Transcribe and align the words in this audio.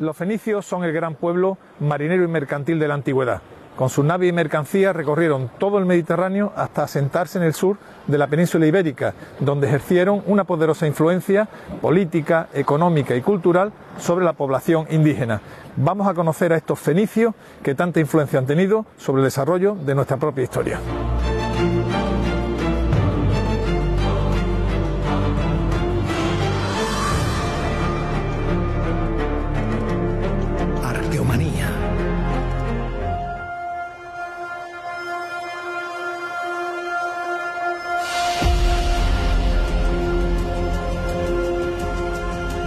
Los 0.00 0.16
fenicios 0.16 0.64
son 0.64 0.82
el 0.82 0.94
gran 0.94 1.14
pueblo 1.14 1.58
marinero 1.78 2.24
y 2.24 2.26
mercantil 2.26 2.78
de 2.78 2.88
la 2.88 2.94
antigüedad. 2.94 3.42
Con 3.76 3.90
sus 3.90 4.02
naves 4.02 4.30
y 4.30 4.32
mercancías 4.32 4.96
recorrieron 4.96 5.50
todo 5.58 5.76
el 5.76 5.84
Mediterráneo 5.84 6.54
hasta 6.56 6.84
asentarse 6.84 7.36
en 7.36 7.44
el 7.44 7.52
sur 7.52 7.76
de 8.06 8.16
la 8.16 8.26
península 8.26 8.66
ibérica, 8.66 9.12
donde 9.40 9.68
ejercieron 9.68 10.22
una 10.24 10.44
poderosa 10.44 10.86
influencia 10.86 11.50
política, 11.82 12.48
económica 12.54 13.14
y 13.14 13.20
cultural 13.20 13.72
sobre 13.98 14.24
la 14.24 14.32
población 14.32 14.86
indígena. 14.88 15.42
Vamos 15.76 16.08
a 16.08 16.14
conocer 16.14 16.54
a 16.54 16.56
estos 16.56 16.78
fenicios 16.78 17.34
que 17.62 17.74
tanta 17.74 18.00
influencia 18.00 18.38
han 18.38 18.46
tenido 18.46 18.86
sobre 18.96 19.20
el 19.20 19.26
desarrollo 19.26 19.74
de 19.74 19.94
nuestra 19.94 20.16
propia 20.16 20.44
historia. 20.44 20.80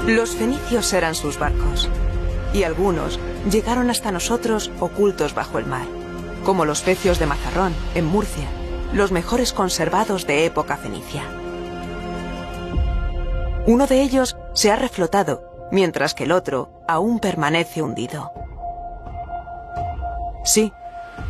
Los 0.07 0.35
fenicios 0.35 0.91
eran 0.91 1.15
sus 1.15 1.39
barcos, 1.39 1.89
y 2.53 2.63
algunos 2.63 3.21
llegaron 3.49 3.89
hasta 3.89 4.11
nosotros 4.11 4.69
ocultos 4.81 5.33
bajo 5.33 5.59
el 5.59 5.65
mar, 5.65 5.85
como 6.43 6.65
los 6.65 6.81
pecios 6.81 7.19
de 7.19 7.25
Mazarrón, 7.25 7.73
en 7.95 8.03
Murcia, 8.05 8.47
los 8.91 9.13
mejores 9.13 9.53
conservados 9.53 10.27
de 10.27 10.45
época 10.45 10.75
fenicia. 10.75 11.23
Uno 13.65 13.87
de 13.87 14.01
ellos 14.01 14.35
se 14.53 14.73
ha 14.73 14.75
reflotado, 14.75 15.69
mientras 15.71 16.13
que 16.13 16.25
el 16.25 16.33
otro 16.33 16.83
aún 16.85 17.19
permanece 17.19 17.81
hundido. 17.81 18.33
Sí, 20.43 20.73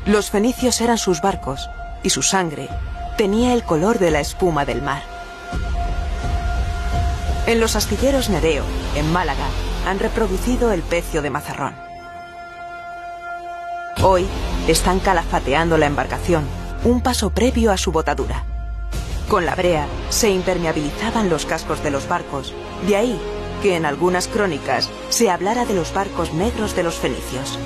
los 0.08 0.32
fenicios 0.32 0.82
eran 0.82 0.98
sus 0.98 1.22
barcos, 1.22 1.70
y 2.02 2.10
su 2.10 2.24
sangre 2.24 2.70
tenía 3.18 3.54
el 3.54 3.62
color 3.62 4.00
de 4.00 4.10
la 4.10 4.20
espuma 4.20 4.66
del 4.66 4.82
mar. 4.82 5.13
En 7.46 7.60
los 7.60 7.76
astilleros 7.76 8.30
Nereo, 8.30 8.64
en 8.96 9.12
Málaga, 9.12 9.46
han 9.86 10.00
reproducido 10.00 10.72
el 10.72 10.82
pecio 10.82 11.22
de 11.22 11.30
Mazarrón. 11.30 11.76
Hoy 14.02 14.26
están 14.70 15.02
calafateando 15.02 15.78
la 15.78 15.88
embarcación, 15.88 16.46
un 16.86 17.02
paso 17.02 17.32
previo 17.32 17.74
a 17.74 17.78
su 17.78 17.92
botadura. 17.92 18.46
Con 19.28 19.46
la 19.46 19.56
brea 19.56 19.88
se 20.10 20.30
impermeabilizaban 20.30 21.30
los 21.30 21.46
cascos 21.46 21.84
de 21.84 21.92
los 21.92 22.08
barcos, 22.08 22.54
de 22.88 22.96
ahí 22.96 23.20
que 23.62 23.76
en 23.76 23.86
algunas 23.86 24.30
crónicas 24.30 24.90
se 25.10 25.30
hablara 25.30 25.66
de 25.66 25.74
los 25.74 25.94
barcos 25.94 26.34
negros 26.34 26.78
de 26.78 26.84
los 26.84 26.96
fenicios. 26.96 27.60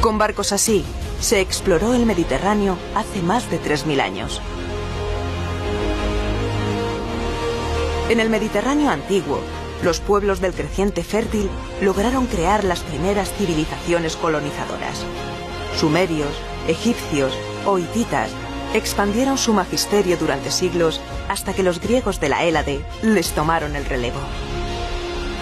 Con 0.00 0.18
barcos 0.18 0.52
así, 0.52 0.84
se 1.20 1.40
exploró 1.40 1.94
el 1.94 2.04
Mediterráneo 2.04 2.78
hace 2.96 3.22
más 3.22 3.48
de 3.48 3.60
3.000 3.60 4.00
años. 4.00 4.40
En 8.08 8.20
el 8.20 8.30
Mediterráneo 8.30 8.90
antiguo, 8.90 9.40
los 9.82 9.98
pueblos 9.98 10.40
del 10.40 10.52
creciente 10.52 11.02
fértil 11.02 11.50
lograron 11.80 12.26
crear 12.26 12.62
las 12.62 12.80
primeras 12.80 13.32
civilizaciones 13.32 14.14
colonizadoras. 14.14 15.04
Sumerios, 15.76 16.30
egipcios 16.68 17.36
o 17.64 17.78
hititas 17.78 18.30
expandieron 18.74 19.38
su 19.38 19.52
magisterio 19.52 20.16
durante 20.16 20.52
siglos 20.52 21.00
hasta 21.28 21.52
que 21.52 21.64
los 21.64 21.80
griegos 21.80 22.20
de 22.20 22.28
la 22.28 22.44
Hélade 22.44 22.84
les 23.02 23.32
tomaron 23.32 23.74
el 23.74 23.84
relevo. 23.84 24.20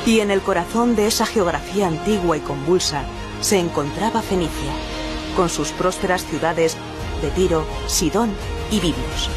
Y 0.07 0.21
en 0.21 0.31
el 0.31 0.41
corazón 0.41 0.97
de 0.97 1.07
esa 1.07 1.27
geografía 1.27 1.87
antigua 1.87 2.39
y 2.39 2.41
convulsa 2.41 3.05
se 3.43 3.59
encontraba 3.59 4.23
Fenicia, 4.23 4.73
con 5.37 5.51
sus 5.51 5.71
prósperas 5.73 6.25
ciudades 6.25 6.79
de 7.21 7.31
Tiro, 7.31 7.67
Sidón 7.89 8.33
y 8.71 8.81
Biblos. 8.81 9.29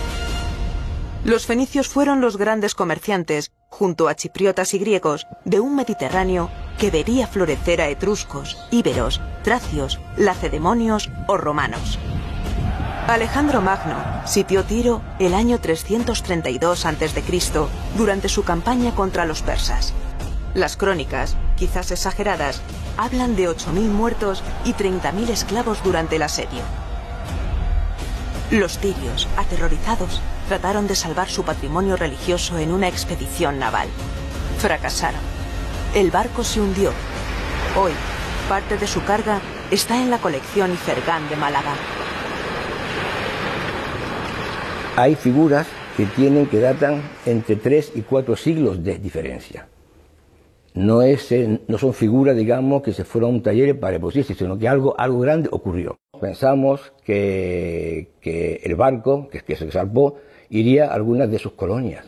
Los 1.27 1.45
fenicios 1.45 1.89
fueron 1.89 2.21
los 2.21 2.37
grandes 2.37 2.73
comerciantes, 2.73 3.51
junto 3.67 4.07
a 4.07 4.15
chipriotas 4.15 4.73
y 4.73 4.79
griegos, 4.79 5.27
de 5.43 5.59
un 5.59 5.75
Mediterráneo 5.75 6.49
que 6.79 6.89
vería 6.89 7.27
florecer 7.27 7.81
a 7.81 7.89
etruscos, 7.89 8.57
íberos, 8.71 9.19
tracios, 9.43 9.99
lacedemonios 10.15 11.11
o 11.27 11.35
romanos. 11.35 11.99
Alejandro 13.07 13.61
Magno 13.61 13.97
sitió 14.25 14.63
Tiro 14.63 15.01
el 15.19 15.33
año 15.33 15.59
332 15.59 16.85
a.C. 16.85 17.23
durante 17.97 18.29
su 18.29 18.45
campaña 18.45 18.95
contra 18.95 19.25
los 19.25 19.41
persas. 19.41 19.93
Las 20.53 20.77
crónicas, 20.77 21.35
quizás 21.57 21.91
exageradas, 21.91 22.61
hablan 22.95 23.35
de 23.35 23.49
8.000 23.49 23.89
muertos 23.89 24.43
y 24.63 24.71
30.000 24.71 25.27
esclavos 25.27 25.83
durante 25.83 26.15
el 26.15 26.21
asedio. 26.21 26.61
Los 28.49 28.77
tirios, 28.77 29.27
aterrorizados, 29.35 30.21
trataron 30.47 30.87
de 30.87 30.95
salvar 30.95 31.27
su 31.29 31.43
patrimonio 31.43 31.97
religioso 31.97 32.57
en 32.57 32.71
una 32.71 32.87
expedición 32.87 33.59
naval. 33.59 33.87
Fracasaron. 34.59 35.19
El 35.93 36.11
barco 36.11 36.43
se 36.43 36.61
hundió. 36.61 36.91
Hoy, 37.79 37.91
parte 38.49 38.77
de 38.77 38.87
su 38.87 39.03
carga 39.03 39.41
está 39.71 40.01
en 40.01 40.09
la 40.09 40.19
colección 40.19 40.71
Ifergán 40.71 41.27
de 41.29 41.35
Málaga. 41.35 41.73
Hay 44.95 45.15
figuras 45.15 45.67
que 45.95 46.05
tienen 46.05 46.47
que 46.47 46.59
datan 46.59 47.01
entre 47.25 47.55
tres 47.55 47.91
y 47.95 48.01
cuatro 48.01 48.35
siglos 48.35 48.83
de 48.83 48.97
diferencia. 48.97 49.67
No, 50.73 51.01
es, 51.01 51.31
eh, 51.31 51.59
no 51.67 51.77
son 51.79 51.93
figuras, 51.93 52.35
digamos, 52.35 52.83
que 52.83 52.93
se 52.93 53.03
fueron 53.03 53.31
a 53.31 53.33
un 53.33 53.41
taller 53.41 53.79
para 53.79 53.93
reproducirse, 53.93 54.35
sino 54.35 54.59
que 54.59 54.67
algo, 54.67 54.93
algo 54.99 55.19
grande 55.19 55.49
ocurrió. 55.51 55.97
Pensamos 56.21 56.93
que, 57.03 58.11
el 58.63 58.75
barco, 58.75 59.27
que, 59.29 59.39
que 59.41 59.55
se 59.55 59.71
salvó, 59.71 60.17
iría 60.49 60.87
a 60.87 60.93
algunas 60.93 61.29
de 61.29 61.39
sus 61.39 61.53
colonias, 61.53 62.05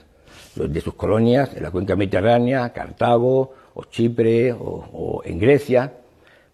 de 0.56 0.82
sus 0.82 0.94
colonias 0.94 1.56
en 1.56 1.64
la 1.64 1.72
cuenca 1.72 1.96
mediterránea, 1.96 2.72
Cartago, 2.74 3.54
o 3.74 3.84
Chipre, 3.86 4.54
o, 4.54 5.22
en 5.24 5.40
Grecia, 5.40 5.94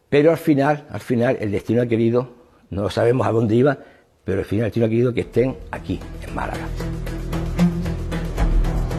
pero 0.10 0.32
al 0.32 0.38
final, 0.38 0.86
al 0.90 1.00
final, 1.00 1.38
el 1.40 1.52
destino 1.52 1.82
ha 1.82 1.88
querido, 1.88 2.30
no 2.70 2.90
sabemos 2.90 3.26
a 3.26 3.32
dónde 3.32 3.56
iba, 3.56 3.78
pero 4.24 4.40
al 4.40 4.46
final 4.46 4.66
el 4.66 4.68
destino 4.68 4.86
ha 4.86 4.90
querido 4.90 5.14
que 5.14 5.22
estén 5.22 5.56
aquí, 5.72 6.00
en 6.28 6.36
Málaga. 6.36 6.68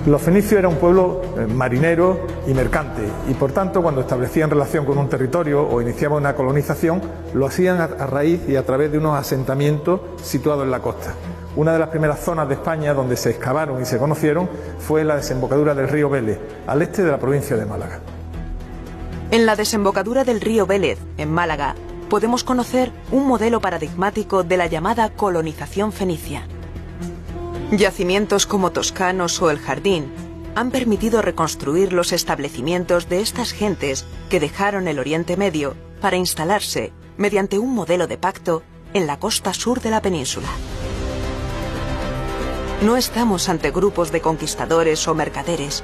Los 0.06 0.22
fenicios 0.22 0.60
eran 0.60 0.72
un 0.72 0.78
pueblo 0.78 1.20
eh, 1.36 1.48
marinero 1.48 2.20
y 2.46 2.54
mercante 2.54 3.02
y 3.28 3.34
por 3.34 3.50
tanto 3.50 3.82
cuando 3.82 4.02
establecían 4.02 4.48
relación 4.48 4.84
con 4.84 4.98
un 4.98 5.08
territorio 5.08 5.68
o 5.68 5.82
iniciaban 5.82 6.18
una 6.18 6.36
colonización 6.36 7.02
lo 7.34 7.44
hacían 7.44 7.80
a 7.80 8.06
raíz 8.06 8.48
y 8.48 8.54
a 8.54 8.64
través 8.64 8.92
de 8.92 8.98
unos 8.98 9.18
asentamientos 9.18 10.00
situados 10.22 10.62
en 10.62 10.70
la 10.70 10.78
costa. 10.78 11.12
Una 11.56 11.72
de 11.72 11.80
las 11.80 11.88
primeras 11.88 12.20
zonas 12.20 12.46
de 12.46 12.54
España 12.54 12.94
donde 12.94 13.16
se 13.16 13.30
excavaron 13.30 13.82
y 13.82 13.84
se 13.84 13.98
conocieron 13.98 14.48
fue 14.78 15.02
la 15.02 15.16
desembocadura 15.16 15.74
del 15.74 15.88
río 15.88 16.08
Vélez, 16.08 16.38
al 16.68 16.82
este 16.82 17.02
de 17.02 17.10
la 17.10 17.18
provincia 17.18 17.56
de 17.56 17.66
Málaga. 17.66 17.98
En 19.32 19.44
la 19.44 19.56
desembocadura 19.56 20.22
del 20.22 20.40
río 20.40 20.66
Vélez, 20.66 21.00
en 21.16 21.32
Málaga, 21.32 21.74
podemos 22.08 22.44
conocer 22.44 22.92
un 23.10 23.26
modelo 23.26 23.60
paradigmático 23.60 24.44
de 24.44 24.56
la 24.56 24.66
llamada 24.66 25.10
colonización 25.10 25.90
fenicia. 25.90 26.46
Yacimientos 27.72 28.46
como 28.46 28.70
Toscanos 28.70 29.42
o 29.42 29.50
El 29.50 29.58
Jardín 29.58 30.12
han 30.54 30.70
permitido 30.70 31.20
reconstruir 31.20 31.92
los 31.92 32.12
establecimientos 32.12 33.08
de 33.08 33.20
estas 33.20 33.50
gentes 33.50 34.06
que 34.30 34.38
dejaron 34.38 34.86
el 34.86 35.00
Oriente 35.00 35.36
Medio 35.36 35.74
para 36.00 36.16
instalarse, 36.16 36.92
mediante 37.16 37.58
un 37.58 37.74
modelo 37.74 38.06
de 38.06 38.18
pacto, 38.18 38.62
en 38.94 39.08
la 39.08 39.18
costa 39.18 39.52
sur 39.52 39.80
de 39.80 39.90
la 39.90 40.00
península. 40.00 40.48
No 42.82 42.96
estamos 42.96 43.48
ante 43.48 43.72
grupos 43.72 44.12
de 44.12 44.20
conquistadores 44.20 45.08
o 45.08 45.14
mercaderes. 45.14 45.82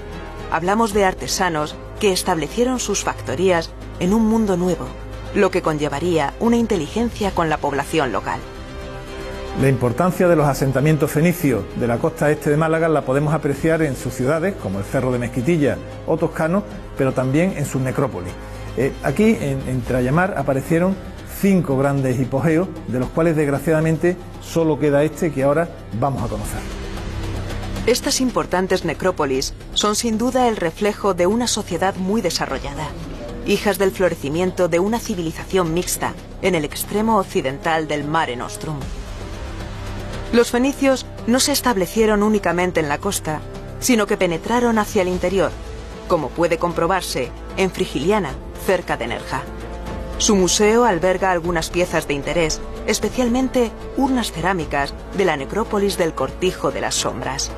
Hablamos 0.52 0.92
de 0.92 1.04
artesanos 1.04 1.74
que 1.98 2.12
establecieron 2.12 2.78
sus 2.78 3.02
factorías 3.02 3.70
en 3.98 4.14
un 4.14 4.26
mundo 4.26 4.56
nuevo, 4.56 4.86
lo 5.34 5.50
que 5.50 5.62
conllevaría 5.62 6.32
una 6.38 6.56
inteligencia 6.56 7.32
con 7.32 7.50
la 7.50 7.58
población 7.58 8.12
local. 8.12 8.38
La 9.60 9.68
importancia 9.68 10.28
de 10.28 10.34
los 10.34 10.46
asentamientos 10.48 11.10
fenicios 11.10 11.62
de 11.76 11.86
la 11.86 11.98
costa 11.98 12.30
este 12.30 12.48
de 12.50 12.56
Málaga 12.56 12.88
la 12.88 13.02
podemos 13.02 13.34
apreciar 13.34 13.82
en 13.82 13.96
sus 13.96 14.14
ciudades, 14.14 14.54
como 14.54 14.78
el 14.78 14.84
Cerro 14.84 15.12
de 15.12 15.18
Mezquitilla 15.18 15.76
o 16.06 16.16
Toscano, 16.16 16.64
pero 16.96 17.12
también 17.12 17.54
en 17.56 17.66
sus 17.66 17.80
necrópolis. 17.82 18.32
Eh, 18.78 18.92
aquí, 19.02 19.36
en, 19.40 19.60
en 19.68 20.18
aparecieron 20.18 20.96
cinco 21.40 21.76
grandes 21.76 22.18
hipogeos, 22.18 22.66
de 22.88 22.98
los 22.98 23.10
cuales 23.10 23.36
desgraciadamente 23.36 24.16
solo 24.40 24.78
queda 24.78 25.04
este 25.04 25.30
que 25.30 25.42
ahora 25.42 25.68
vamos 26.00 26.22
a 26.22 26.28
conocer. 26.28 26.60
Estas 27.86 28.20
importantes 28.20 28.84
necrópolis 28.84 29.54
son 29.74 29.96
sin 29.96 30.16
duda 30.16 30.48
el 30.48 30.56
reflejo 30.56 31.12
de 31.12 31.26
una 31.26 31.46
sociedad 31.46 31.94
muy 31.96 32.22
desarrollada, 32.22 32.88
hijas 33.46 33.78
del 33.78 33.90
florecimiento 33.90 34.68
de 34.68 34.78
una 34.78 34.98
civilización 34.98 35.74
mixta 35.74 36.14
en 36.40 36.54
el 36.54 36.64
extremo 36.64 37.18
occidental 37.18 37.86
del 37.86 38.04
Mare 38.04 38.34
Nostrum. 38.36 38.76
Los 40.32 40.50
fenicios 40.50 41.04
no 41.26 41.40
se 41.40 41.52
establecieron 41.52 42.22
únicamente 42.22 42.80
en 42.80 42.88
la 42.88 42.96
costa, 42.96 43.40
sino 43.80 44.06
que 44.06 44.16
penetraron 44.16 44.78
hacia 44.78 45.02
el 45.02 45.08
interior, 45.08 45.50
como 46.08 46.30
puede 46.30 46.56
comprobarse 46.56 47.30
en 47.58 47.70
Frigiliana, 47.70 48.30
cerca 48.64 48.96
de 48.96 49.08
Nerja. 49.08 49.42
Su 50.16 50.34
museo 50.34 50.84
alberga 50.84 51.32
algunas 51.32 51.68
piezas 51.68 52.08
de 52.08 52.14
interés, 52.14 52.62
especialmente 52.86 53.70
urnas 53.98 54.32
cerámicas 54.32 54.94
de 55.18 55.26
la 55.26 55.36
necrópolis 55.36 55.98
del 55.98 56.14
Cortijo 56.14 56.70
de 56.70 56.80
las 56.80 56.94
Sombras. 56.94 57.50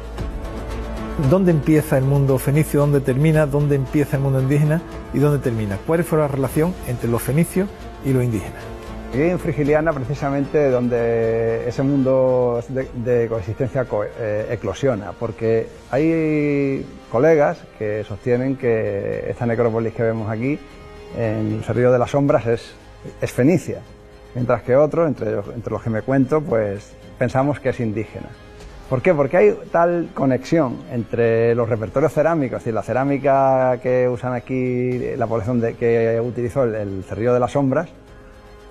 ¿Dónde 1.31 1.53
empieza 1.53 1.97
el 1.97 2.05
mundo 2.05 2.39
fenicio? 2.39 2.81
¿Dónde 2.81 3.01
termina? 3.01 3.47
¿Dónde 3.47 3.77
empieza 3.77 4.17
el 4.17 4.23
mundo 4.25 4.41
indígena? 4.41 4.83
¿Y 5.13 5.21
dónde 5.21 5.39
termina? 5.39 5.79
¿Cuál 5.87 6.03
fue 6.03 6.19
la 6.19 6.27
relación 6.27 6.75
entre 6.89 7.09
los 7.09 7.23
fenicios 7.23 7.69
y 8.05 8.13
los 8.13 8.25
indígenas? 8.25 8.74
Y 9.17 9.23
en 9.23 9.39
Frigiliana, 9.39 9.93
precisamente, 9.93 10.71
donde 10.71 11.69
ese 11.69 11.85
mundo 11.85 12.61
de, 12.69 13.29
coexistencia 13.29 13.87
eh, 14.19 14.49
eclosiona, 14.51 15.13
porque 15.13 15.69
hay 15.93 16.85
colegas 17.13 17.59
que 17.79 18.03
sostienen 18.03 18.57
que 18.57 19.27
esta 19.29 19.47
necrópolis 19.47 19.95
que 19.95 20.03
vemos 20.03 20.29
aquí, 20.29 20.59
en 21.17 21.63
el 21.65 21.75
Río 21.77 21.93
de 21.93 21.99
las 22.01 22.11
Sombras, 22.11 22.45
es, 22.49 22.75
fenicia, 23.31 23.83
mientras 24.35 24.63
que 24.63 24.75
otros, 24.75 25.07
entre, 25.07 25.31
entre 25.31 25.73
los 25.73 25.81
que 25.81 25.91
me 25.91 26.03
cuento, 26.03 26.41
pues 26.41 26.93
pensamos 27.17 27.61
que 27.61 27.69
es 27.69 27.79
indígena. 27.79 28.31
¿Por 28.91 29.01
qué? 29.01 29.15
Porque 29.15 29.37
hay 29.37 29.59
tal 29.71 30.09
conexión 30.13 30.79
entre 30.91 31.55
los 31.55 31.69
repertorios 31.69 32.13
cerámicos, 32.13 32.57
es 32.57 32.65
decir, 32.65 32.75
la 32.75 32.83
cerámica 32.83 33.79
que 33.81 34.09
usan 34.09 34.33
aquí, 34.33 35.15
la 35.17 35.29
población 35.29 35.61
de, 35.61 35.75
que 35.75 36.21
utilizó 36.21 36.65
el, 36.65 36.75
el 36.75 37.05
Cerrillo 37.05 37.33
de 37.33 37.41
las 37.41 37.53
Sombras, 37.53 37.89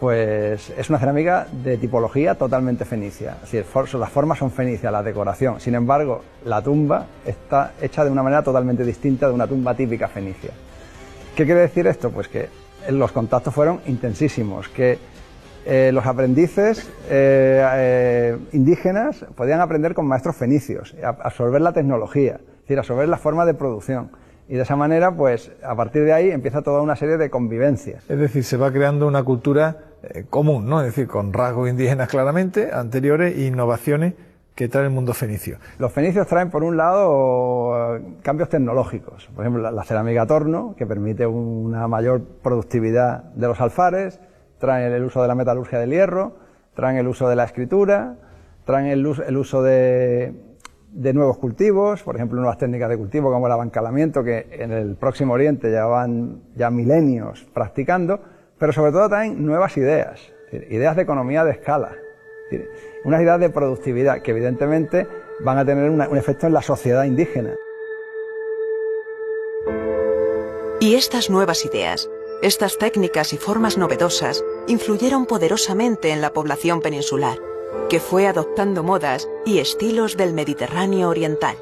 pues 0.04 0.70
es 0.78 0.90
una 0.90 1.00
cerámica 1.00 1.48
de 1.64 1.78
tipología 1.78 2.36
totalmente 2.36 2.84
fenicia. 2.84 3.38
Es 3.42 3.94
las 3.94 4.10
formas 4.10 4.38
son 4.38 4.52
fenicias, 4.52 4.92
la 4.92 5.02
decoración. 5.02 5.62
Sin 5.62 5.76
embargo, 5.76 6.24
la 6.44 6.62
tumba 6.62 7.06
está 7.26 7.72
hecha 7.82 8.04
de 8.04 8.12
una 8.12 8.22
manera 8.22 8.44
totalmente 8.44 8.84
distinta 8.84 9.30
de 9.30 9.34
una 9.34 9.48
tumba 9.48 9.74
típica 9.74 10.10
fenicia. 10.10 10.50
¿Qué 11.38 11.46
quiere 11.46 11.62
decir 11.62 11.88
esto? 11.88 12.12
Pues 12.12 12.28
que 12.28 12.50
los 12.90 13.14
contactos 13.14 13.54
fueron 13.54 13.80
intensísimos, 13.86 14.68
que 14.68 15.00
eh, 15.66 15.92
los 15.94 16.06
aprendices 16.06 16.86
eh, 17.10 17.66
eh, 17.74 18.38
indígenas 18.52 19.26
podían 19.38 19.62
aprender 19.62 19.94
con 19.94 20.06
maestros 20.06 20.36
fenicios, 20.36 20.98
absorber 21.02 21.62
la 21.62 21.72
tecnología, 21.72 22.42
es 22.44 22.62
decir, 22.64 22.78
absorber 22.78 23.08
la 23.08 23.18
forma 23.18 23.46
de 23.46 23.54
producción. 23.54 24.12
Y 24.48 24.56
de 24.56 24.63
esa 24.63 24.75
manera, 24.75 25.16
pues 25.16 25.51
a 25.63 25.75
partir 25.75 26.04
de 26.04 26.13
ahí 26.13 26.31
empieza 26.31 26.62
toda 26.62 26.81
una 26.81 26.95
serie 26.95 27.18
de 27.18 27.30
convivencias. 27.30 28.04
Es 28.10 28.19
decir, 28.19 28.44
se 28.44 28.57
va 28.57 28.72
creando 28.72 29.07
una 29.07 29.24
cultura 29.24 29.78
común, 30.30 30.66
¿no? 30.66 30.81
Es 30.81 30.88
decir, 30.88 31.07
con 31.07 31.31
rasgos 31.31 31.69
indígenas 31.69 32.10
claramente, 32.10 32.72
anteriores 32.74 33.36
e 33.38 33.45
innovaciones 33.45 34.13
que 34.56 34.68
trae 34.68 34.84
el 34.84 34.92
mundo 34.92 35.13
fenicio. 35.13 35.57
Los 35.80 35.92
fenicios 35.92 36.28
traen, 36.28 36.50
por 36.50 36.63
un 36.63 36.78
lado, 36.78 38.00
cambios 38.22 38.50
tecnológicos. 38.50 39.30
Por 39.34 39.45
ejemplo, 39.45 39.72
la 39.72 39.84
cerámica 39.84 40.28
torno, 40.28 40.75
que 40.78 40.86
permite 40.86 41.25
una 41.25 41.88
mayor 41.88 42.22
productividad 42.44 43.24
de 43.34 43.48
los 43.48 43.60
alfares, 43.62 44.19
traen 44.60 44.92
el 44.92 45.04
uso 45.04 45.22
de 45.22 45.28
la 45.28 45.36
metalurgia 45.36 45.80
del 45.80 45.89
hierro, 45.89 46.36
traen 46.75 46.98
el 46.98 47.07
uso 47.07 47.28
de 47.28 47.36
la 47.36 47.46
escritura, 47.46 48.16
traen 48.66 48.86
el, 48.88 49.06
uso 49.06 49.63
de, 49.63 50.34
nuevos 50.94 51.38
cultivos, 51.38 52.04
por 52.04 52.16
ejemplo, 52.16 52.38
nuevas 52.38 52.57
técnicas 52.57 52.90
de 52.90 52.98
cultivo 52.98 53.31
como 53.31 53.48
el 53.48 53.54
abancalamiento, 53.54 54.24
que 54.24 54.48
en 54.51 54.72
el 54.72 54.95
Próximo 54.95 55.34
Oriente 55.34 55.69
llevan 55.69 56.42
ya 56.56 56.69
milenios 56.69 57.45
practicando, 57.54 58.19
pero 58.57 58.72
sobre 58.74 58.92
todo 58.92 59.10
traen 59.10 59.45
nuevas 59.45 59.75
ideas, 59.78 60.19
ideas 60.51 60.95
de 60.95 61.01
economía 61.01 61.44
de 61.44 61.51
escala, 61.51 61.92
unas 63.06 63.22
ideas 63.22 63.40
de 63.40 63.50
productividad 63.50 64.22
que 64.22 64.31
evidentemente 64.31 65.07
van 65.44 65.57
a 65.57 65.66
tener 65.66 65.90
un 65.90 66.18
efecto 66.18 66.48
en 66.48 66.54
la 66.54 66.62
sociedad 66.62 67.04
indígena. 67.06 67.56
Y 70.80 70.96
estas 70.96 71.30
nuevas 71.30 71.66
ideas 71.66 72.10
estas 72.44 72.78
técnicas 72.78 73.31
y 73.31 73.38
formas 73.38 73.78
novedosas 73.78 74.44
influyeron 74.68 75.25
poderosamente 75.28 76.12
en 76.12 76.19
la 76.19 76.34
población 76.34 76.81
peninsular, 76.81 77.38
que 77.90 78.00
fue 78.00 78.28
adoptando 78.28 78.84
modas 78.84 79.30
y 79.46 79.60
estilos 79.60 80.18
del 80.18 80.34
Mediterráneo 80.34 81.10
oriental. 81.10 81.58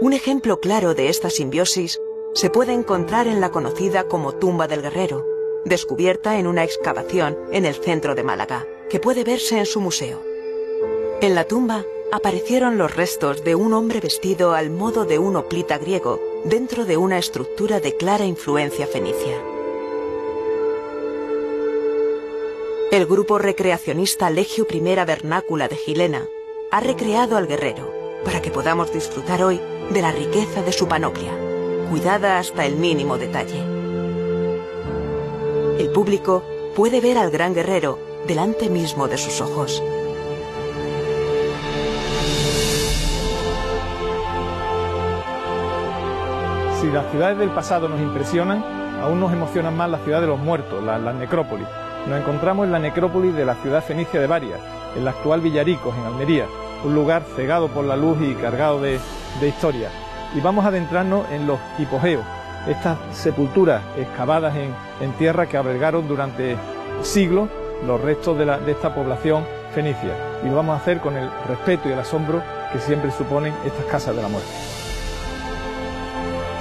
Un 0.00 0.12
ejemplo 0.12 0.60
claro 0.60 0.94
de 0.94 1.08
esta 1.08 1.30
simbiosis 1.30 2.00
se 2.34 2.50
puede 2.50 2.74
encontrar 2.74 3.26
en 3.26 3.40
la 3.40 3.50
conocida 3.50 4.04
como 4.04 4.34
Tumba 4.34 4.68
del 4.68 4.82
Guerrero, 4.82 5.26
descubierta 5.64 6.38
en 6.38 6.46
una 6.46 6.64
excavación 6.64 7.38
en 7.50 7.64
el 7.64 7.74
centro 7.74 8.14
de 8.14 8.22
Málaga, 8.22 8.66
que 8.90 9.00
puede 9.00 9.24
verse 9.24 9.58
en 9.58 9.66
su 9.66 9.80
museo. 9.80 10.22
En 11.22 11.34
la 11.34 11.44
tumba 11.44 11.84
aparecieron 12.12 12.76
los 12.76 12.94
restos 12.94 13.42
de 13.42 13.54
un 13.54 13.72
hombre 13.72 14.00
vestido 14.00 14.54
al 14.54 14.70
modo 14.70 15.06
de 15.06 15.18
un 15.18 15.34
oplita 15.36 15.78
griego 15.78 16.20
dentro 16.44 16.84
de 16.84 16.98
una 16.98 17.18
estructura 17.18 17.80
de 17.80 17.96
clara 17.96 18.26
influencia 18.26 18.86
fenicia. 18.86 19.55
El 22.96 23.04
grupo 23.04 23.36
recreacionista 23.36 24.30
Legio 24.30 24.66
Primera 24.66 25.04
Vernácula 25.04 25.68
de 25.68 25.76
Gilena 25.76 26.22
ha 26.72 26.80
recreado 26.80 27.36
al 27.36 27.46
guerrero 27.46 27.92
para 28.24 28.40
que 28.40 28.50
podamos 28.50 28.90
disfrutar 28.90 29.42
hoy 29.42 29.60
de 29.90 30.00
la 30.00 30.12
riqueza 30.12 30.62
de 30.62 30.72
su 30.72 30.88
panoplia, 30.88 31.30
cuidada 31.90 32.38
hasta 32.38 32.64
el 32.64 32.76
mínimo 32.76 33.18
detalle. 33.18 33.60
El 35.78 35.90
público 35.92 36.42
puede 36.74 37.02
ver 37.02 37.18
al 37.18 37.30
gran 37.30 37.52
guerrero 37.52 37.98
delante 38.26 38.70
mismo 38.70 39.08
de 39.08 39.18
sus 39.18 39.42
ojos. 39.42 39.82
Si 46.80 46.86
las 46.86 47.10
ciudades 47.10 47.36
del 47.36 47.50
pasado 47.50 47.90
nos 47.90 48.00
impresionan, 48.00 48.64
aún 49.02 49.20
nos 49.20 49.34
emocionan 49.34 49.76
más 49.76 49.90
las 49.90 50.02
ciudades 50.02 50.22
de 50.22 50.34
los 50.34 50.40
muertos, 50.40 50.82
las, 50.82 50.98
las 50.98 51.14
necrópolis 51.14 51.68
nos 52.06 52.20
encontramos 52.20 52.66
en 52.66 52.72
la 52.72 52.78
necrópolis 52.78 53.34
de 53.34 53.44
la 53.44 53.54
ciudad 53.56 53.82
fenicia 53.82 54.20
de 54.20 54.26
Varias, 54.26 54.60
en 54.96 55.04
la 55.04 55.10
actual 55.10 55.40
Villaricos, 55.40 55.94
en 55.96 56.04
Almería, 56.04 56.46
un 56.84 56.94
lugar 56.94 57.24
cegado 57.34 57.68
por 57.68 57.84
la 57.84 57.96
luz 57.96 58.18
y 58.20 58.34
cargado 58.34 58.80
de, 58.80 59.00
historia. 59.42 59.90
Y 60.34 60.40
vamos 60.40 60.64
a 60.64 60.68
adentrarnos 60.68 61.28
en 61.30 61.46
los 61.46 61.58
hipogeos, 61.78 62.24
estas 62.68 62.98
sepulturas 63.12 63.82
excavadas 63.96 64.54
en, 64.56 65.12
tierra 65.18 65.46
que 65.46 65.56
albergaron 65.56 66.08
durante 66.08 66.56
siglos 67.02 67.48
los 67.86 68.00
restos 68.00 68.38
de, 68.38 68.44
de 68.44 68.72
esta 68.72 68.94
población 68.94 69.44
fenicia. 69.74 70.16
Y 70.44 70.48
lo 70.48 70.56
vamos 70.56 70.74
a 70.74 70.82
hacer 70.82 71.00
con 71.00 71.16
el 71.16 71.28
respeto 71.46 71.88
y 71.88 71.92
el 71.92 71.98
asombro 71.98 72.42
que 72.72 72.78
siempre 72.78 73.10
suponen 73.10 73.52
estas 73.64 73.84
casas 73.86 74.16
de 74.16 74.22
la 74.22 74.28
muerte. 74.28 74.48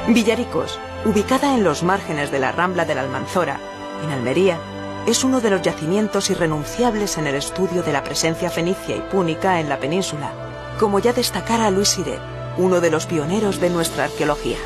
Villaricos, 0.08 0.80
ubicada 1.06 1.56
en 1.56 1.64
los 1.64 1.84
márgenes 1.84 2.32
de 2.32 2.40
la 2.40 2.52
Rambla 2.52 2.86
de 2.86 2.96
la 2.96 3.02
Almanzora, 3.02 3.58
en 4.04 4.12
Almería, 4.12 4.60
es 5.08 5.24
uno 5.24 5.40
de 5.40 5.52
los 5.52 5.62
yacimientos 5.62 6.30
irrenunciables 6.30 7.18
en 7.18 7.28
el 7.28 7.36
estudio 7.36 7.84
de 7.84 7.94
la 7.94 8.04
presencia 8.04 8.50
fenicia 8.50 8.96
y 8.96 9.02
púnica 9.02 9.60
en 9.60 9.70
la 9.70 9.80
península, 9.80 10.32
como 10.80 11.00
ya 11.00 11.14
destacara 11.14 11.70
Luis 11.70 11.90
Siret, 11.90 12.20
uno 12.58 12.82
de 12.82 12.90
los 12.90 13.06
pioneros 13.06 13.60
de 13.60 13.70
nuestra 13.70 14.06
arqueología. 14.06 14.58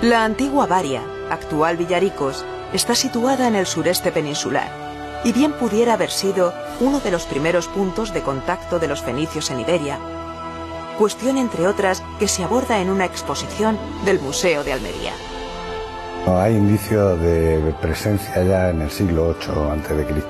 La 0.00 0.24
antigua 0.24 0.66
Varia, 0.66 1.02
actual 1.30 1.76
Villaricos, 1.76 2.44
está 2.72 2.94
situada 2.94 3.48
en 3.48 3.56
el 3.56 3.66
sureste 3.66 4.12
peninsular, 4.12 4.70
y 5.24 5.32
bien 5.32 5.52
pudiera 5.52 5.94
haber 5.94 6.10
sido 6.10 6.54
uno 6.80 7.00
de 7.00 7.10
los 7.10 7.24
primeros 7.24 7.66
puntos 7.68 8.12
de 8.12 8.22
contacto 8.22 8.78
de 8.78 8.88
los 8.88 9.02
fenicios 9.02 9.50
en 9.50 9.60
Iberia, 9.60 9.98
cuestión 10.98 11.36
entre 11.36 11.66
otras 11.66 12.02
que 12.18 12.28
se 12.28 12.44
aborda 12.44 12.80
en 12.80 12.90
una 12.90 13.06
exposición 13.06 13.78
del 14.04 14.20
Museo 14.20 14.62
de 14.62 14.72
Almería. 14.72 15.12
Hay 16.24 16.54
indicios 16.54 17.20
de 17.20 17.74
presencia 17.80 18.44
ya 18.44 18.70
en 18.70 18.80
el 18.82 18.90
siglo 18.90 19.34
VIII 19.40 19.72
a.C., 19.72 20.22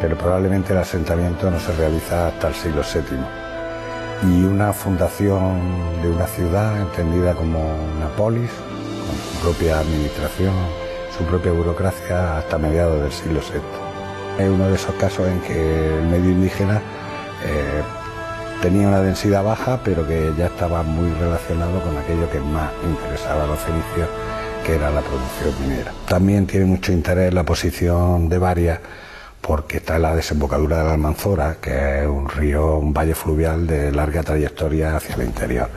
pero 0.00 0.16
probablemente 0.16 0.72
el 0.72 0.78
asentamiento 0.78 1.50
no 1.50 1.58
se 1.58 1.72
realiza 1.72 2.28
hasta 2.28 2.48
el 2.48 2.54
siglo 2.54 2.82
VII. 2.82 4.30
Y 4.30 4.44
una 4.44 4.72
fundación 4.72 6.00
de 6.00 6.10
una 6.10 6.26
ciudad 6.26 6.80
entendida 6.80 7.34
como 7.34 7.58
una 7.58 8.08
polis, 8.16 8.50
con 8.52 9.16
su 9.16 9.42
propia 9.42 9.80
administración, 9.80 10.54
su 11.18 11.24
propia 11.24 11.50
burocracia, 11.50 12.38
hasta 12.38 12.56
mediados 12.56 13.02
del 13.02 13.12
siglo 13.12 13.40
VII. 13.40 14.44
Es 14.44 14.48
uno 14.48 14.68
de 14.68 14.76
esos 14.76 14.94
casos 14.94 15.26
en 15.26 15.40
que 15.40 15.98
el 15.98 16.04
medio 16.04 16.30
indígena 16.30 16.80
eh, 17.44 17.82
tenía 18.62 18.86
una 18.86 19.00
densidad 19.00 19.42
baja, 19.42 19.80
pero 19.84 20.06
que 20.06 20.32
ya 20.38 20.46
estaba 20.46 20.84
muy 20.84 21.10
relacionado 21.14 21.80
con 21.82 21.98
aquello 21.98 22.30
que 22.30 22.38
más 22.38 22.70
interesaba 22.84 23.42
a 23.42 23.46
los 23.48 23.58
fenicios 23.58 24.08
que 24.70 24.76
era 24.76 24.90
la 24.90 25.00
producción 25.00 25.54
minera. 25.60 25.92
También 26.06 26.46
tiene 26.46 26.66
mucho 26.66 26.92
interés 26.92 27.34
la 27.34 27.44
posición 27.44 28.28
de 28.28 28.38
Varias 28.38 28.78
porque 29.40 29.78
está 29.78 29.96
en 29.96 30.02
la 30.02 30.14
desembocadura 30.14 30.78
de 30.78 30.84
la 30.84 30.92
Almanzora, 30.92 31.56
que 31.60 32.02
es 32.02 32.06
un 32.06 32.28
río, 32.28 32.76
un 32.76 32.92
valle 32.94 33.14
fluvial 33.14 33.66
de 33.66 33.90
larga 33.90 34.22
trayectoria 34.22 34.96
hacia 34.96 35.16
el 35.16 35.22
interior. 35.22 35.68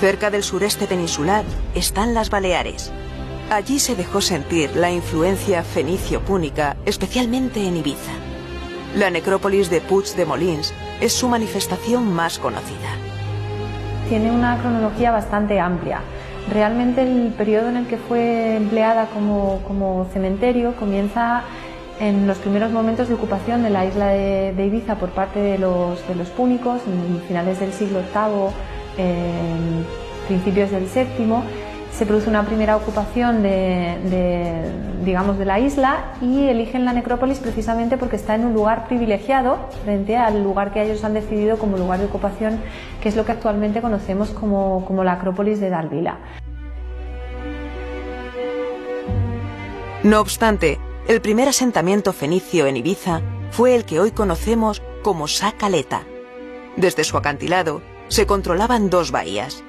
Cerca 0.00 0.30
del 0.30 0.42
sureste 0.42 0.86
peninsular 0.86 1.44
están 1.74 2.14
las 2.14 2.30
Baleares. 2.30 2.90
Allí 3.50 3.78
se 3.78 3.94
dejó 3.94 4.20
sentir 4.20 4.74
la 4.74 4.90
influencia 4.90 5.62
fenicio-púnica, 5.62 6.76
especialmente 6.86 7.66
en 7.68 7.76
Ibiza. 7.76 8.12
La 8.96 9.10
necrópolis 9.10 9.70
de 9.70 9.80
Puig 9.80 10.06
de 10.16 10.24
Molins 10.24 10.74
es 11.00 11.12
su 11.12 11.28
manifestación 11.28 12.12
más 12.12 12.38
conocida. 12.38 12.96
tiene 14.08 14.30
una 14.30 14.58
cronología 14.58 15.12
bastante 15.12 15.60
amplia. 15.60 16.00
Realmente 16.52 17.02
el 17.02 17.32
periodo 17.36 17.68
en 17.68 17.76
el 17.76 17.86
que 17.86 17.98
fue 17.98 18.56
empleada 18.56 19.06
como, 19.06 19.60
como 19.66 20.06
cementerio 20.12 20.74
comienza 20.76 21.42
en 22.00 22.26
los 22.26 22.38
primeros 22.38 22.70
momentos 22.70 23.08
de 23.08 23.14
ocupación 23.14 23.62
de 23.62 23.70
la 23.70 23.84
isla 23.84 24.08
de, 24.08 24.64
Ibiza 24.64 24.96
por 24.96 25.10
parte 25.10 25.40
de 25.40 25.58
los, 25.58 26.06
de 26.08 26.14
los 26.14 26.28
púnicos, 26.28 26.80
en 26.86 27.20
finales 27.26 27.60
del 27.60 27.72
siglo 27.72 28.00
VIII, 28.14 29.04
principios 30.28 30.70
del 30.70 30.84
VII, 30.84 31.67
se 31.98 32.06
produce 32.06 32.30
una 32.30 32.46
primera 32.46 32.76
ocupación 32.76 33.42
de, 33.42 34.70
digamos, 35.04 35.36
de 35.36 35.44
la 35.44 35.58
isla 35.58 36.12
y 36.22 36.46
eligen 36.46 36.84
la 36.84 36.92
necrópolis 36.92 37.40
precisamente 37.40 37.96
porque 37.96 38.14
está 38.14 38.36
en 38.36 38.46
un 38.46 38.54
lugar 38.54 38.86
privilegiado 38.86 39.68
frente 39.82 40.16
al 40.16 40.44
lugar 40.44 40.72
que 40.72 40.80
ellos 40.80 41.02
han 41.02 41.14
decidido 41.14 41.58
como 41.58 41.76
lugar 41.76 41.98
de 41.98 42.04
ocupación, 42.04 42.60
que 43.02 43.08
es 43.08 43.16
lo 43.16 43.24
que 43.24 43.32
actualmente 43.32 43.80
conocemos 43.80 44.30
como, 44.30 44.84
como 44.86 45.02
la 45.02 45.14
Acrópolis 45.14 45.58
de 45.58 45.70
Dalvila. 45.70 46.18
No 50.04 50.20
obstante, 50.20 50.78
el 51.08 51.20
primer 51.20 51.48
asentamiento 51.48 52.12
fenicio 52.12 52.66
en 52.66 52.76
Ibiza 52.76 53.22
fue 53.50 53.74
el 53.74 53.84
que 53.84 53.98
hoy 53.98 54.12
conocemos 54.12 54.82
como 55.02 55.26
Sacaleta. 55.26 56.02
Desde 56.76 57.02
su 57.02 57.16
acantilado 57.16 57.82
se 58.06 58.24
controlaban 58.24 58.88
dos 58.88 59.10
bahías. 59.10 59.64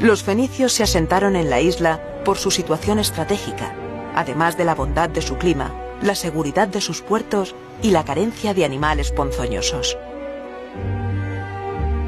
Los 0.00 0.22
fenicios 0.22 0.72
se 0.72 0.82
asentaron 0.82 1.36
en 1.36 1.50
la 1.50 1.60
isla 1.60 2.00
por 2.24 2.38
su 2.38 2.50
situación 2.50 2.98
estratégica, 2.98 3.74
además 4.14 4.56
de 4.56 4.64
la 4.64 4.74
bondad 4.74 5.08
de 5.08 5.22
su 5.22 5.36
clima, 5.38 5.72
la 6.02 6.14
seguridad 6.14 6.68
de 6.68 6.80
sus 6.80 7.02
puertos 7.02 7.54
y 7.82 7.90
la 7.90 8.04
carencia 8.04 8.54
de 8.54 8.64
animales 8.64 9.12
ponzoñosos. 9.12 9.96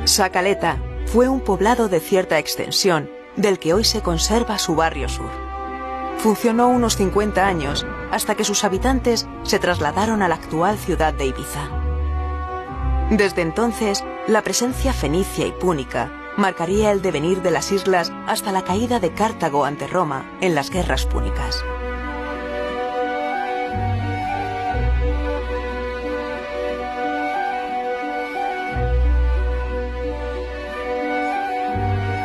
Sacaleta 0.04 0.78
fue 1.06 1.28
un 1.28 1.40
poblado 1.40 1.88
de 1.88 2.00
cierta 2.00 2.38
extensión 2.38 3.10
del 3.36 3.58
que 3.58 3.74
hoy 3.74 3.84
se 3.84 4.02
conserva 4.02 4.58
su 4.58 4.74
barrio 4.74 5.08
sur. 5.08 5.30
Funcionó 6.18 6.68
unos 6.68 6.96
50 6.96 7.46
años 7.46 7.86
hasta 8.10 8.34
que 8.34 8.44
sus 8.44 8.64
habitantes 8.64 9.26
se 9.42 9.58
trasladaron 9.58 10.22
a 10.22 10.28
la 10.28 10.34
actual 10.34 10.76
ciudad 10.78 11.14
de 11.14 11.26
Ibiza. 11.26 11.68
Desde 13.10 13.42
entonces, 13.42 14.04
la 14.28 14.42
presencia 14.42 14.92
fenicia 14.92 15.46
y 15.46 15.52
púnica 15.52 16.19
marcaría 16.40 16.90
el 16.90 17.02
devenir 17.02 17.42
de 17.42 17.50
las 17.50 17.70
islas 17.70 18.10
hasta 18.26 18.50
la 18.50 18.64
caída 18.64 18.98
de 18.98 19.12
Cartago 19.12 19.64
ante 19.64 19.86
Roma 19.86 20.38
en 20.40 20.54
las 20.54 20.70
guerras 20.70 21.06
púnicas. 21.06 21.62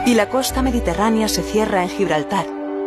Y 0.05 0.13
la 0.13 0.29
costa 0.29 0.61
mediterránea 0.61 1.27
se 1.27 1.41
cierra 1.41 1.83
en 1.83 1.89
Gibraltar, 1.89 2.45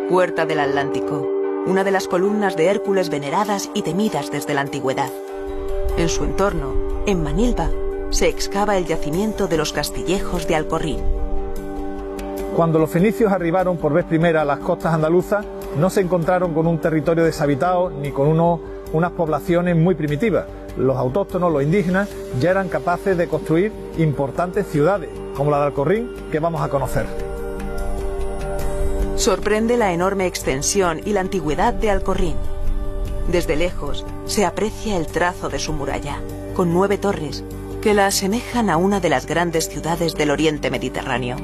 puerta 0.09 0.45
del 0.45 0.59
Atlántico, 0.59 1.27
una 1.65 1.83
de 1.83 1.91
las 1.91 2.07
columnas 2.07 2.55
de 2.55 2.67
Hércules 2.67 3.09
veneradas 3.09 3.69
y 3.73 3.83
temidas 3.83 4.31
desde 4.31 4.53
la 4.53 4.61
antigüedad. 4.61 5.11
En 5.97 6.09
su 6.09 6.23
entorno, 6.23 7.03
en 7.05 7.21
Manilva, 7.21 7.69
se 8.09 8.29
excava 8.29 8.77
el 8.77 8.85
yacimiento 8.85 9.47
de 9.47 9.57
los 9.57 9.73
castillejos 9.73 10.47
de 10.47 10.55
Alcorrín. 10.55 11.18
Cuando 12.59 12.77
los 12.77 12.89
fenicios 12.89 13.31
arribaron 13.31 13.77
por 13.77 13.93
vez 13.93 14.03
primera 14.03 14.41
a 14.41 14.43
las 14.43 14.59
costas 14.59 14.93
andaluzas, 14.93 15.45
no 15.77 15.89
se 15.89 16.01
encontraron 16.01 16.53
con 16.53 16.67
un 16.67 16.77
territorio 16.77 17.23
deshabitado 17.23 17.89
ni 17.89 18.11
con 18.11 18.27
unas 18.91 19.11
poblaciones 19.11 19.77
muy 19.77 19.95
primitivas. 19.95 20.45
Los 20.75 20.97
autóctonos, 20.97 21.53
los 21.53 21.63
indígenas, 21.63 22.09
ya 22.37 22.51
eran 22.51 22.67
capaces 22.67 23.17
de 23.17 23.29
construir 23.29 23.71
importantes 23.97 24.67
ciudades, 24.67 25.09
como 25.37 25.51
la 25.51 25.59
de 25.59 25.65
Alcorrín, 25.67 26.13
que 26.33 26.41
vamos 26.41 26.61
a 26.61 26.67
conocer. 26.67 27.05
Sorprende 29.15 29.77
la 29.77 29.93
enorme 29.93 30.27
extensión 30.27 30.99
y 31.05 31.13
la 31.13 31.21
antigüedad 31.21 31.73
de 31.73 31.91
Alcorrín. 31.91 32.35
Desde 33.31 33.55
lejos 33.55 34.05
se 34.25 34.45
aprecia 34.45 34.97
el 34.97 35.07
trazo 35.07 35.47
de 35.47 35.59
su 35.59 35.71
muralla, 35.71 36.17
con 36.57 36.73
nueve 36.73 36.97
torres, 36.97 37.41
que 37.81 37.93
la 37.93 38.07
asemejan 38.07 38.69
a 38.69 38.75
una 38.75 38.99
de 38.99 39.07
las 39.07 39.27
grandes 39.27 39.69
ciudades 39.69 40.15
del 40.15 40.29
oriente 40.29 40.69
mediterráneo. 40.69 41.37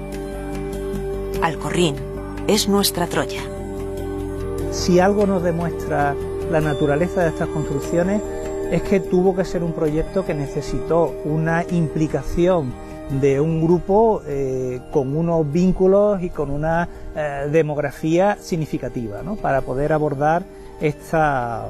Alcorrín 1.45 1.95
es 2.47 2.67
nuestra 2.67 3.05
Troya. 3.05 3.43
Si 4.71 4.99
algo 4.99 5.27
nos 5.27 5.43
demuestra 5.43 6.15
la 6.49 6.59
naturaleza 6.59 7.21
de 7.21 7.29
estas 7.29 7.49
construcciones 7.49 8.19
es 8.71 8.81
que 8.81 8.99
tuvo 8.99 9.35
que 9.35 9.45
ser 9.45 9.61
un 9.61 9.71
proyecto 9.71 10.25
que 10.25 10.33
necesitó 10.33 11.13
una 11.23 11.63
implicación 11.69 12.73
de 13.21 13.39
un 13.39 13.63
grupo 13.63 14.23
eh, 14.25 14.81
con 14.91 15.15
unos 15.15 15.51
vínculos 15.51 16.23
y 16.23 16.31
con 16.31 16.49
una 16.49 16.89
eh, 17.15 17.47
demografía 17.51 18.37
significativa 18.41 19.21
¿no? 19.21 19.35
para 19.35 19.61
poder 19.61 19.93
abordar 19.93 20.41
esta, 20.81 21.67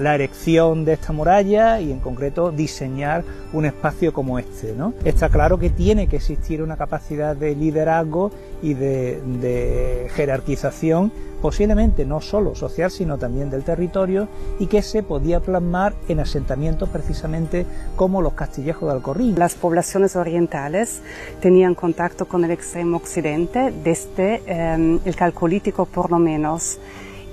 la 0.00 0.14
erección 0.14 0.84
de 0.84 0.94
esta 0.94 1.12
muralla 1.12 1.80
y 1.80 1.90
en 1.90 2.00
concreto 2.00 2.50
diseñar 2.50 3.24
un 3.52 3.64
espacio 3.66 4.12
como 4.12 4.38
este. 4.38 4.74
Está 5.04 5.28
claro 5.28 5.58
que 5.58 5.70
tiene 5.70 6.06
que 6.06 6.16
existir 6.16 6.62
una 6.62 6.76
capacidad 6.76 7.36
de 7.36 7.54
liderazgo 7.54 8.30
y 8.62 8.74
de, 8.74 9.20
de 9.40 10.08
jerarquización 10.14 11.12
posiblemente 11.44 12.06
no 12.06 12.22
solo 12.22 12.54
social, 12.54 12.90
sino 12.90 13.18
también 13.18 13.50
del 13.50 13.64
territorio, 13.64 14.28
y 14.58 14.66
que 14.66 14.80
se 14.80 15.02
podía 15.02 15.40
plasmar 15.40 15.92
en 16.08 16.20
asentamientos 16.20 16.88
precisamente 16.88 17.66
como 17.96 18.22
los 18.22 18.32
castillejos 18.32 18.88
de 18.88 18.94
Alcorrín. 18.94 19.38
Las 19.38 19.54
poblaciones 19.54 20.16
orientales 20.16 21.02
tenían 21.42 21.74
contacto 21.74 22.24
con 22.24 22.46
el 22.46 22.50
extremo 22.50 22.96
occidente 22.96 23.74
desde 23.84 24.42
em, 24.46 24.98
el 25.04 25.16
calcolítico 25.16 25.84
por 25.84 26.10
lo 26.10 26.18
menos, 26.18 26.78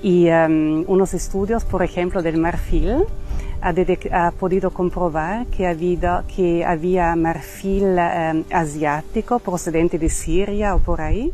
y 0.01 0.27
em, 0.27 0.83
unos 0.87 1.13
estudios, 1.13 1.63
por 1.63 1.83
ejemplo, 1.83 2.21
del 2.21 2.37
marfil, 2.37 3.05
ha, 3.61 4.31
podido 4.31 4.71
comprobar 4.71 5.45
que, 5.47 5.67
habido, 5.67 6.23
que 6.33 6.65
había 6.65 7.15
marfil 7.15 7.97
em, 7.97 8.43
asiático 8.51 9.39
procedente 9.39 9.99
de 9.99 10.09
Siria 10.09 10.75
o 10.75 10.79
por 10.79 11.01
ahí, 11.01 11.31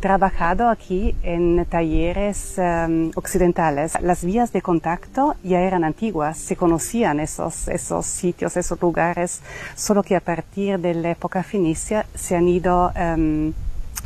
trabajado 0.00 0.70
aquí 0.70 1.14
en 1.22 1.66
talleres 1.66 2.54
um, 2.56 3.10
occidentales. 3.14 4.00
Las 4.00 4.24
vías 4.24 4.50
de 4.50 4.62
contacto 4.62 5.34
ya 5.42 5.60
eran 5.60 5.84
antiguas, 5.84 6.38
se 6.38 6.56
conocían 6.56 7.20
esos, 7.20 7.68
esos 7.68 8.06
sitios, 8.06 8.56
esos 8.56 8.80
lugares, 8.80 9.42
solo 9.76 10.02
que 10.02 10.16
a 10.16 10.20
partir 10.20 10.78
de 10.78 10.94
la 10.94 11.10
época 11.10 11.42
fenicia 11.42 12.06
se 12.14 12.34
han 12.34 12.48
ido 12.48 12.90
um, 12.96 13.52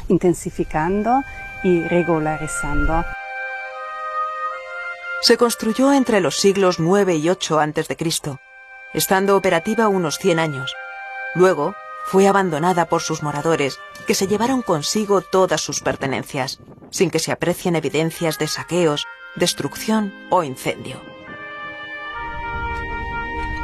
intensificando 0.09 1.23
y 1.63 1.81
regularizando. 1.83 3.05
Se 5.23 5.37
construyó 5.37 5.93
entre 5.93 6.21
los 6.21 6.37
siglos 6.37 6.79
9 6.79 7.17
y 7.17 7.31
8 7.31 7.61
a.C., 7.61 8.39
estando 8.93 9.37
operativa 9.37 9.89
unos 9.89 10.19
100 10.19 10.39
años. 10.39 10.75
Luego, 11.35 11.75
fue 12.05 12.29
abandonada 12.29 12.85
por 12.85 13.01
sus 13.01 13.23
moradores, 13.23 13.79
que 14.07 14.15
se 14.15 14.27
llevaron 14.27 14.63
consigo 14.63 15.23
todas 15.23 15.61
sus 15.61 15.81
pertenencias, 15.81 16.61
sin 16.91 17.11
que 17.11 17.19
se 17.19 17.33
aprecien 17.33 17.77
evidencias 17.77 18.39
de 18.39 18.47
saqueos, 18.47 19.07
destrucción 19.35 20.13
o 20.31 20.45
incendio. 20.45 21.01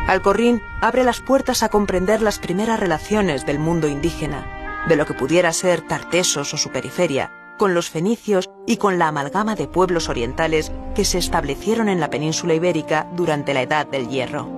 Alcorrín 0.08 0.62
abre 0.80 1.04
las 1.04 1.20
puertas 1.20 1.62
a 1.62 1.68
comprender 1.68 2.22
las 2.22 2.38
primeras 2.38 2.80
relaciones 2.80 3.46
del 3.46 3.58
mundo 3.58 3.86
indígena, 3.86 4.84
de 4.88 4.96
lo 4.96 5.06
que 5.06 5.14
pudiera 5.14 5.52
ser 5.52 5.82
Tartesos 5.82 6.52
o 6.54 6.56
su 6.56 6.70
periferia, 6.70 7.30
con 7.60 7.74
los 7.74 7.90
fenicios 7.90 8.48
y 8.66 8.78
con 8.78 8.98
la 8.98 9.08
amalgama 9.08 9.54
de 9.54 9.68
pueblos 9.68 10.08
orientales 10.08 10.72
que 10.94 11.04
se 11.04 11.18
establecieron 11.18 11.90
en 11.90 12.00
la 12.00 12.08
península 12.08 12.54
ibérica 12.54 13.06
durante 13.14 13.52
la 13.52 13.60
Edad 13.60 13.86
del 13.86 14.08
Hierro. 14.08 14.48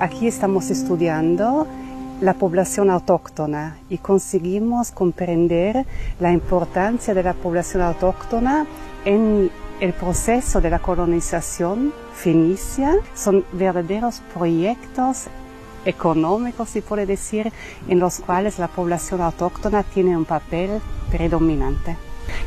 Aquí 0.00 0.26
estamos 0.26 0.70
estudiando 0.70 1.66
la 2.22 2.32
población 2.32 2.88
autóctona 2.88 3.76
y 3.90 3.98
conseguimos 3.98 4.90
comprender 4.90 5.84
la 6.18 6.32
importancia 6.32 7.12
de 7.12 7.24
la 7.24 7.34
población 7.34 7.82
autóctona 7.82 8.66
en 9.04 9.50
el 9.80 9.92
proceso 9.92 10.62
de 10.62 10.70
la 10.70 10.78
colonización 10.78 11.92
fenicia. 12.14 12.96
Son 13.14 13.44
verdaderos 13.52 14.22
proyectos 14.32 15.24
económicos, 15.84 16.70
se 16.70 16.80
puede 16.80 17.04
decir, 17.04 17.52
en 17.86 17.98
los 17.98 18.20
cuales 18.20 18.58
la 18.58 18.68
población 18.68 19.20
autóctona 19.20 19.82
tiene 19.82 20.16
un 20.16 20.24
papel 20.24 20.80
predominante. 21.10 21.98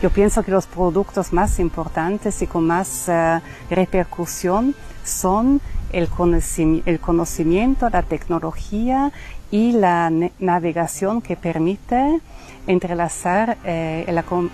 Yo 0.01 0.09
pienso 0.09 0.43
que 0.43 0.51
los 0.51 0.67
productos 0.67 1.33
más 1.33 1.59
importantes 1.59 2.41
y 2.41 2.47
con 2.47 2.67
más 2.67 3.09
eh, 3.09 3.39
repercusión 3.69 4.75
son 5.03 5.59
el 5.91 6.09
conocimiento, 6.09 7.89
la 7.89 8.03
tecnología 8.03 9.11
y 9.49 9.71
la 9.71 10.11
navegación 10.39 11.21
que 11.21 11.35
permite 11.35 12.19
entrelazar 12.67 13.57
eh, 13.63 14.05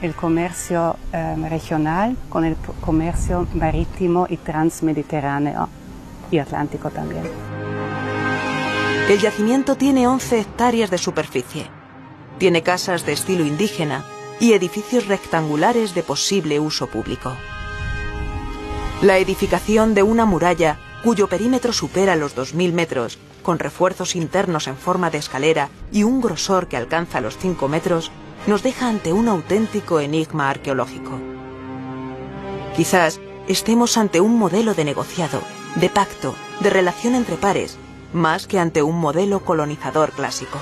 el, 0.02 0.14
comercio 0.14 0.96
eh, 1.12 1.36
regional 1.50 2.16
con 2.30 2.46
el 2.46 2.56
comercio 2.80 3.48
marítimo 3.56 4.28
y 4.30 4.38
transmediterráneo 4.38 5.68
y 6.30 6.38
atlántico 6.38 6.92
también. 6.92 7.24
El 9.10 9.20
yacimiento 9.20 9.76
tiene 9.76 10.08
11 10.08 10.40
hectáreas 10.40 10.90
de 10.90 10.98
superficie. 10.98 11.66
Tiene 12.38 12.62
casas 12.62 13.06
de 13.06 13.14
estilo 13.14 13.46
indígena 13.46 14.06
y 14.44 14.52
edificios 14.52 15.08
rectangulares 15.08 15.96
de 15.96 16.04
posible 16.04 16.60
uso 16.60 16.88
público. 16.88 17.32
La 19.02 19.18
edificación 19.18 19.94
de 19.94 20.04
una 20.04 20.26
muralla 20.26 20.80
cuyo 21.02 21.30
perímetro 21.30 21.72
supera 21.72 22.18
los 22.18 22.36
2.000 22.36 22.74
metros, 22.74 23.20
con 23.42 23.58
refuerzos 23.58 24.18
internos 24.18 24.68
en 24.68 24.76
forma 24.76 25.10
de 25.10 25.20
escalera 25.20 25.70
y 25.94 26.04
un 26.04 26.20
grosor 26.20 26.68
que 26.68 26.76
alcanza 26.76 27.22
los 27.22 27.38
5 27.38 27.70
metros, 27.70 28.12
nos 28.46 28.64
deja 28.64 28.90
ante 28.90 29.14
un 29.14 29.30
auténtico 29.30 30.02
enigma 30.02 30.50
arqueológico. 30.50 31.22
Quizás 32.76 33.22
estemos 33.48 33.98
ante 33.98 34.20
un 34.20 34.38
modelo 34.38 34.74
de 34.74 34.84
negociado, 34.84 35.42
de 35.76 35.88
pacto, 35.88 36.36
de 36.60 36.70
relación 36.70 37.16
entre 37.16 37.38
pares, 37.38 37.78
más 38.12 38.46
que 38.48 38.60
ante 38.60 38.84
un 38.84 39.00
modelo 39.00 39.40
colonizador 39.46 40.12
clásico. 40.12 40.60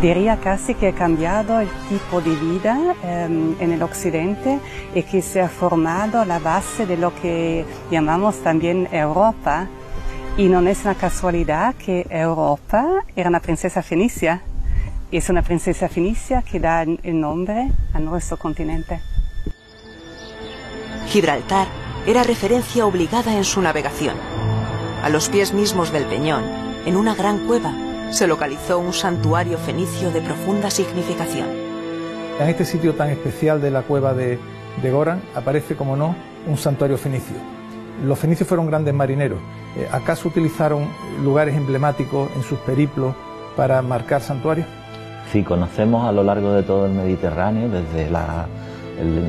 Diría 0.00 0.38
casi 0.38 0.74
que 0.74 0.88
ha 0.88 0.92
cambiado 0.94 1.60
el 1.60 1.68
tipo 1.88 2.20
de 2.20 2.34
vida 2.36 2.94
em, 3.02 3.54
en 3.60 3.72
el 3.72 3.82
occidente 3.82 4.58
y 4.94 5.02
que 5.02 5.20
se 5.20 5.42
ha 5.42 5.48
formado 5.48 6.24
la 6.24 6.38
base 6.38 6.86
de 6.86 6.96
lo 6.96 7.14
que 7.14 7.64
llamamos 7.90 8.42
también 8.42 8.88
Europa. 8.90 9.68
Y 10.36 10.48
no 10.48 10.60
es 10.60 10.84
una 10.84 10.94
casualidad 10.94 11.74
que 11.74 12.06
Europa 12.08 13.04
era 13.14 13.28
una 13.28 13.40
princesa 13.40 13.82
fenicia. 13.82 14.42
Es 15.12 15.28
una 15.28 15.42
princesa 15.42 15.88
fenicia 15.88 16.42
que 16.42 16.58
da 16.58 16.82
el 16.82 17.20
nombre 17.20 17.70
a 17.92 17.98
nuestro 18.00 18.36
continente. 18.38 19.00
Gibraltar 21.08 21.68
era 22.06 22.22
referencia 22.22 22.86
obligada 22.86 23.36
en 23.36 23.44
su 23.44 23.60
navegación. 23.60 24.16
A 25.02 25.10
los 25.10 25.28
pies 25.28 25.52
mismos 25.52 25.92
del 25.92 26.06
peñón, 26.06 26.42
en 26.86 26.96
una 26.96 27.14
gran 27.14 27.46
cueva, 27.46 27.72
se 28.14 28.28
localizó 28.28 28.78
un 28.78 28.92
santuario 28.92 29.58
fenicio 29.58 30.12
de 30.12 30.20
profunda 30.20 30.70
significación. 30.70 31.48
En 32.38 32.48
este 32.48 32.64
sitio 32.64 32.94
tan 32.94 33.10
especial 33.10 33.60
de 33.60 33.72
la 33.72 33.82
cueva 33.82 34.14
de, 34.14 34.38
de 34.80 34.90
Goran 34.92 35.20
aparece, 35.34 35.74
como 35.74 35.96
no, 35.96 36.14
un 36.46 36.56
santuario 36.56 36.96
fenicio. 36.96 37.34
Los 38.04 38.16
fenicios 38.16 38.48
fueron 38.48 38.68
grandes 38.68 38.94
marineros. 38.94 39.40
Eh, 39.76 39.88
¿Acaso 39.90 40.28
utilizaron 40.28 40.86
lugares 41.24 41.56
emblemáticos 41.56 42.30
en 42.36 42.44
sus 42.44 42.60
periplos 42.60 43.16
para 43.56 43.82
marcar 43.82 44.20
santuarios? 44.20 44.68
Sí, 45.32 45.42
conocemos 45.42 46.06
a 46.08 46.12
lo 46.12 46.22
largo 46.22 46.52
de 46.52 46.62
todo 46.62 46.86
el 46.86 46.92
Mediterráneo, 46.92 47.68
desde 47.68 48.08
la, 48.10 48.46
el, 48.96 49.24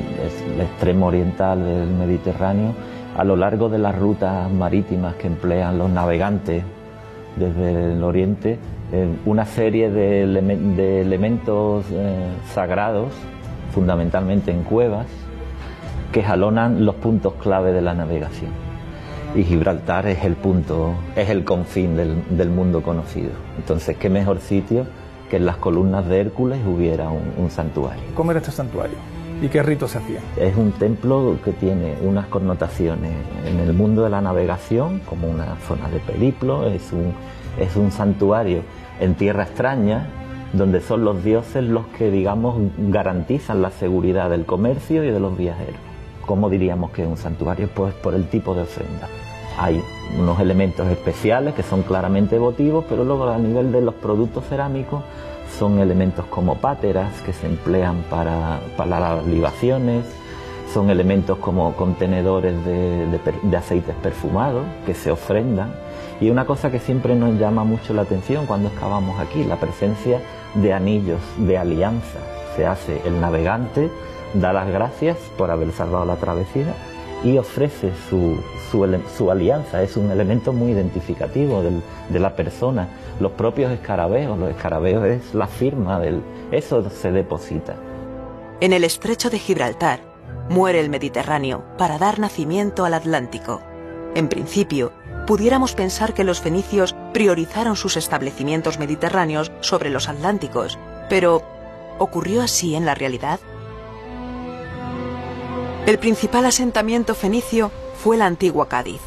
el 0.53 0.61
extremo 0.61 1.07
oriental 1.07 1.63
del 1.63 1.89
Mediterráneo, 1.89 2.75
a 3.17 3.23
lo 3.23 3.35
largo 3.35 3.67
de 3.67 3.79
las 3.79 3.97
rutas 3.97 4.51
marítimas 4.51 5.15
que 5.15 5.25
emplean 5.25 5.79
los 5.79 5.89
navegantes 5.89 6.63
desde 7.35 7.93
el 7.93 8.03
oriente, 8.03 8.59
una 9.25 9.45
serie 9.45 9.89
de, 9.89 10.21
elementos 11.01 11.85
eh, 11.91 12.27
sagrados, 12.53 13.13
fundamentalmente 13.73 14.51
en 14.51 14.63
cuevas, 14.63 15.07
que 16.11 16.23
jalonan 16.23 16.85
los 16.85 16.95
puntos 16.95 17.33
clave 17.35 17.73
de 17.73 17.81
la 17.81 17.93
navegación. 17.93 18.51
Y 19.35 19.43
Gibraltar 19.43 20.07
es 20.07 20.23
el 20.23 20.35
punto, 20.35 20.93
es 21.15 21.29
el 21.29 21.43
confín 21.43 21.97
del, 21.97 22.49
mundo 22.49 22.83
conocido. 22.83 23.31
Entonces, 23.57 23.97
¿qué 23.97 24.09
mejor 24.09 24.39
sitio 24.39 24.85
que 25.29 25.37
en 25.37 25.45
las 25.45 25.57
columnas 25.57 26.07
de 26.07 26.21
Hércules 26.21 26.59
hubiera 26.65 27.09
un, 27.09 27.33
un 27.37 27.49
santuario? 27.49 28.03
¿Cómo 28.13 28.31
era 28.31 28.39
este 28.39 28.51
santuario? 28.51 28.95
¿Y 29.41 29.49
qué 29.49 29.61
ritos 29.61 29.91
se 29.91 29.97
hacían? 29.97 30.23
Es 30.37 30.55
un 30.55 30.71
templo 30.71 31.37
que 31.43 31.51
tiene 31.51 31.95
unas 32.01 32.27
connotaciones 32.27 33.11
en 33.45 33.59
el 33.59 33.73
mundo 33.73 34.03
de 34.03 34.09
la 34.09 34.21
navegación, 34.21 34.99
como 34.99 35.27
una 35.27 35.57
zona 35.67 35.89
de 35.89 35.99
periplo, 35.99 36.69
es 36.69 36.93
un, 36.93 37.13
es 37.59 37.75
un 37.75 37.91
santuario 37.91 38.61
en 38.99 39.15
tierra 39.15 39.43
extraña, 39.43 40.07
donde 40.53 40.81
son 40.81 41.03
los 41.03 41.23
dioses 41.23 41.63
los 41.63 41.85
que, 41.87 42.11
digamos, 42.11 42.55
garantizan 42.77 43.61
la 43.61 43.71
seguridad 43.71 44.29
del 44.29 44.45
comercio 44.45 45.03
y 45.03 45.11
de 45.11 45.19
los 45.19 45.37
viajeros. 45.37 45.79
¿Cómo 46.25 46.49
diríamos 46.49 46.91
que 46.91 47.03
es 47.03 47.07
un 47.07 47.17
santuario? 47.17 47.69
Pues 47.73 47.93
por 47.93 48.13
el 48.15 48.27
tipo 48.27 48.55
de 48.55 48.63
ofrenda. 48.63 49.07
Hay 49.57 49.81
unos 50.19 50.39
elementos 50.39 50.87
especiales 50.87 51.53
que 51.53 51.63
son 51.63 51.83
claramente 51.83 52.37
votivos, 52.39 52.85
pero 52.89 53.03
luego 53.03 53.29
a 53.29 53.37
nivel 53.37 53.71
de 53.71 53.81
los 53.81 53.93
productos 53.95 54.45
cerámicos 54.49 55.03
son 55.57 55.79
elementos 55.79 56.25
como 56.25 56.55
páteras 56.55 57.21
que 57.21 57.31
se 57.31 57.47
emplean 57.47 58.03
para, 58.09 58.59
para 58.75 58.99
las 58.99 59.25
libaciones, 59.25 60.03
son 60.73 60.89
elementos 60.89 61.37
como 61.37 61.73
contenedores 61.75 62.65
de, 62.65 63.07
de, 63.43 63.57
aceites 63.57 63.95
perfumados 64.01 64.65
que 64.85 64.93
se 64.93 65.11
ofrendan. 65.11 65.73
Y 66.21 66.29
una 66.29 66.45
cosa 66.45 66.71
que 66.71 66.79
siempre 66.79 67.15
nos 67.15 67.37
llama 67.39 67.63
mucho 67.63 67.93
la 67.93 68.03
atención 68.03 68.45
cuando 68.45 68.69
excavamos 68.69 69.19
aquí, 69.19 69.43
la 69.43 69.59
presencia 69.59 70.21
de 70.53 70.73
anillos 70.73 71.19
de 71.37 71.57
alianza. 71.57 72.19
Se 72.55 72.65
hace 72.65 73.01
el 73.05 73.19
navegante, 73.19 73.89
da 74.33 74.53
las 74.53 74.69
gracias 74.69 75.17
por 75.37 75.51
haber 75.51 75.71
salvado 75.71 76.05
la 76.05 76.15
travesía 76.15 76.73
y 77.23 77.37
ofrece 77.37 77.91
su, 78.09 78.37
su, 78.71 79.31
alianza, 79.31 79.81
es 79.81 79.97
un 79.97 80.11
elemento 80.11 80.53
muy 80.53 80.71
identificativo 80.71 81.63
de 82.09 82.19
la 82.19 82.35
persona. 82.35 82.87
Los 83.19 83.31
propios 83.31 83.71
escarabeos, 83.71 84.37
los 84.37 84.49
escarabeos 84.49 85.05
es 85.05 85.33
la 85.33 85.47
firma 85.47 85.99
del... 85.99 86.21
Eso 86.51 86.87
se 86.89 87.11
deposita. 87.11 87.75
En 88.61 88.73
el 88.73 88.83
estrecho 88.83 89.29
de 89.29 89.39
Gibraltar 89.39 89.99
muere 90.49 90.79
el 90.79 90.89
Mediterráneo 90.89 91.63
para 91.77 91.97
dar 91.97 92.19
nacimiento 92.19 92.85
al 92.85 92.93
Atlántico. 92.93 93.61
En 94.13 94.29
principio, 94.29 94.91
pudiéramos 95.25 95.73
pensar 95.73 96.13
que 96.13 96.23
los 96.23 96.41
fenicios 96.41 96.95
priorizaron 97.13 97.75
sus 97.75 97.97
establecimientos 97.97 98.79
mediterráneos 98.79 99.51
sobre 99.61 99.89
los 99.89 100.07
atlánticos, 100.07 100.77
pero 101.09 101.41
¿ocurrió 101.97 102.41
así 102.41 102.75
en 102.75 102.85
la 102.85 102.95
realidad? 102.95 103.39
El 105.85 105.99
principal 105.99 106.45
asentamiento 106.45 107.13
fenicio 107.13 107.71
fue 107.95 108.17
la 108.17 108.25
antigua 108.25 108.67
Cádiz, 108.67 109.01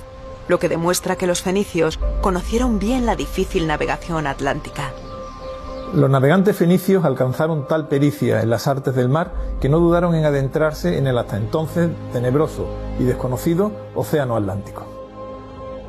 lo 0.46 0.59
que 0.59 0.68
demuestra 0.68 1.16
que 1.16 1.26
los 1.26 1.42
fenicios 1.42 1.98
conocieron 2.20 2.78
bien 2.78 3.04
la 3.07 3.16
difícil 3.16 3.66
navegación 3.66 4.26
atlántica. 4.26 4.92
Los 5.94 6.11
navegantes 6.11 6.57
fenicios 6.57 7.04
alcanzaron 7.04 7.66
tal 7.66 7.88
pericia 7.88 8.42
en 8.42 8.50
las 8.50 8.66
artes 8.66 8.94
del 8.94 9.09
mar 9.09 9.33
que 9.61 9.68
no 9.68 9.78
dudaron 9.78 10.14
en 10.14 10.24
adentrarse 10.24 10.98
en 10.98 11.07
el 11.07 11.16
hasta 11.16 11.38
entonces 11.38 11.90
tenebroso 12.12 12.66
y 12.98 13.04
desconocido 13.04 13.72
Océano 13.94 14.37
Atlántico. 14.37 14.97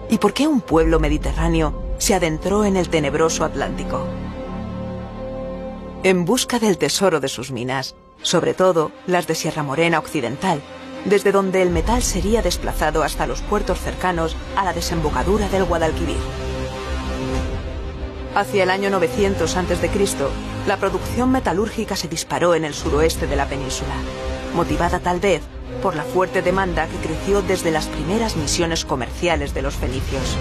¿Y 0.09 0.17
por 0.17 0.33
qué 0.33 0.47
un 0.47 0.61
pueblo 0.61 0.99
mediterráneo 0.99 1.83
se 1.99 2.15
adentró 2.15 2.65
en 2.65 2.77
el 2.77 2.89
tenebroso 2.89 3.45
Atlántico? 3.45 4.07
En 6.01 6.25
busca 6.25 6.57
del 6.57 6.79
tesoro 6.79 7.19
de 7.19 7.27
sus 7.27 7.51
minas, 7.51 7.95
sobre 8.23 8.55
todo 8.55 8.91
las 9.05 9.27
de 9.27 9.35
Sierra 9.35 9.61
Morena 9.61 9.99
Occidental, 9.99 10.61
desde 11.05 11.31
donde 11.31 11.61
el 11.61 11.69
metal 11.69 12.01
sería 12.01 12.41
desplazado 12.41 13.03
hasta 13.03 13.27
los 13.27 13.41
puertos 13.41 13.79
cercanos 13.79 14.35
a 14.55 14.65
la 14.65 14.73
desembocadura 14.73 15.47
del 15.47 15.65
Guadalquivir. 15.65 16.17
Hacia 18.33 18.63
el 18.63 18.71
año 18.71 18.89
900 18.89 19.55
a.C., 19.55 19.89
la 20.67 20.77
producción 20.77 21.31
metalúrgica 21.31 21.95
se 21.95 22.07
disparó 22.07 22.55
en 22.55 22.65
el 22.65 22.73
suroeste 22.73 23.27
de 23.27 23.35
la 23.35 23.47
península, 23.47 23.95
motivada 24.55 24.99
tal 24.99 25.19
vez 25.19 25.41
por 25.81 25.95
la 25.95 26.03
fuerte 26.03 26.41
demanda 26.41 26.87
que 26.87 27.07
creció 27.07 27.41
desde 27.41 27.71
las 27.71 27.87
primeras 27.87 28.35
misiones 28.35 28.85
comerciales 28.85 29.53
de 29.53 29.61
los 29.61 29.75
fenicios. 29.75 30.37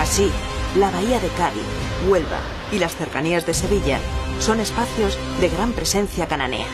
Así, 0.00 0.30
la 0.76 0.90
bahía 0.90 1.18
de 1.20 1.28
Cádiz, 1.28 1.62
Huelva 2.08 2.40
y 2.72 2.78
las 2.78 2.94
cercanías 2.94 3.46
de 3.46 3.54
Sevilla 3.54 3.98
son 4.40 4.60
espacios 4.60 5.18
de 5.40 5.48
gran 5.48 5.72
presencia 5.72 6.26
cananea. 6.28 6.66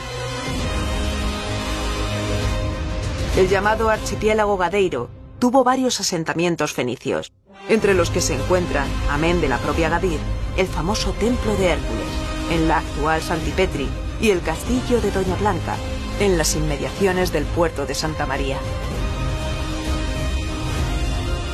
El 3.37 3.49
llamado 3.49 3.91
archipiélago 3.91 4.57
Gadeiro 4.57 5.11
tuvo 5.39 5.65
varios 5.65 5.99
asentamientos 6.01 6.73
fenicios, 6.73 7.33
entre 7.69 7.95
los 7.95 8.11
que 8.11 8.21
se 8.21 8.35
encuentran, 8.35 8.87
amén 9.11 9.41
de 9.41 9.49
la 9.49 9.59
propia 9.59 9.89
Gadir, 9.89 10.21
el 10.57 10.67
famoso 10.67 11.13
Templo 11.13 11.57
de 11.57 11.73
Hércules, 11.73 12.07
en 12.51 12.69
la 12.69 12.79
actual 12.79 13.21
Santipetri, 13.23 13.89
y 14.21 14.31
el 14.31 14.41
Castillo 14.43 15.01
de 15.01 15.11
Doña 15.11 15.37
Blanca, 15.37 15.77
en 16.21 16.39
las 16.39 16.55
inmediaciones 16.55 17.33
del 17.33 17.45
puerto 17.45 17.87
de 17.87 17.95
Santa 17.95 18.27
María. 18.27 18.59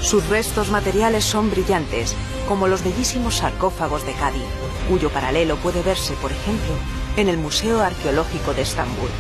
Sus 0.03 0.27
restos 0.29 0.71
materiales 0.71 1.25
son 1.25 1.51
brillantes, 1.51 2.17
como 2.49 2.69
los 2.69 2.83
bellísimos 2.83 3.37
sarcófagos 3.37 4.05
de 4.07 4.13
Cádiz, 4.15 4.43
cuyo 4.89 5.11
paralelo 5.11 5.57
puede 5.57 5.83
verse, 5.83 6.15
por 6.15 6.33
ejemplo, 6.33 6.73
en 7.17 7.29
el 7.29 7.37
Museo 7.37 7.81
Arqueológico 7.81 8.55
de 8.55 8.63
Estambul. 8.63 9.11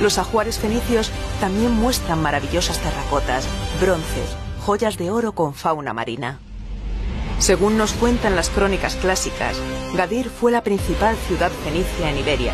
Los 0.00 0.18
ajuares 0.18 0.58
fenicios 0.58 1.10
también 1.40 1.72
muestran 1.72 2.22
maravillosas 2.22 2.78
terracotas, 2.78 3.48
bronces, 3.80 4.36
joyas 4.64 4.96
de 4.96 5.10
oro 5.10 5.32
con 5.32 5.54
fauna 5.54 5.92
marina. 5.92 6.38
Según 7.38 7.78
nos 7.78 7.92
cuentan 7.92 8.34
las 8.34 8.50
crónicas 8.50 8.96
clásicas, 8.96 9.56
Gadir 9.96 10.28
fue 10.28 10.50
la 10.50 10.64
principal 10.64 11.16
ciudad 11.16 11.50
fenicia 11.50 12.10
en 12.10 12.18
Iberia, 12.18 12.52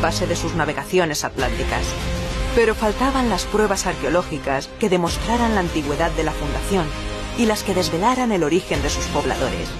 base 0.00 0.26
de 0.26 0.36
sus 0.36 0.54
navegaciones 0.54 1.24
atlánticas. 1.24 1.84
Pero 2.54 2.74
faltaban 2.74 3.28
las 3.28 3.44
pruebas 3.44 3.86
arqueológicas 3.86 4.68
que 4.80 4.88
demostraran 4.88 5.54
la 5.54 5.60
antigüedad 5.60 6.10
de 6.12 6.24
la 6.24 6.32
fundación, 6.32 6.86
y 7.38 7.46
las 7.46 7.62
que 7.62 7.74
desvelaran 7.74 8.32
el 8.32 8.42
origen 8.42 8.82
de 8.82 8.88
sus 8.88 9.04
pobladores. 9.06 9.70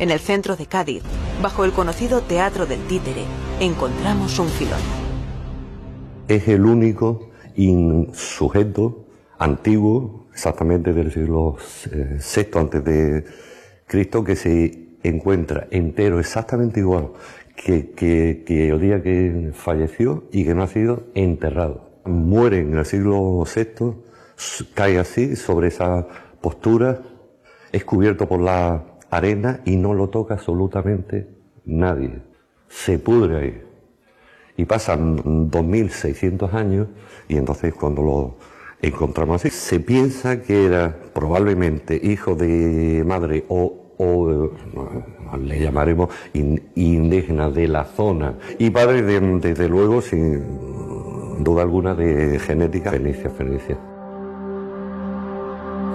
En 0.00 0.10
el 0.10 0.18
centro 0.18 0.56
de 0.56 0.66
Cádiz, 0.66 1.02
bajo 1.40 1.64
el 1.64 1.72
conocido 1.72 2.20
Teatro 2.20 2.66
del 2.66 2.80
Títere, 2.86 3.24
encontramos 3.60 4.38
un 4.40 4.48
filón. 4.48 4.80
Es 6.26 6.48
el 6.48 6.64
único 6.64 7.30
sujeto 8.12 9.06
antiguo, 9.38 10.26
exactamente 10.32 10.92
del 10.92 11.12
siglo 11.12 11.56
VI 11.92 12.40
eh, 12.40 12.50
antes 12.54 12.84
de 12.84 13.24
Cristo, 13.86 14.24
que 14.24 14.36
se 14.36 14.88
encuentra 15.02 15.68
entero, 15.70 16.18
exactamente 16.18 16.80
igual 16.80 17.10
que, 17.56 18.44
el 18.48 18.80
día 18.80 19.02
que 19.02 19.50
falleció 19.54 20.24
y 20.32 20.44
que 20.44 20.54
no 20.54 20.62
ha 20.62 20.68
sido 20.68 21.04
enterrado. 21.14 21.90
Muere 22.04 22.60
en 22.60 22.76
el 22.76 22.84
siglo 22.84 23.44
VI, 23.44 23.94
cae 24.74 24.98
así 24.98 25.36
sobre 25.36 25.68
esa 25.68 26.06
postura, 26.40 27.02
es 27.72 27.84
cubierto 27.84 28.28
por 28.28 28.40
la 28.40 28.84
arena 29.10 29.60
y 29.64 29.76
no 29.76 29.94
lo 29.94 30.10
toca 30.10 30.34
absolutamente 30.34 31.28
nadie. 31.64 32.20
Se 32.68 32.98
pudre 32.98 33.36
ahí. 33.36 33.62
Y 34.56 34.66
pasan 34.66 35.50
2.600 35.50 36.52
años 36.52 36.88
y 37.28 37.36
entonces 37.36 37.74
cuando 37.74 38.02
lo 38.02 38.36
encontramos 38.86 39.42
se 39.42 39.80
piensa 39.80 40.42
que 40.42 40.66
era 40.66 40.96
probablemente 41.12 42.00
hijo 42.02 42.34
de 42.34 43.02
madre 43.06 43.44
o 43.48 43.84
o 43.98 44.50
le 45.38 45.60
llamaremos 45.60 46.10
indígena 46.32 47.50
de 47.50 47.68
la 47.68 47.84
zona 47.84 48.34
y 48.58 48.70
padre 48.70 49.02
desde 49.02 49.68
luego 49.68 50.00
sin 50.00 50.42
duda 51.42 51.62
alguna 51.62 51.94
de 51.94 52.38
genética 52.38 52.90
fenicia 52.90 53.30
fenicia. 53.30 53.78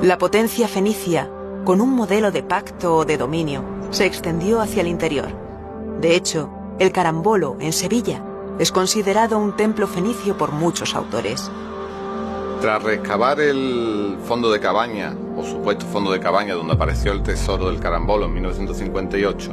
La 0.01 0.17
potencia 0.17 0.67
fenicia, 0.67 1.29
con 1.65 1.81
un 1.81 1.93
modelo 1.93 2.31
de 2.31 2.43
pacto 2.43 2.97
o 2.97 3.05
de 3.05 3.17
dominio, 3.17 3.63
se 3.89 4.05
extendió 4.05 4.61
hacia 4.61 4.81
el 4.81 4.87
interior. 4.87 5.27
De 5.99 6.15
hecho, 6.15 6.49
el 6.79 6.91
carambolo 6.91 7.57
en 7.59 7.73
Sevilla 7.73 8.23
es 8.59 8.71
considerado 8.71 9.37
un 9.37 9.55
templo 9.55 9.87
fenicio 9.87 10.37
por 10.37 10.51
muchos 10.51 10.95
autores. 10.95 11.51
Tras 12.61 12.83
recabar 12.83 13.39
el 13.39 14.17
fondo 14.25 14.51
de 14.51 14.59
cabaña, 14.59 15.15
o 15.37 15.43
supuesto 15.43 15.85
fondo 15.85 16.11
de 16.11 16.19
cabaña 16.19 16.55
donde 16.55 16.73
apareció 16.73 17.13
el 17.13 17.23
tesoro 17.23 17.69
del 17.69 17.79
carambolo 17.79 18.25
en 18.25 18.33
1958, 18.33 19.51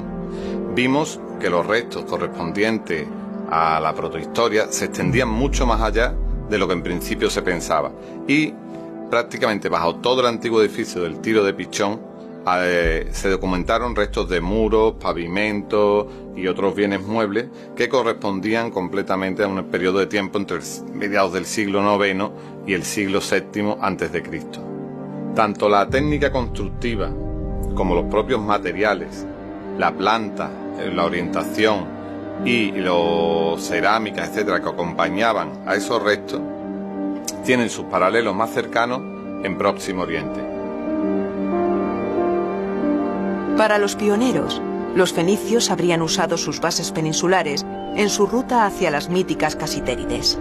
vimos 0.75 1.21
que 1.39 1.49
los 1.49 1.65
restos 1.65 2.05
correspondientes 2.05 3.07
a 3.49 3.79
la 3.79 3.95
protohistoria 3.95 4.73
se 4.73 4.87
extendían 4.87 5.29
mucho 5.29 5.67
más 5.67 5.81
allá 5.83 6.15
de 6.51 6.59
lo 6.59 6.67
que 6.67 6.75
en 6.75 6.83
principio 6.83 7.31
se 7.31 7.43
pensaba. 7.43 7.93
Y 8.27 8.53
prácticamente 9.09 9.69
bajo 9.69 9.97
todo 9.97 10.21
el 10.23 10.27
antiguo 10.27 10.61
edificio 10.61 11.03
del 11.03 11.21
tiro 11.21 11.45
de 11.45 11.55
Pichón 11.55 12.01
eh, 12.49 13.09
se 13.11 13.29
documentaron 13.29 13.97
restos 13.97 14.29
de 14.29 14.41
muros, 14.41 14.95
pavimentos 15.01 16.07
y 16.37 16.47
otros 16.47 16.77
bienes 16.77 17.03
muebles 17.03 17.47
que 17.75 17.89
correspondían 17.89 18.71
completamente 18.71 19.43
a 19.43 19.49
un 19.49 19.65
periodo 19.65 19.99
de 19.99 20.07
tiempo 20.07 20.39
entre 20.39 20.61
mediados 20.93 21.33
del 21.33 21.45
siglo 21.45 21.81
IX 22.05 22.31
y 22.67 22.75
el 22.75 22.85
siglo 22.85 23.21
VII 23.21 24.23
Cristo. 24.23 24.61
Tanto 25.35 25.69
la 25.69 25.89
técnica 25.89 26.31
constructiva 26.31 27.11
como 27.75 27.97
los 27.97 28.05
propios 28.05 28.41
materiales, 28.41 29.27
la 29.77 29.93
planta, 29.93 30.49
eh, 30.79 30.91
la 30.95 31.05
orientación 31.05 31.97
y 32.45 32.71
los 32.71 33.61
cerámicas, 33.61 34.29
etcétera, 34.29 34.63
que 34.63 34.69
acompañaban 34.69 35.65
a 35.67 35.75
esos 35.75 36.01
restos, 36.01 36.41
tienen 37.45 37.71
sus 37.71 37.87
paralelos 37.87 38.37
más 38.37 38.51
cercanos 38.51 39.01
en 39.45 39.59
Próximo 39.59 40.03
Oriente. 40.03 40.56
Para 43.57 43.79
los 43.79 43.97
pioneros, 43.97 44.61
los 44.95 45.15
fenicios 45.15 45.71
habrían 45.71 46.03
usado 46.03 46.37
sus 46.37 46.61
bases 46.61 46.93
peninsulares 46.93 47.65
en 47.97 48.11
su 48.11 48.27
ruta 48.27 48.67
hacia 48.67 48.91
las 48.91 49.09
míticas 49.09 49.57
Casitérides. 49.57 50.39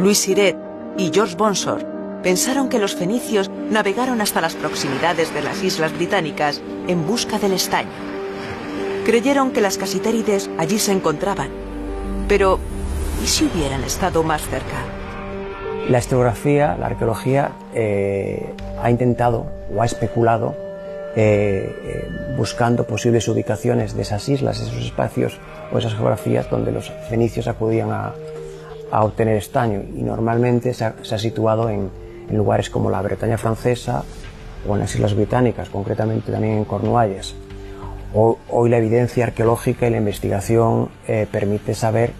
Luis 0.00 0.18
Siret 0.18 0.56
y 0.98 1.12
George 1.14 1.36
Bonsor 1.36 1.86
pensaron 2.24 2.68
que 2.68 2.80
los 2.80 2.96
fenicios 2.96 3.50
navegaron 3.70 4.20
hasta 4.20 4.40
las 4.40 4.56
proximidades 4.56 5.32
de 5.32 5.42
las 5.42 5.62
islas 5.62 5.92
británicas 5.92 6.60
en 6.88 7.06
busca 7.06 7.38
del 7.38 7.52
estaño. 7.52 7.90
Creyeron 9.06 9.52
que 9.52 9.60
las 9.60 9.78
Casitérides 9.78 10.50
allí 10.58 10.80
se 10.80 10.90
encontraban, 10.90 11.50
pero 12.26 12.58
¿y 13.22 13.28
si 13.28 13.44
hubieran 13.44 13.84
estado 13.84 14.24
más 14.24 14.42
cerca? 14.42 14.99
La 15.90 15.98
historiografía, 15.98 16.76
la 16.78 16.86
arqueología, 16.86 17.50
eh, 17.74 18.54
ha 18.80 18.92
intentado 18.92 19.46
o 19.74 19.82
ha 19.82 19.84
especulado 19.84 20.54
eh, 21.16 21.74
eh, 21.84 22.08
buscando 22.36 22.84
posibles 22.84 23.26
ubicaciones 23.26 23.96
de 23.96 24.02
esas 24.02 24.28
islas, 24.28 24.60
esos 24.60 24.84
espacios 24.84 25.40
o 25.72 25.78
esas 25.78 25.94
geografías 25.94 26.48
donde 26.48 26.70
los 26.70 26.92
fenicios 27.08 27.48
acudían 27.48 27.90
a, 27.90 28.14
obtener 28.92 29.36
estaño 29.36 29.82
y 29.96 30.02
normalmente 30.02 30.74
se 30.74 30.84
ha, 30.84 31.18
situado 31.18 31.68
en, 31.68 31.90
lugares 32.30 32.70
como 32.70 32.88
la 32.88 33.02
Bretaña 33.02 33.36
francesa 33.36 34.04
o 34.68 34.74
en 34.74 34.80
las 34.80 34.94
Islas 34.94 35.14
Británicas, 35.14 35.70
concretamente 35.70 36.30
también 36.30 36.58
en 36.58 36.64
Cornualles. 36.64 37.34
hoy 38.14 38.70
la 38.70 38.78
evidencia 38.78 39.24
arqueológica 39.24 39.88
y 39.88 39.90
la 39.90 39.96
investigación 39.96 40.88
permite 41.32 41.74
saber 41.74 42.12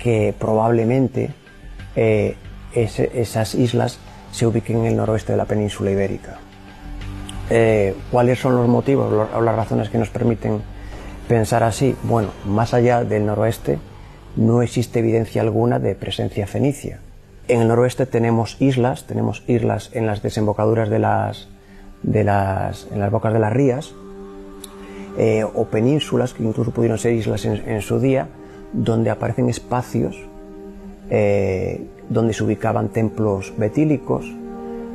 que 0.00 0.34
probablemente 0.38 1.30
esas 2.74 3.54
islas 3.54 3.98
se 4.30 4.46
ubiquen 4.46 4.78
en 4.78 4.86
el 4.86 4.96
noroeste 4.96 5.32
de 5.32 5.38
la 5.38 5.44
península 5.44 5.90
ibérica. 5.90 6.38
Eh, 7.50 7.94
¿Cuáles 8.10 8.40
son 8.40 8.56
los 8.56 8.68
motivos 8.68 9.28
o 9.34 9.40
las 9.40 9.54
razones 9.54 9.90
que 9.90 9.98
nos 9.98 10.08
permiten 10.08 10.62
pensar 11.28 11.62
así? 11.62 11.94
Bueno, 12.02 12.30
más 12.46 12.72
allá 12.72 13.04
del 13.04 13.26
noroeste 13.26 13.78
no 14.36 14.62
existe 14.62 15.00
evidencia 15.00 15.42
alguna 15.42 15.78
de 15.78 15.94
presencia 15.94 16.46
fenicia. 16.46 17.00
En 17.48 17.60
el 17.60 17.68
noroeste 17.68 18.06
tenemos 18.06 18.56
islas, 18.60 19.06
tenemos 19.06 19.42
islas 19.46 19.90
en 19.92 20.06
las 20.06 20.22
desembocaduras 20.22 20.88
de 20.88 20.98
las, 20.98 21.48
de 22.02 22.24
las, 22.24 22.86
en 22.92 23.00
las 23.00 23.10
bocas 23.10 23.32
de 23.32 23.38
las 23.40 23.52
rías, 23.52 23.94
eh, 25.18 25.44
o 25.44 25.66
penínsulas, 25.66 26.32
que 26.32 26.42
incluso 26.42 26.70
pudieron 26.70 26.96
ser 26.96 27.12
islas 27.12 27.44
en, 27.44 27.82
su 27.82 28.00
día, 28.00 28.28
donde 28.72 29.10
aparecen 29.10 29.50
espacios 29.50 30.16
eh, 31.10 31.86
donde 32.12 32.32
se 32.32 32.44
ubicaban 32.44 32.88
templos 32.88 33.52
betílicos, 33.56 34.24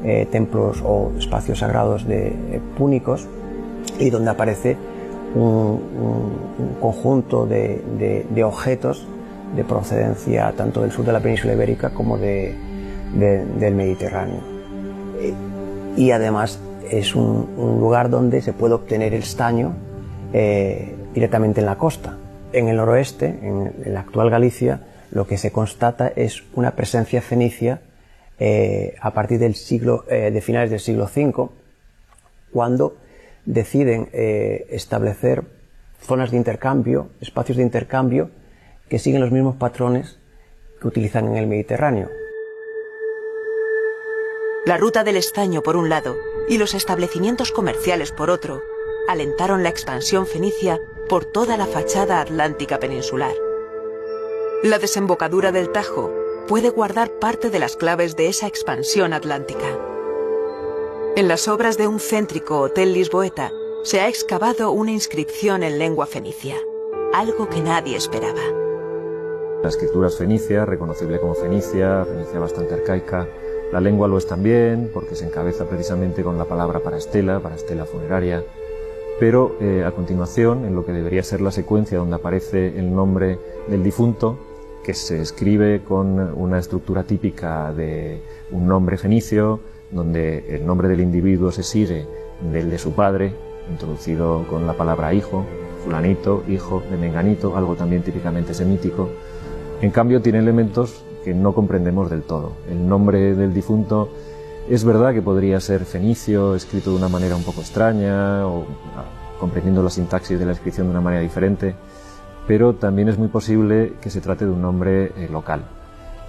eh, 0.03 0.27
templos 0.31 0.81
o 0.85 1.11
espacios 1.17 1.59
sagrados 1.59 2.07
de, 2.07 2.27
eh, 2.27 2.61
púnicos, 2.77 3.27
y 3.99 4.09
donde 4.09 4.29
aparece 4.29 4.77
un, 5.35 5.81
conjunto 6.79 7.45
de, 7.45 8.43
objetos 8.43 9.07
de 9.55 9.63
procedencia 9.63 10.53
tanto 10.55 10.81
del 10.81 10.91
sur 10.91 11.05
de 11.05 11.13
la 11.13 11.19
península 11.19 11.53
ibérica 11.53 11.89
como 11.89 12.17
del 12.17 12.55
Mediterráneo. 13.75 14.39
Eh, 15.19 15.33
y 15.95 16.11
además 16.11 16.59
es 16.89 17.15
un, 17.15 17.47
lugar 17.57 18.09
donde 18.09 18.41
se 18.41 18.53
puede 18.53 18.75
obtener 18.75 19.13
el 19.13 19.23
estaño 19.23 19.73
directamente 21.13 21.61
en 21.61 21.65
la 21.65 21.77
costa. 21.77 22.17
En 22.53 22.67
el 22.67 22.77
noroeste, 22.77 23.25
en 23.41 23.93
la 23.93 24.01
actual 24.01 24.29
Galicia, 24.29 24.81
lo 25.11 25.27
que 25.27 25.37
se 25.37 25.51
constata 25.51 26.11
es 26.15 26.43
una 26.53 26.71
presencia 26.71 27.21
fenicia 27.21 27.81
eh, 28.39 28.95
a 29.01 29.13
partir 29.13 29.39
del 29.39 29.55
siglo, 29.55 30.05
eh, 30.09 30.31
de 30.31 30.41
finales 30.41 30.69
del 30.69 30.79
siglo 30.79 31.05
V, 31.05 31.49
cuando 32.51 32.97
deciden 33.45 34.09
eh, 34.13 34.67
establecer 34.69 35.43
zonas 36.01 36.31
de 36.31 36.37
intercambio, 36.37 37.09
espacios 37.21 37.57
de 37.57 37.63
intercambio 37.63 38.29
que 38.89 38.99
siguen 38.99 39.21
los 39.21 39.31
mismos 39.31 39.55
patrones 39.55 40.19
que 40.79 40.87
utilizan 40.87 41.27
en 41.27 41.37
el 41.37 41.47
Mediterráneo. 41.47 42.09
La 44.65 44.77
ruta 44.77 45.03
del 45.03 45.15
estaño 45.15 45.63
por 45.63 45.77
un 45.77 45.89
lado 45.89 46.15
y 46.49 46.57
los 46.57 46.73
establecimientos 46.73 47.51
comerciales 47.51 48.11
por 48.11 48.29
otro 48.29 48.61
alentaron 49.07 49.63
la 49.63 49.69
expansión 49.69 50.27
fenicia 50.27 50.79
por 51.07 51.25
toda 51.25 51.55
la 51.55 51.65
fachada 51.65 52.19
atlántica 52.19 52.77
peninsular. 52.79 53.46
La 54.63 54.79
desembocadura 54.79 55.51
del 55.51 55.71
Tajo 55.71 56.11
puede 56.47 56.71
guardar 56.71 57.11
parte 57.19 57.51
de 57.51 57.59
las 57.59 57.77
claves 57.77 58.15
de 58.15 58.27
esa 58.27 58.47
expansión 58.47 59.13
atlántica. 59.13 59.67
En 61.15 61.27
las 61.27 61.47
obras 61.47 61.77
de 61.77 61.85
un 61.85 61.99
céntrico 61.99 62.61
hotel 62.61 62.91
lisboeta 62.91 63.51
se 63.83 63.99
ha 63.99 64.07
excavado 64.07 64.71
una 64.71 64.91
inscripción 64.91 65.61
en 65.61 65.77
lengua 65.77 66.07
fenicia, 66.07 66.55
algo 67.13 67.47
que 67.47 67.61
nadie 67.61 67.97
esperaba. 67.97 68.41
La 69.61 69.69
escritura 69.69 70.07
es 70.07 70.17
fenicia, 70.17 70.65
reconocible 70.65 71.19
como 71.19 71.35
fenicia, 71.35 72.03
fenicia 72.05 72.39
bastante 72.39 72.73
arcaica. 72.73 73.27
La 73.71 73.79
lengua 73.79 74.07
lo 74.07 74.17
es 74.17 74.25
también, 74.25 74.89
porque 74.91 75.15
se 75.15 75.25
encabeza 75.25 75.65
precisamente 75.65 76.23
con 76.23 76.39
la 76.39 76.45
palabra 76.45 76.79
para 76.79 76.97
estela, 76.97 77.39
para 77.41 77.55
estela 77.55 77.85
funeraria. 77.85 78.43
Pero 79.19 79.55
eh, 79.59 79.83
a 79.85 79.91
continuación, 79.91 80.65
en 80.65 80.73
lo 80.73 80.83
que 80.83 80.93
debería 80.93 81.21
ser 81.21 81.41
la 81.41 81.51
secuencia 81.51 81.99
donde 81.99 82.15
aparece 82.15 82.79
el 82.79 82.93
nombre 82.93 83.39
del 83.67 83.83
difunto, 83.83 84.46
que 84.87 84.93
se 84.93 85.21
escribe 85.21 85.81
con 85.83 86.17
una 86.17 86.59
estructura 86.59 87.03
típica 87.03 87.73
de 87.73 88.21
un 88.51 88.67
nombre 88.67 88.97
fenicio, 88.97 89.59
donde 89.91 90.55
el 90.55 90.65
nombre 90.65 90.87
del 90.87 91.01
individuo 91.01 91.51
se 91.51 91.61
sigue 91.61 92.07
del 92.53 92.69
de 92.69 92.77
su 92.77 92.93
padre, 92.93 93.33
introducido 93.69 94.45
con 94.49 94.65
la 94.65 94.77
palabra 94.77 95.13
hijo, 95.13 95.43
fulanito, 95.83 96.41
hijo 96.47 96.81
de 96.89 96.95
menganito, 96.95 97.57
algo 97.57 97.75
también 97.75 98.01
típicamente 98.01 98.53
semítico. 98.53 99.09
En 99.81 99.91
cambio, 99.91 100.21
tiene 100.21 100.39
elementos 100.39 101.03
que 101.25 101.33
no 101.33 101.53
comprendemos 101.53 102.09
del 102.09 102.21
todo. 102.21 102.53
El 102.69 102.87
nombre 102.87 103.35
del 103.35 103.53
difunto 103.53 104.07
es 104.69 104.85
verdad 104.85 105.13
que 105.13 105.21
podría 105.21 105.59
ser 105.59 105.83
fenicio, 105.83 106.55
escrito 106.55 106.91
de 106.91 106.95
una 106.95 107.09
manera 107.09 107.35
un 107.35 107.43
poco 107.43 107.59
extraña, 107.59 108.47
o 108.47 108.63
ah, 108.95 109.03
comprendiendo 109.37 109.83
la 109.83 109.89
sintaxis 109.89 110.39
de 110.39 110.45
la 110.45 110.53
inscripción 110.53 110.87
de 110.87 110.91
una 110.91 111.01
manera 111.01 111.23
diferente, 111.23 111.75
pero 112.47 112.73
también 112.73 113.09
es 113.09 113.17
muy 113.17 113.27
posible 113.27 113.93
que 114.01 114.09
se 114.09 114.21
trate 114.21 114.45
de 114.45 114.51
un 114.51 114.61
nombre 114.61 115.11
eh, 115.17 115.27
local, 115.29 115.61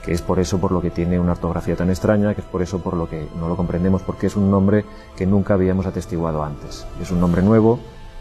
que 0.05 0.13
es 0.13 0.21
por 0.21 0.41
eso 0.41 0.59
por 0.59 0.73
lo 0.73 0.83
que 0.83 0.91
tiene 0.91 1.21
una 1.21 1.33
ortografía 1.33 1.77
tan 1.77 1.91
extraña, 1.91 2.35
que 2.35 2.41
es 2.41 2.47
por 2.47 2.61
eso 2.61 2.81
por 2.81 2.95
lo 2.95 3.09
que 3.09 3.29
no 3.39 3.49
lo 3.49 3.57
comprendemos, 3.57 4.03
porque 4.03 4.27
es 4.27 4.37
un 4.37 4.51
nombre 4.51 4.85
que 5.17 5.27
nunca 5.27 5.55
habíamos 5.55 5.87
atestiguado 5.87 6.43
antes. 6.43 6.87
Es 7.01 7.13
un 7.13 7.21
nombre 7.21 7.43
nuevo 7.43 7.79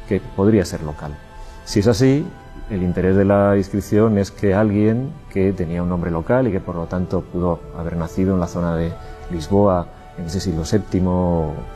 que 0.07 0.21
podría 0.35 0.63
ser 0.63 0.83
local. 0.83 1.17
Si 1.65 1.79
es 1.79 1.87
así, 1.87 2.25
el 2.69 2.83
interés 2.83 3.15
de 3.15 3.25
la 3.25 3.57
inscripción 3.57 4.17
es 4.17 4.31
que 4.31 4.53
alguien 4.53 5.11
que 5.33 5.51
tenía 5.51 5.81
un 5.81 5.89
nombre 5.89 6.11
local 6.11 6.47
y 6.47 6.51
que 6.51 6.59
por 6.59 6.75
lo 6.75 6.85
tanto 6.85 7.21
pudo 7.21 7.59
haber 7.77 7.97
nacido 7.97 8.35
en 8.35 8.39
la 8.39 8.47
zona 8.47 8.75
de 8.75 8.91
Lisboa 9.31 9.87
en 10.17 10.25
ese 10.25 10.39
siglo 10.39 10.63
VII, 10.63 10.79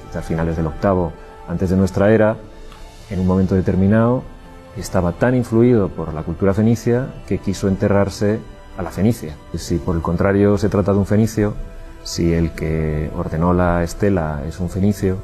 quizás 0.07 0.25
finales 0.25 0.55
del 0.55 0.67
VIII, 0.67 1.09
antes 1.47 1.69
de 1.69 1.77
nuestra 1.77 2.11
era, 2.11 2.37
en 3.09 3.19
un 3.19 3.27
momento 3.27 3.55
determinado 3.55 4.23
estaba 4.77 5.13
tan 5.13 5.35
influido 5.35 5.89
por 5.89 6.13
la 6.13 6.23
cultura 6.23 6.53
fenicia 6.53 7.07
que 7.27 7.37
quiso 7.37 7.67
enterrarse 7.67 8.39
a 8.77 8.81
la 8.81 8.91
fenicia. 8.91 9.35
Si 9.55 9.77
por 9.77 9.95
el 9.95 10.01
contrario 10.01 10.57
se 10.57 10.69
trata 10.69 10.93
de 10.93 10.99
un 10.99 11.05
fenicio, 11.05 11.53
si 12.03 12.33
el 12.33 12.51
que 12.51 13.11
ordenó 13.15 13.53
la 13.53 13.83
estela 13.83 14.43
es 14.47 14.59
un 14.59 14.69
fenicio, 14.69 15.17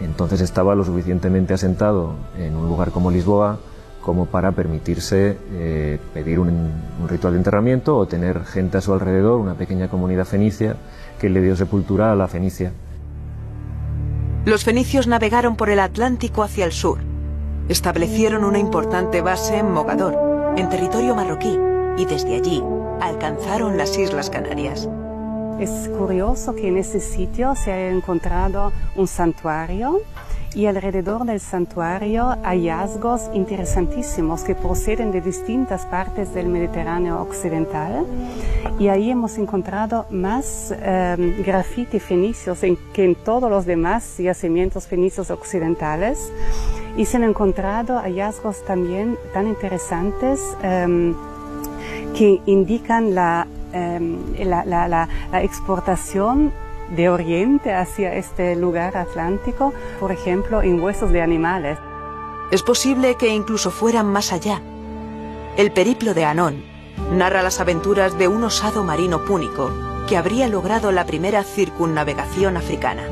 entonces 0.00 0.40
estaba 0.40 0.74
lo 0.74 0.84
suficientemente 0.84 1.54
asentado 1.54 2.14
en 2.38 2.56
un 2.56 2.68
lugar 2.68 2.90
como 2.90 3.10
Lisboa 3.10 3.58
como 4.02 4.26
para 4.26 4.52
permitirse 4.52 5.36
eh, 5.52 5.98
pedir 6.14 6.38
un, 6.38 6.48
un, 6.48 7.08
ritual 7.08 7.34
de 7.34 7.38
enterramiento 7.38 7.98
o 7.98 8.06
tener 8.06 8.44
gente 8.46 8.78
a 8.78 8.80
su 8.80 8.94
alrededor, 8.94 9.38
una 9.38 9.54
pequeña 9.54 9.88
comunidad 9.88 10.24
fenicia 10.24 10.76
que 11.20 11.28
le 11.28 11.42
dio 11.42 11.54
sepultura 11.54 12.10
a 12.10 12.16
la 12.16 12.26
Fenicia. 12.26 12.72
Los 14.46 14.64
fenicios 14.64 15.06
navegaron 15.06 15.54
por 15.54 15.68
el 15.68 15.80
Atlántico 15.80 16.42
hacia 16.42 16.64
el 16.64 16.72
sur. 16.72 17.09
Establecieron 17.70 18.42
una 18.42 18.58
importante 18.58 19.20
base 19.20 19.58
en 19.58 19.70
Mogador, 19.70 20.56
en 20.56 20.68
territorio 20.68 21.14
marroquí, 21.14 21.56
y 21.98 22.04
desde 22.04 22.34
allí 22.34 22.60
alcanzaron 23.00 23.78
las 23.78 23.96
Islas 23.96 24.28
Canarias. 24.28 24.88
Es 25.60 25.88
curioso 25.96 26.56
que 26.56 26.66
en 26.66 26.78
ese 26.78 26.98
sitio 26.98 27.54
se 27.54 27.70
haya 27.70 27.90
encontrado 27.90 28.72
un 28.96 29.06
santuario 29.06 30.00
y 30.52 30.66
alrededor 30.66 31.24
del 31.24 31.38
santuario 31.38 32.36
hallazgos 32.42 33.30
interesantísimos 33.34 34.42
que 34.42 34.56
proceden 34.56 35.12
de 35.12 35.20
distintas 35.20 35.86
partes 35.86 36.34
del 36.34 36.48
Mediterráneo 36.48 37.22
occidental 37.22 38.04
y 38.80 38.88
ahí 38.88 39.12
hemos 39.12 39.38
encontrado 39.38 40.06
más 40.10 40.74
eh, 40.76 41.36
grafiti 41.46 42.00
fenicios 42.00 42.64
en, 42.64 42.76
que 42.92 43.04
en 43.04 43.14
todos 43.14 43.48
los 43.48 43.64
demás 43.64 44.18
yacimientos 44.18 44.88
fenicios 44.88 45.30
occidentales 45.30 46.32
y 46.96 47.04
se 47.04 47.16
han 47.16 47.24
encontrado 47.24 47.98
hallazgos 47.98 48.64
también 48.64 49.16
tan 49.32 49.46
interesantes 49.46 50.40
eh, 50.62 51.14
que 52.16 52.40
indican 52.46 53.14
la, 53.14 53.46
eh, 53.72 54.44
la, 54.44 54.64
la, 54.64 54.88
la 54.88 55.42
exportación 55.42 56.52
de 56.94 57.08
Oriente 57.08 57.72
hacia 57.72 58.14
este 58.14 58.56
lugar 58.56 58.96
atlántico, 58.96 59.72
por 59.98 60.12
ejemplo, 60.12 60.62
en 60.62 60.80
huesos 60.80 61.12
de 61.12 61.22
animales. 61.22 61.78
Es 62.50 62.62
posible 62.62 63.14
que 63.14 63.28
incluso 63.28 63.70
fueran 63.70 64.06
más 64.06 64.32
allá. 64.32 64.60
El 65.56 65.70
periplo 65.72 66.14
de 66.14 66.24
Anón 66.24 66.64
narra 67.12 67.42
las 67.42 67.60
aventuras 67.60 68.18
de 68.18 68.28
un 68.28 68.42
osado 68.44 68.82
marino 68.82 69.24
púnico 69.24 69.70
que 70.08 70.16
habría 70.16 70.48
logrado 70.48 70.90
la 70.90 71.06
primera 71.06 71.44
circunnavegación 71.44 72.56
africana. 72.56 73.04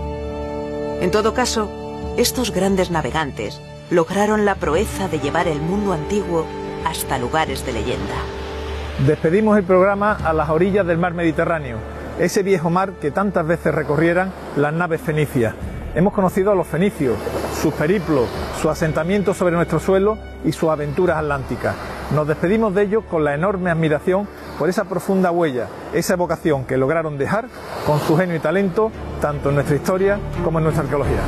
En 1.01 1.11
todo 1.13 1.33
caso, 1.35 1.71
estos 2.19 2.51
grandes 2.53 2.91
navegantes 2.91 3.61
lograron 3.91 4.45
la 4.45 4.57
proeza 4.57 5.07
de 5.07 5.21
llevar 5.21 5.47
el 5.47 5.61
mundo 5.61 5.93
antiguo 5.93 6.45
hasta 6.85 7.17
lugares 7.17 7.65
de 7.65 7.73
leyenda. 7.73 8.17
Despedimos 9.07 9.57
el 9.57 9.63
programa 9.63 10.13
a 10.13 10.33
las 10.33 10.51
orillas 10.51 10.85
del 10.85 10.99
mar 10.99 11.15
Mediterráneo 11.15 11.79
ese 12.19 12.43
viejo 12.43 12.71
mar 12.71 12.95
que 12.95 13.13
tantas 13.13 13.47
veces 13.47 13.73
recorrieran 13.73 14.33
las 14.57 14.73
naves 14.73 15.01
fenicias. 15.01 15.55
Hemos 15.95 16.13
conocido 16.13 16.51
a 16.51 16.55
los 16.57 16.67
fenicios, 16.67 17.17
sus 17.63 17.73
periplos, 17.73 18.29
su 18.61 18.69
asentamiento 18.69 19.33
sobre 19.33 19.55
nuestro 19.55 19.79
suelo 19.79 20.19
y 20.45 20.51
sus 20.51 20.69
aventuras 20.69 21.19
atlánticas. 21.19 21.77
Nos 22.13 22.27
despedimos 22.27 22.75
de 22.75 22.83
ellos 22.83 23.05
con 23.09 23.23
la 23.23 23.35
enorme 23.35 23.71
admiración 23.71 24.27
por 24.59 24.69
esa 24.69 24.85
profunda 24.85 25.31
huella, 25.31 25.69
esa 25.93 26.15
evocación 26.15 26.65
que 26.65 26.77
lograron 26.77 27.19
dejar 27.19 27.47
con 27.87 28.01
su 28.01 28.17
genio 28.17 28.35
y 28.35 28.41
talento 28.41 28.91
tanto 29.21 29.51
en 29.51 29.55
nuestra 29.55 29.77
historia 29.77 30.19
como 30.43 30.59
en 30.59 30.65
nuestra 30.65 30.83
arqueología. 30.83 31.23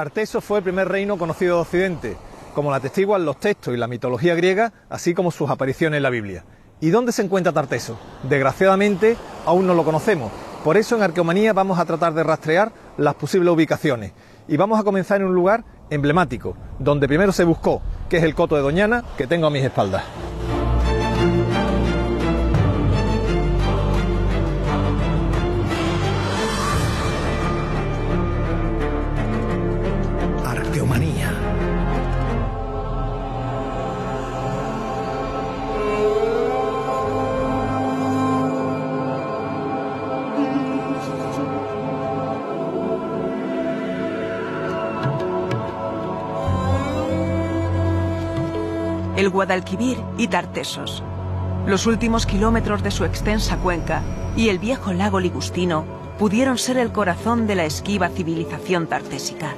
Tarteso 0.00 0.40
fue 0.40 0.56
el 0.56 0.64
primer 0.64 0.88
reino 0.88 1.18
conocido 1.18 1.56
de 1.56 1.60
Occidente, 1.60 2.16
como 2.54 2.70
lo 2.70 2.76
atestiguan 2.76 3.26
los 3.26 3.38
textos 3.38 3.74
y 3.74 3.76
la 3.76 3.86
mitología 3.86 4.34
griega, 4.34 4.72
así 4.88 5.12
como 5.12 5.30
sus 5.30 5.50
apariciones 5.50 5.98
en 5.98 6.02
la 6.02 6.08
Biblia. 6.08 6.42
¿Y 6.80 6.88
dónde 6.88 7.12
se 7.12 7.20
encuentra 7.20 7.52
Tarteso? 7.52 7.98
Desgraciadamente, 8.22 9.18
aún 9.44 9.66
no 9.66 9.74
lo 9.74 9.84
conocemos. 9.84 10.32
Por 10.64 10.78
eso 10.78 10.96
en 10.96 11.02
Arqueomanía 11.02 11.52
vamos 11.52 11.78
a 11.78 11.84
tratar 11.84 12.14
de 12.14 12.22
rastrear 12.22 12.72
las 12.96 13.14
posibles 13.14 13.52
ubicaciones. 13.52 14.12
Y 14.48 14.56
vamos 14.56 14.80
a 14.80 14.84
comenzar 14.84 15.20
en 15.20 15.26
un 15.26 15.34
lugar 15.34 15.64
emblemático, 15.90 16.56
donde 16.78 17.06
primero 17.06 17.32
se 17.32 17.44
buscó, 17.44 17.82
que 18.08 18.16
es 18.16 18.22
el 18.22 18.34
Coto 18.34 18.56
de 18.56 18.62
Doñana, 18.62 19.04
que 19.18 19.26
tengo 19.26 19.48
a 19.48 19.50
mis 19.50 19.64
espaldas. 19.64 20.04
Guadalquivir 49.40 49.96
y 50.18 50.28
Tartesos. 50.28 51.02
Los 51.66 51.86
últimos 51.86 52.26
kilómetros 52.26 52.82
de 52.82 52.90
su 52.90 53.06
extensa 53.06 53.56
cuenca 53.56 54.02
y 54.36 54.50
el 54.50 54.58
viejo 54.58 54.92
lago 54.92 55.18
Ligustino 55.18 55.86
pudieron 56.18 56.58
ser 56.58 56.76
el 56.76 56.92
corazón 56.92 57.46
de 57.46 57.54
la 57.54 57.64
esquiva 57.64 58.10
civilización 58.10 58.86
tartésica. 58.86 59.54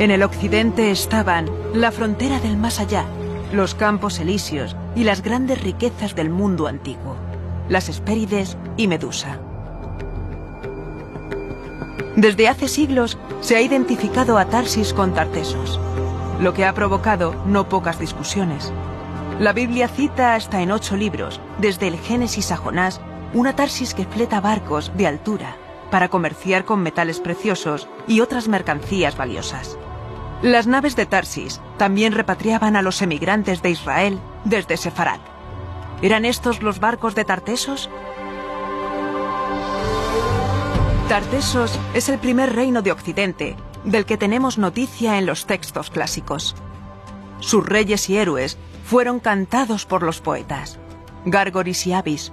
En 0.00 0.10
el 0.10 0.24
occidente 0.24 0.90
estaban 0.90 1.48
la 1.74 1.92
frontera 1.92 2.40
del 2.40 2.56
más 2.56 2.80
allá, 2.80 3.04
los 3.52 3.76
campos 3.76 4.18
elíseos 4.18 4.74
y 4.96 5.04
las 5.04 5.22
grandes 5.22 5.62
riquezas 5.62 6.16
del 6.16 6.28
mundo 6.28 6.66
antiguo, 6.66 7.14
las 7.68 7.88
Hespérides 7.88 8.56
y 8.76 8.88
Medusa. 8.88 9.38
Desde 12.16 12.48
hace 12.48 12.66
siglos 12.66 13.16
se 13.42 13.54
ha 13.54 13.60
identificado 13.60 14.38
a 14.38 14.46
Tarsis 14.46 14.92
con 14.92 15.14
Tartesos 15.14 15.78
lo 16.40 16.52
que 16.52 16.66
ha 16.66 16.74
provocado 16.74 17.34
no 17.46 17.68
pocas 17.68 17.98
discusiones. 17.98 18.72
La 19.40 19.52
Biblia 19.52 19.88
cita 19.88 20.34
hasta 20.34 20.60
en 20.60 20.70
ocho 20.70 20.96
libros, 20.96 21.40
desde 21.58 21.88
el 21.88 21.98
Génesis 21.98 22.52
a 22.52 22.56
Jonás, 22.56 23.00
una 23.34 23.54
Tarsis 23.54 23.94
que 23.94 24.04
fleta 24.04 24.40
barcos 24.40 24.92
de 24.96 25.06
altura 25.06 25.56
para 25.90 26.08
comerciar 26.08 26.64
con 26.64 26.82
metales 26.82 27.20
preciosos 27.20 27.88
y 28.06 28.20
otras 28.20 28.48
mercancías 28.48 29.16
valiosas. 29.16 29.78
Las 30.42 30.66
naves 30.66 30.96
de 30.96 31.06
Tarsis 31.06 31.60
también 31.78 32.12
repatriaban 32.12 32.76
a 32.76 32.82
los 32.82 33.00
emigrantes 33.02 33.62
de 33.62 33.70
Israel 33.70 34.20
desde 34.44 34.76
Sefarad. 34.76 35.20
¿Eran 36.02 36.24
estos 36.24 36.62
los 36.62 36.80
barcos 36.80 37.14
de 37.14 37.24
Tartesos? 37.24 37.88
Tartesos 41.08 41.78
es 41.94 42.08
el 42.08 42.18
primer 42.18 42.54
reino 42.54 42.82
de 42.82 42.92
Occidente 42.92 43.56
del 43.86 44.04
que 44.04 44.18
tenemos 44.18 44.58
noticia 44.58 45.16
en 45.16 45.24
los 45.24 45.46
textos 45.46 45.90
clásicos. 45.90 46.54
Sus 47.40 47.64
reyes 47.64 48.10
y 48.10 48.18
héroes 48.18 48.58
fueron 48.84 49.20
cantados 49.20 49.86
por 49.86 50.02
los 50.02 50.20
poetas. 50.20 50.78
Gárgoris 51.24 51.86
y 51.86 51.92
Abis, 51.92 52.32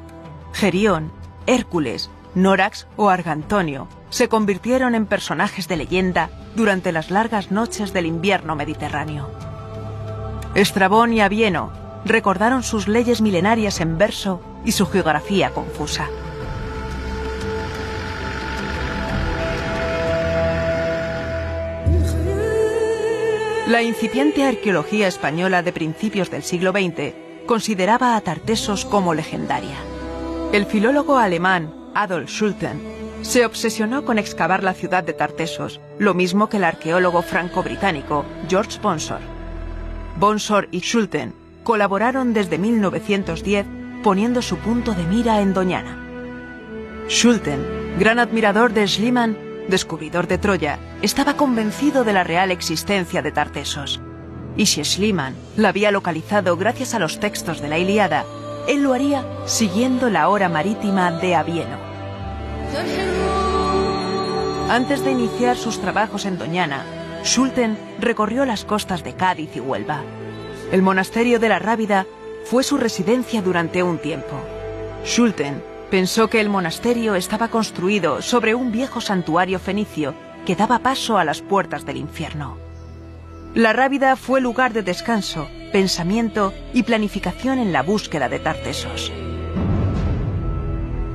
Gerión, 0.51 1.11
Hércules, 1.45 2.09
Norax 2.35 2.87
o 2.97 3.09
Argantonio 3.09 3.87
se 4.09 4.27
convirtieron 4.27 4.95
en 4.95 5.05
personajes 5.05 5.67
de 5.67 5.77
leyenda 5.77 6.29
durante 6.55 6.91
las 6.91 7.09
largas 7.09 7.51
noches 7.51 7.93
del 7.93 8.05
invierno 8.05 8.55
mediterráneo. 8.55 9.29
Estrabón 10.55 11.13
y 11.13 11.21
Avieno 11.21 11.71
recordaron 12.05 12.63
sus 12.63 12.87
leyes 12.87 13.21
milenarias 13.21 13.79
en 13.79 13.97
verso 13.97 14.41
y 14.65 14.73
su 14.73 14.85
geografía 14.85 15.51
confusa. 15.51 16.09
La 23.67 23.81
incipiente 23.81 24.43
arqueología 24.43 25.07
española 25.07 25.63
de 25.63 25.71
principios 25.71 26.29
del 26.29 26.43
siglo 26.43 26.71
XX 26.71 27.13
consideraba 27.45 28.17
a 28.17 28.21
Tartesos 28.21 28.83
como 28.83 29.13
legendaria. 29.13 29.77
El 30.51 30.65
filólogo 30.65 31.17
alemán 31.17 31.73
Adolf 31.95 32.29
Schulten 32.29 32.81
se 33.21 33.45
obsesionó 33.45 34.03
con 34.03 34.19
excavar 34.19 34.63
la 34.63 34.73
ciudad 34.73 35.05
de 35.05 35.13
Tartesos, 35.13 35.79
lo 35.97 36.13
mismo 36.13 36.49
que 36.49 36.57
el 36.57 36.65
arqueólogo 36.65 37.21
franco-británico 37.21 38.25
George 38.49 38.79
Bonsor. 38.81 39.21
Bonsor 40.19 40.67
y 40.71 40.81
Schulten 40.81 41.33
colaboraron 41.63 42.33
desde 42.33 42.57
1910 42.57 43.65
poniendo 44.03 44.41
su 44.41 44.57
punto 44.57 44.93
de 44.93 45.03
mira 45.05 45.39
en 45.39 45.53
Doñana. 45.53 45.97
Schulten, 47.07 47.95
gran 47.97 48.19
admirador 48.19 48.73
de 48.73 48.85
Schliemann, 48.89 49.37
descubridor 49.67 50.27
de 50.27 50.37
Troya, 50.37 50.79
estaba 51.01 51.35
convencido 51.35 52.03
de 52.03 52.13
la 52.13 52.23
real 52.23 52.51
existencia 52.51 53.21
de 53.21 53.31
Tartesos. 53.31 54.01
Y 54.55 54.67
si 54.67 54.83
Schliemann 54.83 55.35
la 55.57 55.69
había 55.69 55.91
localizado 55.91 56.57
gracias 56.57 56.93
a 56.93 56.99
los 56.99 57.19
textos 57.19 57.61
de 57.61 57.69
la 57.69 57.77
Iliada, 57.77 58.25
él 58.67 58.83
lo 58.83 58.93
haría 58.93 59.25
siguiendo 59.45 60.09
la 60.09 60.29
hora 60.29 60.49
marítima 60.49 61.11
de 61.11 61.35
Avieno. 61.35 61.77
Antes 64.69 65.03
de 65.03 65.11
iniciar 65.11 65.57
sus 65.57 65.79
trabajos 65.81 66.25
en 66.25 66.37
Doñana, 66.37 66.83
Schulten 67.23 67.77
recorrió 67.99 68.45
las 68.45 68.65
costas 68.65 69.03
de 69.03 69.13
Cádiz 69.13 69.55
y 69.55 69.59
Huelva. 69.59 70.01
El 70.71 70.81
monasterio 70.81 71.39
de 71.39 71.49
la 71.49 71.59
Rábida 71.59 72.05
fue 72.45 72.63
su 72.63 72.77
residencia 72.77 73.41
durante 73.41 73.83
un 73.83 73.97
tiempo. 73.97 74.39
Schulten 75.05 75.61
pensó 75.93 76.27
que 76.27 76.41
el 76.41 76.49
monasterio 76.49 77.13
estaba 77.13 77.49
construido 77.49 78.23
sobre 78.23 78.55
un 78.55 78.71
viejo 78.71 78.99
santuario 78.99 79.59
fenicio 79.59 80.15
que 80.43 80.55
daba 80.55 80.79
paso 80.79 81.19
a 81.19 81.23
las 81.23 81.43
puertas 81.43 81.85
del 81.85 81.97
infierno. 81.97 82.57
La 83.53 83.73
Rábida 83.73 84.15
fue 84.15 84.41
lugar 84.41 84.73
de 84.73 84.81
descanso, 84.81 85.47
pensamiento 85.71 86.51
y 86.73 86.81
planificación 86.81 87.59
en 87.59 87.71
la 87.71 87.83
búsqueda 87.83 88.27
de 88.27 88.39
Tartesos. 88.39 89.11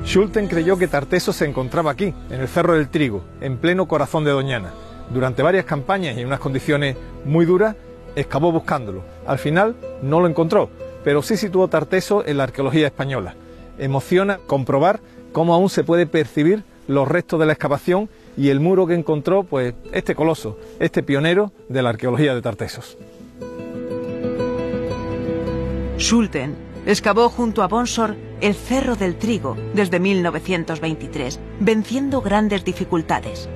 Schulten 0.05 0.47
creyó 0.47 0.77
que 0.77 0.87
Tartesos 0.87 1.35
se 1.35 1.45
encontraba 1.45 1.91
aquí, 1.91 2.13
en 2.29 2.39
el 2.39 2.47
Cerro 2.47 2.75
del 2.75 2.87
Trigo, 2.87 3.25
en 3.41 3.57
pleno 3.57 3.85
corazón 3.85 4.23
de 4.23 4.31
Doñana. 4.31 4.71
Durante 5.13 5.43
varias 5.43 5.65
campañas 5.65 6.15
y 6.15 6.21
en 6.21 6.27
unas 6.27 6.39
condiciones 6.39 6.95
muy 7.25 7.43
duras, 7.43 7.75
excavó 8.15 8.53
buscándolo. 8.53 9.03
Al 9.27 9.39
final 9.39 9.75
no 10.01 10.21
lo 10.21 10.27
encontró, 10.27 10.69
pero 11.03 11.21
sí 11.21 11.35
situó 11.35 11.67
Tarteso 11.67 12.25
en 12.25 12.37
la 12.37 12.43
arqueología 12.43 12.87
española. 12.87 13.35
Emociona 13.79 14.39
comprobar 14.45 14.99
cómo 15.31 15.53
aún 15.53 15.69
se 15.69 15.83
puede 15.83 16.05
percibir 16.05 16.63
los 16.87 17.07
restos 17.07 17.39
de 17.39 17.45
la 17.45 17.53
excavación 17.53 18.09
y 18.35 18.49
el 18.49 18.59
muro 18.59 18.87
que 18.87 18.95
encontró, 18.95 19.43
pues, 19.43 19.73
este 19.91 20.15
coloso, 20.15 20.57
este 20.79 21.03
pionero 21.03 21.51
de 21.67 21.81
la 21.81 21.89
arqueología 21.89 22.33
de 22.33 22.41
Tartesos. 22.41 22.97
Schulten 25.97 26.55
excavó 26.85 27.29
junto 27.29 27.61
a 27.61 27.67
Bonsor 27.67 28.15
el 28.41 28.55
Cerro 28.55 28.95
del 28.95 29.17
Trigo 29.17 29.57
desde 29.73 29.99
1923, 29.99 31.39
venciendo 31.59 32.21
grandes 32.21 32.63
dificultades. 32.63 33.49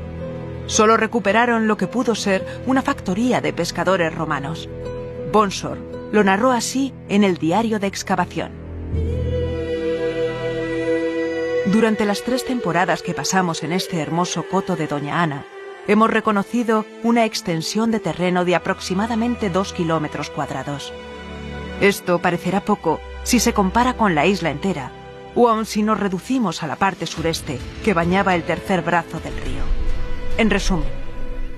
Solo 0.65 0.97
recuperaron 0.97 1.67
lo 1.67 1.77
que 1.77 1.88
pudo 1.88 2.15
ser 2.15 2.45
una 2.67 2.81
factoría 2.81 3.41
de 3.41 3.53
pescadores 3.53 4.13
romanos. 4.13 4.69
Bonsor 5.31 5.77
lo 6.12 6.23
narró 6.23 6.51
así 6.51 6.93
en 7.09 7.23
el 7.23 7.38
diario 7.38 7.79
de 7.79 7.88
excavación. 7.88 8.51
Durante 11.65 12.06
las 12.06 12.23
tres 12.23 12.45
temporadas 12.45 13.02
que 13.02 13.13
pasamos 13.13 13.63
en 13.63 13.71
este 13.71 14.02
hermoso 14.02 14.43
coto 14.43 14.76
de 14.76 14.86
Doña 14.86 15.23
Ana, 15.23 15.45
hemos 15.88 16.10
reconocido 16.10 16.86
una 17.04 17.23
extensión 17.23 17.89
de 17.89 18.02
terreno 18.02 18.43
de 18.43 18.56
aproximadamente 18.56 19.49
dos 19.49 19.71
kilómetros 19.71 20.30
cuadrados. 20.30 20.91
Esto 21.80 22.19
parecerá 22.19 22.65
poco 22.65 22.99
si 23.23 23.39
se 23.39 23.54
compara 23.54 23.95
con 23.95 24.13
la 24.13 24.26
isla 24.26 24.52
entera, 24.52 24.91
o 25.36 25.47
aun 25.47 25.65
si 25.65 25.84
nos 25.84 26.02
reducimos 26.02 26.63
a 26.63 26.67
la 26.67 26.76
parte 26.76 27.06
sureste 27.06 27.60
que 27.86 27.93
bañaba 27.93 28.36
el 28.36 28.43
tercer 28.43 28.82
brazo 28.82 29.21
del 29.21 29.36
río. 29.38 29.63
En 30.38 30.49
resumen, 30.49 30.89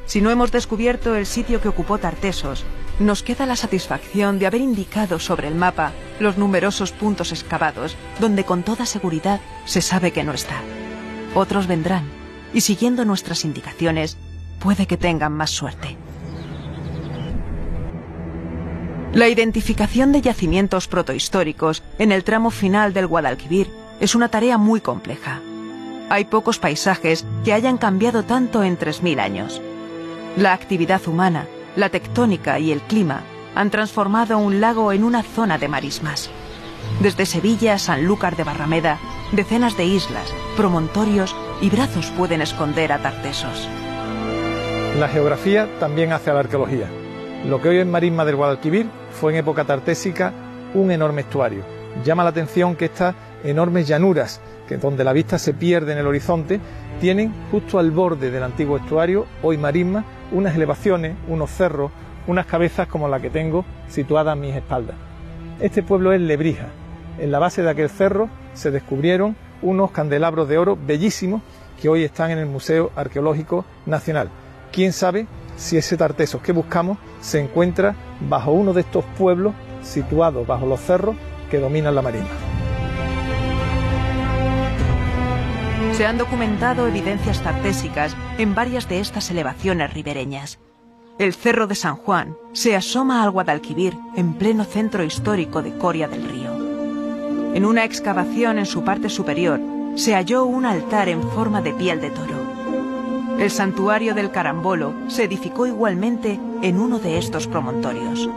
si 0.06 0.22
no 0.22 0.30
hemos 0.30 0.52
descubierto 0.52 1.15
el 1.15 1.26
sitio 1.26 1.62
que 1.62 1.70
ocupó 1.70 1.98
Tartesos, 1.98 2.63
nos 2.99 3.23
queda 3.23 3.45
la 3.45 3.55
satisfacción 3.55 4.39
de 4.39 4.47
haber 4.47 4.62
indicado 4.62 5.19
sobre 5.19 5.47
el 5.47 5.55
mapa 5.55 5.91
los 6.19 6.38
numerosos 6.38 6.91
puntos 6.91 7.31
excavados 7.31 7.97
donde 8.19 8.43
con 8.45 8.63
toda 8.63 8.86
seguridad 8.86 9.41
se 9.65 9.81
sabe 9.81 10.12
que 10.12 10.23
no 10.23 10.34
está. 10.34 10.62
Otros 11.34 11.67
vendrán 11.67 12.05
y 12.53 12.62
siguiendo 12.62 13.03
nuestras 13.03 13.43
indicaciones 13.43 14.17
puede 14.60 14.88
que 14.88 14.97
tengan 14.97 15.34
más 15.34 15.51
suerte. 15.51 15.97
La 19.13 19.29
identificación 19.29 20.12
de 20.12 20.21
yacimientos 20.21 20.88
protohistóricos 20.88 21.84
en 21.99 22.12
el 22.12 22.23
tramo 22.23 22.49
final 22.49 22.93
del 22.93 23.08
Guadalquivir 23.08 23.69
es 23.99 24.13
una 24.13 24.29
tarea 24.29 24.58
muy 24.58 24.81
compleja. 24.81 25.41
Hay 26.10 26.25
pocos 26.25 26.60
paisajes 26.60 27.25
que 27.43 27.53
hayan 27.53 27.77
cambiado 27.77 28.23
tanto 28.23 28.63
en 28.63 28.77
3.000 28.77 29.19
años. 29.19 29.62
La 30.36 30.53
actividad 30.53 31.08
humana, 31.08 31.47
la 31.76 31.90
tectónica 31.90 32.60
y 32.60 32.72
el 32.72 32.82
clima 32.82 33.24
han 33.56 33.70
transformado 33.70 34.38
un 34.38 34.62
lago 34.62 34.92
en 34.92 35.04
una 35.04 35.24
zona 35.24 35.58
de 35.58 35.68
marismas. 35.68 36.30
Desde 37.02 37.26
Sevilla 37.26 37.74
a 37.74 37.80
Sanlúcar 37.80 38.36
de 38.36 38.44
Barrameda, 38.44 39.00
decenas 39.32 39.78
de 39.78 39.86
islas, 39.86 40.34
promontorios 40.56 41.36
y 41.62 41.70
brazos 41.70 42.12
pueden 42.18 42.42
esconder 42.42 42.92
a 42.92 43.02
Tartesos. 43.02 43.68
La 45.00 45.10
geografía 45.10 45.68
también 45.80 46.14
hace 46.14 46.30
a 46.30 46.34
la 46.34 46.42
arqueología. 46.42 46.90
Lo 47.46 47.62
que 47.62 47.70
hoy 47.70 47.78
es 47.80 47.86
marisma 47.86 48.26
del 48.26 48.38
Guadalquivir 48.38 48.88
fue 49.12 49.34
en 49.34 49.40
época 49.40 49.66
tartésica 49.66 50.34
un 50.74 50.92
enorme 50.92 51.22
estuario. 51.22 51.64
Llama 52.04 52.24
la 52.24 52.30
atención 52.30 52.76
que 52.76 52.86
estas 52.86 53.16
enormes 53.44 53.88
llanuras, 53.88 54.42
que 54.68 54.78
donde 54.78 55.04
la 55.04 55.14
vista 55.14 55.38
se 55.38 55.54
pierde 55.54 55.94
en 55.94 56.00
el 56.00 56.08
horizonte, 56.08 56.60
tienen 57.00 57.34
justo 57.52 57.78
al 57.78 57.92
borde 57.92 58.32
del 58.32 58.44
antiguo 58.44 58.78
estuario, 58.78 59.26
hoy 59.44 59.58
marisma, 59.58 60.04
unas 60.32 60.56
elevaciones, 60.56 61.16
unos 61.28 61.50
cerros, 61.52 61.92
unas 62.28 62.46
cabezas 62.46 62.88
como 62.88 63.08
la 63.08 63.20
que 63.20 63.30
tengo 63.30 63.66
situada 63.88 64.32
a 64.32 64.36
mis 64.36 64.56
espaldas. 64.56 64.96
Este 65.60 65.84
pueblo 65.84 66.14
es 66.14 66.22
Lebrija. 66.22 66.68
En 67.20 67.32
la 67.32 67.40
base 67.40 67.62
de 67.62 67.70
aquel 67.70 67.90
cerro 67.90 68.30
se 68.54 68.72
descubrieron 68.72 69.36
unos 69.62 69.92
candelabros 69.92 70.50
de 70.50 70.58
oro 70.58 70.78
bellísimos 70.78 71.42
que 71.82 71.90
hoy 71.90 72.04
están 72.04 72.32
en 72.32 72.40
el 72.40 72.46
Museo 72.46 72.92
Arqueológico 72.96 73.66
Nacional. 73.86 74.30
¿Quién 74.72 74.92
sabe 74.92 75.28
si 75.56 75.78
ese 75.78 75.98
Tartesos 75.98 76.42
que 76.42 76.52
buscamos 76.52 76.98
se 77.22 77.40
encuentra 77.40 77.96
bajo 78.30 78.52
uno 78.52 78.74
de 78.74 78.82
estos 78.82 79.06
pueblos 79.18 79.54
situados 79.82 80.46
bajo 80.46 80.66
los 80.66 80.80
cerros 80.80 81.16
que 81.50 81.60
dominan 81.60 81.96
la 81.96 82.02
marina. 82.02 82.55
Se 85.95 86.05
han 86.05 86.17
documentado 86.17 86.88
evidencias 86.88 87.41
tartésicas 87.41 88.17
en 88.38 88.53
varias 88.53 88.89
de 88.89 88.99
estas 88.99 89.31
elevaciones 89.31 89.93
ribereñas. 89.93 90.60
El 91.17 91.34
Cerro 91.34 91.67
de 91.67 91.75
San 91.75 91.95
Juan 91.95 92.35
se 92.52 92.75
asoma 92.75 93.23
al 93.23 93.31
Guadalquivir 93.31 93.98
en 94.17 94.33
pleno 94.33 94.65
centro 94.65 95.06
histórico 95.06 95.62
de 95.62 95.77
Coria 95.77 96.10
del 96.10 96.27
Río. 96.27 97.56
En 97.56 97.63
una 97.63 97.85
excavación 97.85 98.60
en 98.60 98.65
su 98.65 98.83
parte 98.83 99.08
superior 99.08 99.62
se 99.96 100.15
halló 100.15 100.43
un 100.43 100.65
altar 100.65 101.08
en 101.08 101.23
forma 101.31 101.62
de 101.62 101.71
piel 101.71 102.02
de 102.02 102.10
toro. 102.10 103.37
El 103.39 103.50
santuario 103.50 104.13
del 104.13 104.31
Carambolo 104.31 104.93
se 105.08 105.23
edificó 105.23 105.65
igualmente 105.65 106.37
en 106.62 106.77
uno 106.77 107.00
de 107.00 107.17
estos 107.17 107.48
promontorios. 107.48 108.29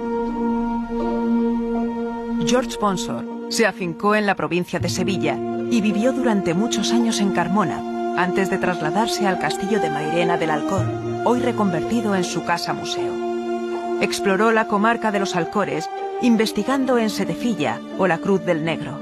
George 2.47 2.71
Sponsor 2.71 3.25
se 3.49 3.67
afincó 3.67 4.15
en 4.15 4.27
la 4.27 4.37
provincia 4.37 4.79
de 4.79 4.89
Sevilla 4.89 5.37
y 5.71 5.81
vivió 5.81 6.13
durante 6.13 6.55
muchos 6.55 6.93
años 6.93 7.21
en 7.21 7.33
Carmona, 7.33 8.15
antes 8.17 8.51
de 8.51 8.59
trasladarse 8.59 9.27
al 9.27 9.39
castillo 9.39 9.81
de 9.81 9.91
Mairena 9.91 10.37
del 10.37 10.51
Alcor, 10.51 10.87
hoy 11.25 11.41
reconvertido 11.41 12.15
en 12.15 12.25
su 12.25 12.45
casa 12.45 12.73
museo. 12.73 13.13
Exploró 14.01 14.51
la 14.51 14.67
comarca 14.67 15.11
de 15.11 15.21
los 15.21 15.37
Alcores, 15.37 15.89
investigando 16.23 16.99
en 16.99 17.11
Sedefilla 17.11 17.81
o 17.99 18.07
la 18.07 18.19
Cruz 18.19 18.45
del 18.45 18.65
Negro. 18.65 18.99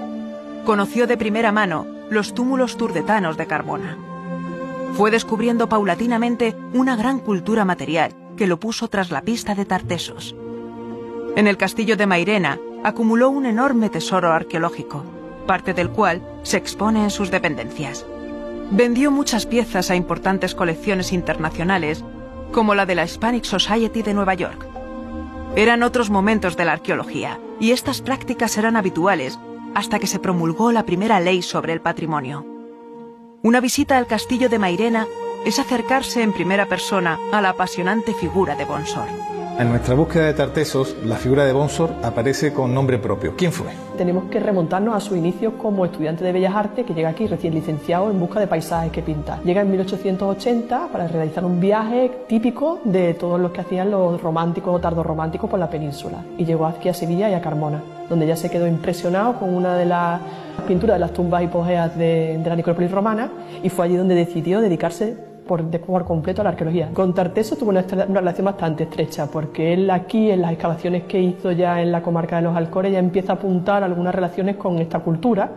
Conoció 0.65 1.07
de 1.07 1.17
primera 1.17 1.53
mano 1.53 1.87
los 2.11 2.35
túmulos 2.35 2.77
turdetanos 2.77 3.37
de 3.37 3.47
Carmona. 3.47 3.97
fue 4.95 5.11
descubriendo 5.11 5.69
paulatinamente 5.69 6.57
una 6.73 6.97
gran 6.97 7.19
cultura 7.19 7.65
material 7.65 8.15
que 8.37 8.47
lo 8.47 8.59
puso 8.59 8.89
tras 8.89 9.11
la 9.11 9.21
pista 9.21 9.55
de 9.55 9.67
Tartesos. 9.67 10.35
En 11.37 11.47
el 11.47 11.59
castillo 11.59 11.97
de 11.97 12.07
Mairena 12.07 12.59
acumuló 12.83 13.29
un 13.29 13.45
enorme 13.45 13.91
tesoro 13.91 14.33
arqueológico, 14.33 15.05
parte 15.47 15.73
del 15.73 15.91
cual 15.91 16.23
se 16.43 16.57
expone 16.57 17.05
en 17.05 17.11
sus 17.11 17.31
dependencias. 17.31 18.05
Vendió 18.71 19.11
muchas 19.11 19.47
piezas 19.47 19.91
a 19.91 19.97
importantes 19.97 20.55
colecciones 20.55 21.13
internacionales, 21.13 22.05
como 22.53 22.75
la 22.75 22.85
de 22.87 22.97
la 22.97 23.05
Hispanic 23.05 23.45
Society 23.45 24.03
de 24.03 24.15
Nueva 24.15 24.35
York. 24.35 24.67
Eran 25.55 25.83
otros 25.83 26.11
momentos 26.11 26.57
de 26.57 26.65
la 26.65 26.73
arqueología, 26.73 27.39
y 27.61 27.71
estas 27.71 28.03
prácticas 28.03 28.59
eran 28.59 28.77
habituales 28.77 29.39
hasta 29.75 29.99
que 29.99 30.07
se 30.07 30.19
promulgó 30.19 30.73
la 30.73 30.85
primera 30.85 31.21
ley 31.21 31.43
sobre 31.43 31.73
el 31.73 31.81
patrimonio. 31.81 32.45
Una 33.43 33.61
visita 33.61 33.97
al 33.97 34.07
castillo 34.07 34.49
de 34.49 34.59
Mairena 34.59 35.07
es 35.45 35.59
acercarse 35.59 36.23
en 36.23 36.33
primera 36.33 36.67
persona 36.67 37.19
a 37.33 37.41
la 37.41 37.51
apasionante 37.51 38.13
figura 38.15 38.57
de 38.57 38.65
Bonsor. 38.65 39.07
En 39.59 39.71
nuestra 39.71 39.95
búsqueda 39.95 40.27
de 40.27 40.35
Tartesos, 40.35 40.95
la 41.03 41.17
figura 41.17 41.47
de 41.47 41.55
Bonsor 41.55 41.91
aparece 42.03 42.53
con 42.53 42.75
nombre 42.75 42.99
propio. 42.99 43.33
¿Quién 43.39 43.53
fue? 43.53 43.69
Tenemos 43.97 44.25
que 44.25 44.39
remontarnos 44.39 44.95
a 44.95 45.01
su 45.01 45.17
inicio 45.17 45.57
como 45.57 45.87
estudiante 45.87 46.23
de 46.25 46.33
Bellas 46.33 46.55
Artes 46.55 46.85
que 46.85 46.93
llega 46.93 47.09
aquí 47.09 47.27
recién 47.27 47.55
licenciado 47.55 48.11
en 48.11 48.21
busca 48.21 48.39
de 48.39 48.49
paisajes 48.49 48.93
que 48.93 49.01
pintar. 49.01 49.43
Llega 49.45 49.63
en 49.63 49.71
1880 49.71 50.89
para 50.93 51.09
realizar 51.09 51.43
un 51.47 51.59
viaje 51.59 52.13
típico 52.29 52.81
de 52.85 53.15
todos 53.15 53.41
los 53.41 53.51
que 53.51 53.63
hacían 53.63 53.91
los 53.91 54.21
románticos 54.21 54.75
o 54.75 54.79
tardorrománticos 54.79 55.49
por 55.49 55.59
la 55.59 55.71
península. 55.71 56.19
Y 56.37 56.45
llegó 56.45 56.67
aquí 56.67 56.91
a 56.91 56.95
Sevilla 56.95 57.31
y 57.31 57.33
a 57.33 57.41
Carmona, 57.41 57.83
donde 58.11 58.27
ya 58.27 58.37
se 58.37 58.51
quedó 58.51 58.67
impresionado 58.67 59.39
con 59.39 59.55
una 59.55 59.75
de 59.79 59.87
las 59.87 60.21
pinturas 60.69 60.97
de 60.97 61.01
las 61.01 61.15
tumbas 61.15 61.43
hipogeas 61.43 61.97
de, 61.97 62.39
de 62.43 62.51
la 62.51 62.57
necrópolis 62.57 62.91
romana 62.91 63.31
y 63.63 63.71
fue 63.71 63.87
allí 63.87 63.97
donde 63.97 64.15
decidió 64.17 64.61
dedicarse 64.61 65.17
por, 65.47 65.65
por 65.81 66.05
completo 66.05 66.41
a 66.41 66.45
la 66.45 66.51
arqueología. 66.51 66.91
Con 66.93 67.15
Tarteso 67.15 67.57
tuvo 67.57 67.71
una, 67.71 67.85
una, 68.09 68.21
relación 68.21 68.45
bastante 68.45 68.85
estrecha, 68.85 69.27
porque 69.27 69.73
él 69.73 69.91
aquí, 69.91 70.31
en 70.31 70.43
las 70.43 70.53
excavaciones 70.53 71.05
que 71.05 71.21
hizo 71.21 71.53
ya 71.53 71.81
en 71.81 71.93
la 71.93 72.03
comarca 72.03 72.37
de 72.37 72.43
los 72.43 72.57
Alcores, 72.57 72.93
ya 72.93 72.99
empieza 72.99 73.33
a 73.33 73.37
apuntar 73.37 73.83
algunas 73.83 74.15
relaciones 74.15 74.57
con 74.57 74.79
esta 74.79 75.01
cultura 75.01 75.53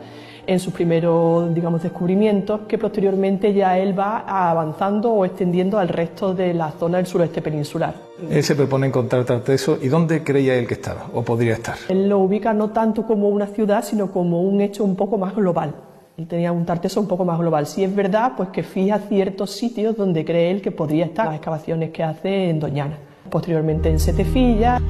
en 0.49 0.59
sus 0.59 0.73
primeros, 0.73 1.53
digamos, 1.53 1.83
descubrimientos, 1.83 2.61
que 2.67 2.79
posteriormente 2.79 3.53
ya 3.53 3.77
él 3.77 3.97
va 3.97 4.19
avanzando 4.49 5.11
o 5.11 5.23
extendiendo 5.23 5.77
al 5.77 5.87
resto 5.89 6.33
de 6.33 6.55
la 6.55 6.71
zona 6.71 6.97
del 6.97 7.05
suroeste 7.05 7.41
peninsular. 7.41 7.93
Él 8.29 8.43
se 8.43 8.55
propone 8.55 8.87
encontrar 8.87 9.25
Tarteso, 9.25 9.77
¿y 9.79 9.89
dónde 9.89 10.23
creía 10.23 10.55
él 10.55 10.65
que 10.65 10.73
estaba 10.73 11.05
o 11.13 11.21
podría 11.23 11.53
estar? 11.53 11.75
Él 11.87 12.09
lo 12.09 12.17
ubica 12.17 12.51
no 12.53 12.71
tanto 12.71 13.05
como 13.05 13.29
una 13.29 13.45
ciudad, 13.45 13.83
sino 13.83 14.11
como 14.11 14.41
un 14.41 14.59
hecho 14.61 14.83
un 14.83 14.95
poco 14.95 15.19
más 15.19 15.35
global. 15.35 15.75
Él 16.19 16.27
tenía 16.27 16.51
un 16.51 16.65
tarteso 16.65 16.99
un 16.99 17.07
poco 17.07 17.23
más 17.23 17.39
global. 17.39 17.65
Si 17.65 17.81
es 17.81 17.95
verdad, 17.95 18.33
pues 18.35 18.49
que 18.49 18.61
fija 18.61 18.99
ciertos 18.99 19.51
sitios 19.51 19.95
donde 19.95 20.25
cree 20.25 20.51
él 20.51 20.61
que 20.61 20.69
podría 20.69 21.05
estar. 21.05 21.27
Las 21.27 21.35
excavaciones 21.35 21.91
que 21.91 22.03
hace 22.03 22.49
en 22.49 22.59
Doñana, 22.59 22.97
posteriormente 23.29 23.89
en 23.89 24.01
Setefilla. 24.01 24.81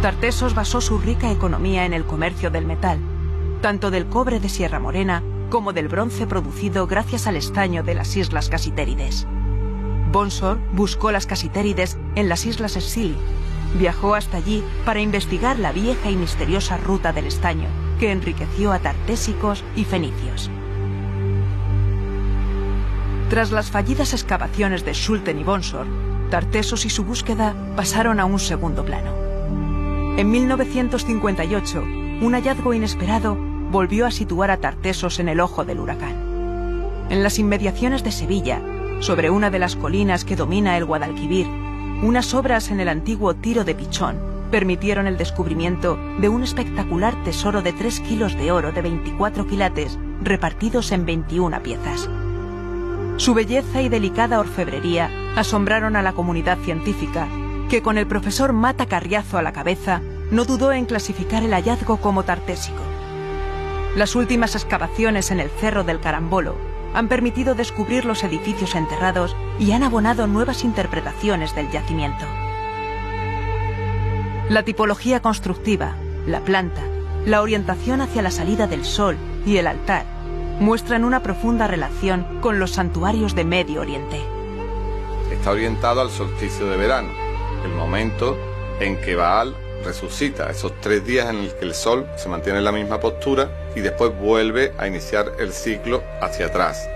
Tartesos 0.00 0.54
basó 0.54 0.80
su 0.80 0.98
rica 0.98 1.32
economía 1.32 1.86
en 1.86 1.92
el 1.92 2.04
comercio 2.04 2.52
del 2.52 2.66
metal, 2.66 3.00
tanto 3.62 3.90
del 3.90 4.06
cobre 4.06 4.38
de 4.38 4.48
Sierra 4.48 4.78
Morena 4.78 5.24
como 5.50 5.72
del 5.72 5.88
bronce 5.88 6.28
producido 6.28 6.86
gracias 6.86 7.26
al 7.26 7.34
estaño 7.34 7.82
de 7.82 7.96
las 7.96 8.16
islas 8.16 8.48
Casitérides. 8.48 9.26
Bonsor 10.12 10.60
buscó 10.72 11.10
las 11.10 11.26
Casitérides 11.26 11.98
en 12.14 12.28
las 12.28 12.46
islas 12.46 12.74
Scilly. 12.74 13.16
Viajó 13.76 14.14
hasta 14.14 14.36
allí 14.36 14.62
para 14.84 15.00
investigar 15.00 15.58
la 15.58 15.72
vieja 15.72 16.12
y 16.12 16.16
misteriosa 16.16 16.76
ruta 16.76 17.12
del 17.12 17.26
estaño, 17.26 17.66
que 17.98 18.12
enriqueció 18.12 18.72
a 18.72 18.78
tartésicos 18.78 19.64
y 19.76 19.84
fenicios. 19.84 20.50
Tras 23.30 23.50
las 23.50 23.70
fallidas 23.70 24.14
excavaciones 24.14 24.84
de 24.84 24.94
Schulten 24.94 25.38
y 25.38 25.44
Bonsor, 25.44 25.86
Tartesos 26.30 26.84
y 26.84 26.90
su 26.90 27.04
búsqueda 27.04 27.54
pasaron 27.74 28.20
a 28.20 28.24
un 28.24 28.38
segundo 28.38 28.84
plano. 28.84 29.12
En 30.18 30.30
1958, 30.30 31.82
un 32.20 32.32
hallazgo 32.34 32.74
inesperado 32.74 33.36
volvió 33.70 34.06
a 34.06 34.10
situar 34.10 34.50
a 34.50 34.58
Tartesos 34.58 35.20
en 35.20 35.28
el 35.28 35.40
ojo 35.40 35.64
del 35.64 35.80
huracán. 35.80 37.06
En 37.10 37.22
las 37.22 37.38
inmediaciones 37.38 38.04
de 38.04 38.12
Sevilla, 38.12 38.60
sobre 39.00 39.30
una 39.30 39.50
de 39.50 39.58
las 39.58 39.76
colinas 39.76 40.24
que 40.24 40.36
domina 40.36 40.76
el 40.76 40.84
Guadalquivir, 40.84 41.46
unas 42.02 42.34
obras 42.34 42.70
en 42.70 42.80
el 42.80 42.88
antiguo 42.88 43.34
Tiro 43.34 43.64
de 43.64 43.74
Pichón 43.74 44.37
permitieron 44.48 45.06
el 45.06 45.16
descubrimiento 45.16 45.98
de 46.18 46.28
un 46.28 46.42
espectacular 46.42 47.22
tesoro 47.24 47.62
de 47.62 47.72
3 47.72 48.00
kilos 48.00 48.36
de 48.36 48.52
oro 48.52 48.72
de 48.72 48.82
24 48.82 49.46
quilates 49.46 49.98
repartidos 50.22 50.92
en 50.92 51.06
21 51.06 51.62
piezas. 51.62 52.08
Su 53.16 53.34
belleza 53.34 53.82
y 53.82 53.88
delicada 53.88 54.38
orfebrería 54.38 55.10
asombraron 55.36 55.96
a 55.96 56.02
la 56.02 56.12
comunidad 56.12 56.58
científica, 56.58 57.28
que 57.68 57.82
con 57.82 57.98
el 57.98 58.06
profesor 58.06 58.52
Mata 58.52 58.86
Carriazo 58.86 59.38
a 59.38 59.42
la 59.42 59.52
cabeza 59.52 60.00
no 60.30 60.44
dudó 60.44 60.72
en 60.72 60.86
clasificar 60.86 61.42
el 61.42 61.52
hallazgo 61.52 61.98
como 61.98 62.22
tartésico. 62.22 62.82
Las 63.96 64.14
últimas 64.14 64.54
excavaciones 64.54 65.30
en 65.30 65.40
el 65.40 65.50
Cerro 65.50 65.82
del 65.82 66.00
Carambolo 66.00 66.56
han 66.94 67.08
permitido 67.08 67.54
descubrir 67.54 68.04
los 68.04 68.22
edificios 68.24 68.74
enterrados 68.74 69.34
y 69.58 69.72
han 69.72 69.82
abonado 69.82 70.26
nuevas 70.26 70.64
interpretaciones 70.64 71.54
del 71.54 71.70
yacimiento. 71.70 72.24
La 74.48 74.62
tipología 74.62 75.20
constructiva, 75.20 75.94
la 76.26 76.40
planta, 76.40 76.80
la 77.26 77.42
orientación 77.42 78.00
hacia 78.00 78.22
la 78.22 78.30
salida 78.30 78.66
del 78.66 78.82
sol 78.82 79.18
y 79.44 79.58
el 79.58 79.66
altar 79.66 80.06
muestran 80.58 81.04
una 81.04 81.22
profunda 81.22 81.66
relación 81.66 82.40
con 82.40 82.58
los 82.58 82.70
santuarios 82.70 83.34
de 83.34 83.44
Medio 83.44 83.82
Oriente. 83.82 84.18
Está 85.30 85.50
orientado 85.50 86.00
al 86.00 86.08
solsticio 86.08 86.66
de 86.66 86.78
verano, 86.78 87.10
el 87.62 87.72
momento 87.72 88.38
en 88.80 88.98
que 89.02 89.16
Baal 89.16 89.54
resucita, 89.84 90.48
esos 90.48 90.72
tres 90.80 91.04
días 91.04 91.28
en 91.28 91.44
los 91.44 91.52
que 91.52 91.66
el 91.66 91.74
sol 91.74 92.06
se 92.16 92.30
mantiene 92.30 92.60
en 92.60 92.64
la 92.64 92.72
misma 92.72 93.00
postura 93.00 93.50
y 93.76 93.80
después 93.80 94.18
vuelve 94.18 94.72
a 94.78 94.86
iniciar 94.86 95.30
el 95.38 95.52
ciclo 95.52 96.02
hacia 96.22 96.46
atrás. 96.46 96.88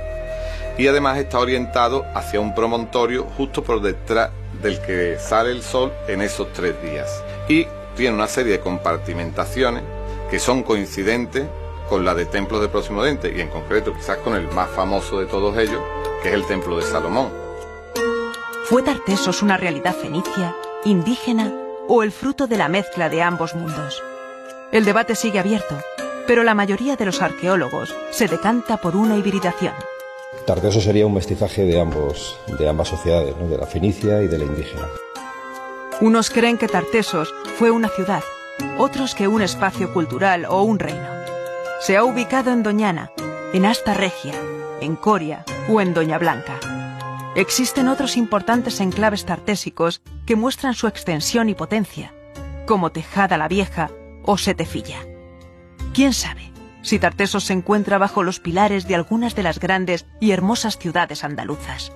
Y 0.78 0.86
además 0.86 1.18
está 1.18 1.38
orientado 1.38 2.06
hacia 2.14 2.40
un 2.40 2.54
promontorio 2.54 3.24
justo 3.36 3.62
por 3.62 3.82
detrás 3.82 4.30
del 4.62 4.80
que 4.80 5.18
sale 5.18 5.50
el 5.50 5.62
sol 5.62 5.92
en 6.08 6.22
esos 6.22 6.50
tres 6.54 6.80
días 6.82 7.22
y 7.48 7.66
tiene 7.96 8.14
una 8.14 8.28
serie 8.28 8.52
de 8.52 8.60
compartimentaciones 8.60 9.82
que 10.30 10.38
son 10.38 10.62
coincidentes 10.62 11.46
con 11.88 12.04
la 12.04 12.14
de 12.14 12.24
templos 12.24 12.60
de 12.60 12.68
Próximo 12.68 13.00
Oriente 13.00 13.32
y 13.36 13.40
en 13.40 13.48
concreto 13.48 13.92
quizás 13.92 14.18
con 14.18 14.34
el 14.34 14.48
más 14.48 14.70
famoso 14.70 15.20
de 15.20 15.26
todos 15.26 15.58
ellos, 15.58 15.82
que 16.22 16.28
es 16.30 16.34
el 16.34 16.46
templo 16.46 16.78
de 16.78 16.82
Salomón. 16.82 17.28
¿Fue 18.64 18.82
Tartesos 18.82 19.42
una 19.42 19.58
realidad 19.58 19.94
fenicia, 19.94 20.56
indígena 20.84 21.52
o 21.88 22.02
el 22.02 22.12
fruto 22.12 22.46
de 22.46 22.56
la 22.56 22.68
mezcla 22.68 23.10
de 23.10 23.22
ambos 23.22 23.54
mundos? 23.54 24.02
El 24.70 24.86
debate 24.86 25.14
sigue 25.14 25.38
abierto, 25.38 25.76
pero 26.26 26.44
la 26.44 26.54
mayoría 26.54 26.96
de 26.96 27.04
los 27.04 27.20
arqueólogos 27.20 27.94
se 28.10 28.28
decanta 28.28 28.78
por 28.78 28.96
una 28.96 29.18
hibridación. 29.18 29.74
Tartesos 30.46 30.84
sería 30.84 31.06
un 31.06 31.14
mestizaje 31.14 31.64
de 31.64 31.78
ambos, 31.78 32.38
de 32.58 32.68
ambas 32.68 32.88
sociedades, 32.88 33.36
¿no? 33.36 33.48
de 33.48 33.58
la 33.58 33.66
fenicia 33.66 34.22
y 34.22 34.28
de 34.28 34.38
la 34.38 34.44
indígena. 34.44 34.88
Unos 36.00 36.30
creen 36.30 36.58
que 36.58 36.68
Tartesos 36.68 37.32
fue 37.58 37.70
una 37.70 37.88
ciudad, 37.88 38.22
otros 38.78 39.14
que 39.14 39.28
un 39.28 39.42
espacio 39.42 39.92
cultural 39.92 40.46
o 40.46 40.62
un 40.62 40.78
reino. 40.78 41.08
Se 41.80 41.96
ha 41.96 42.04
ubicado 42.04 42.50
en 42.50 42.62
Doñana, 42.62 43.12
en 43.52 43.66
Asta 43.66 43.94
Regia, 43.94 44.34
en 44.80 44.96
Coria 44.96 45.44
o 45.68 45.80
en 45.80 45.94
Doña 45.94 46.18
Blanca. 46.18 46.58
Existen 47.34 47.88
otros 47.88 48.16
importantes 48.16 48.80
enclaves 48.80 49.24
tartésicos 49.24 50.02
que 50.26 50.36
muestran 50.36 50.74
su 50.74 50.86
extensión 50.86 51.48
y 51.48 51.54
potencia, 51.54 52.12
como 52.66 52.90
Tejada 52.90 53.38
la 53.38 53.48
Vieja 53.48 53.90
o 54.24 54.36
Setefilla. 54.38 54.98
¿Quién 55.94 56.12
sabe 56.12 56.52
si 56.82 56.98
Tartesos 56.98 57.44
se 57.44 57.52
encuentra 57.52 57.98
bajo 57.98 58.22
los 58.22 58.40
pilares 58.40 58.88
de 58.88 58.96
algunas 58.96 59.34
de 59.34 59.44
las 59.44 59.60
grandes 59.60 60.06
y 60.20 60.32
hermosas 60.32 60.78
ciudades 60.78 61.22
andaluzas? 61.22 61.92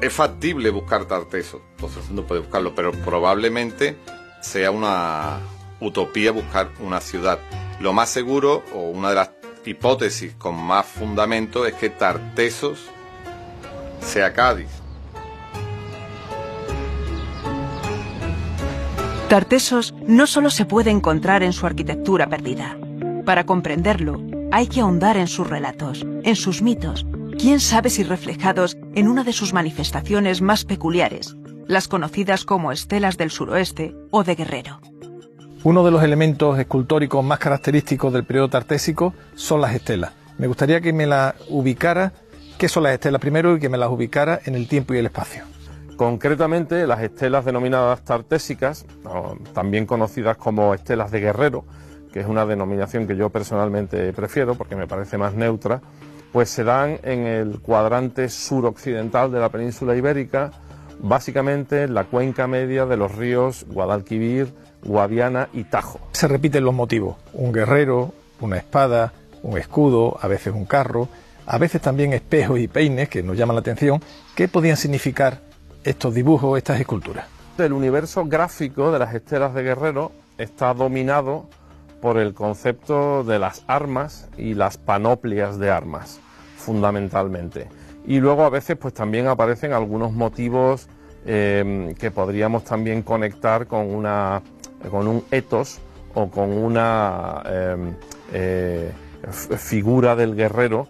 Es 0.00 0.12
factible 0.12 0.70
buscar 0.70 1.06
Tarteso, 1.06 1.62
entonces 1.72 2.10
no 2.10 2.22
puede 2.22 2.40
buscarlo, 2.40 2.74
pero 2.74 2.92
probablemente 2.92 3.96
sea 4.40 4.70
una 4.70 5.38
utopía 5.80 6.32
buscar 6.32 6.70
una 6.80 7.00
ciudad. 7.00 7.38
Lo 7.80 7.92
más 7.92 8.10
seguro, 8.10 8.62
o 8.74 8.90
una 8.90 9.10
de 9.10 9.14
las 9.16 9.30
hipótesis 9.64 10.34
con 10.34 10.56
más 10.56 10.86
fundamento, 10.86 11.66
es 11.66 11.74
que 11.74 11.90
Tartesos 11.90 12.86
sea 14.00 14.32
Cádiz. 14.32 14.68
Tartesos 19.28 19.94
no 20.06 20.26
solo 20.26 20.50
se 20.50 20.64
puede 20.66 20.90
encontrar 20.90 21.42
en 21.42 21.52
su 21.52 21.66
arquitectura 21.66 22.28
perdida. 22.28 22.76
Para 23.24 23.46
comprenderlo, 23.46 24.22
hay 24.52 24.68
que 24.68 24.80
ahondar 24.80 25.16
en 25.16 25.26
sus 25.26 25.48
relatos, 25.48 26.06
en 26.22 26.36
sus 26.36 26.62
mitos, 26.62 27.06
quién 27.38 27.60
sabe 27.60 27.90
si 27.90 28.04
reflejados 28.04 28.76
en 28.94 29.08
una 29.08 29.24
de 29.24 29.32
sus 29.32 29.52
manifestaciones 29.52 30.40
más 30.40 30.64
peculiares, 30.64 31.36
las 31.66 31.88
conocidas 31.88 32.44
como 32.44 32.72
estelas 32.72 33.16
del 33.16 33.30
suroeste 33.30 33.94
o 34.10 34.24
de 34.24 34.34
Guerrero. 34.34 34.80
Uno 35.62 35.84
de 35.84 35.90
los 35.90 36.02
elementos 36.02 36.58
escultóricos 36.58 37.24
más 37.24 37.38
característicos 37.38 38.12
del 38.12 38.24
periodo 38.24 38.50
tartésico 38.50 39.14
son 39.34 39.60
las 39.60 39.74
estelas. 39.74 40.12
Me 40.38 40.46
gustaría 40.46 40.80
que 40.80 40.92
me 40.92 41.06
la 41.06 41.34
ubicara, 41.48 42.12
qué 42.58 42.68
son 42.68 42.82
las 42.82 42.92
estelas 42.92 43.20
primero 43.20 43.56
y 43.56 43.60
que 43.60 43.68
me 43.68 43.78
las 43.78 43.90
ubicara 43.90 44.40
en 44.44 44.54
el 44.54 44.68
tiempo 44.68 44.94
y 44.94 44.98
el 44.98 45.06
espacio. 45.06 45.44
Concretamente, 45.96 46.86
las 46.86 47.00
estelas 47.02 47.44
denominadas 47.44 48.04
tartésicas, 48.04 48.84
también 49.52 49.86
conocidas 49.86 50.36
como 50.36 50.74
estelas 50.74 51.10
de 51.10 51.20
guerrero, 51.20 51.64
que 52.12 52.20
es 52.20 52.26
una 52.26 52.44
denominación 52.46 53.06
que 53.06 53.16
yo 53.16 53.30
personalmente 53.30 54.12
prefiero 54.12 54.56
porque 54.56 54.76
me 54.76 54.86
parece 54.86 55.18
más 55.18 55.34
neutra, 55.34 55.80
pues 56.34 56.50
se 56.50 56.64
dan 56.64 56.98
en 57.04 57.28
el 57.28 57.60
cuadrante 57.60 58.28
suroccidental 58.28 59.30
de 59.30 59.38
la 59.38 59.50
península 59.50 59.94
ibérica, 59.94 60.50
básicamente 60.98 61.84
en 61.84 61.94
la 61.94 62.06
cuenca 62.06 62.48
media 62.48 62.86
de 62.86 62.96
los 62.96 63.14
ríos 63.14 63.64
Guadalquivir, 63.68 64.52
Guadiana 64.82 65.48
y 65.52 65.62
Tajo. 65.62 66.00
Se 66.10 66.26
repiten 66.26 66.64
los 66.64 66.74
motivos, 66.74 67.18
un 67.34 67.52
guerrero, 67.52 68.12
una 68.40 68.56
espada, 68.56 69.12
un 69.44 69.58
escudo, 69.58 70.18
a 70.20 70.26
veces 70.26 70.52
un 70.52 70.64
carro, 70.64 71.08
a 71.46 71.56
veces 71.56 71.80
también 71.80 72.12
espejos 72.12 72.58
y 72.58 72.66
peines 72.66 73.08
que 73.08 73.22
nos 73.22 73.36
llaman 73.36 73.54
la 73.54 73.60
atención. 73.60 74.02
¿Qué 74.34 74.48
podían 74.48 74.76
significar 74.76 75.38
estos 75.84 76.14
dibujos, 76.14 76.58
estas 76.58 76.80
esculturas? 76.80 77.26
El 77.58 77.72
universo 77.72 78.24
gráfico 78.24 78.90
de 78.90 78.98
las 78.98 79.14
estelas 79.14 79.54
de 79.54 79.62
guerrero 79.62 80.10
está 80.36 80.74
dominado 80.74 81.48
por 82.04 82.18
el 82.18 82.34
concepto 82.34 83.24
de 83.24 83.38
las 83.38 83.64
armas 83.66 84.28
y 84.36 84.52
las 84.52 84.76
panoplias 84.76 85.58
de 85.58 85.70
armas, 85.70 86.20
fundamentalmente. 86.64 87.68
Y 88.06 88.20
luego 88.20 88.44
a 88.44 88.50
veces 88.50 88.76
pues 88.76 88.94
también 88.94 89.26
aparecen 89.28 89.72
algunos 89.72 90.12
motivos 90.12 90.88
eh, 91.26 91.94
que 91.98 92.10
podríamos 92.10 92.64
también 92.64 93.02
conectar 93.02 93.66
con, 93.66 93.94
una, 93.94 94.42
con 94.90 95.06
un 95.08 95.24
etos 95.30 95.78
o 96.14 96.30
con 96.30 96.50
una 96.50 97.42
eh, 97.46 97.76
eh, 98.32 98.92
figura 99.30 100.16
del 100.16 100.34
guerrero 100.34 100.88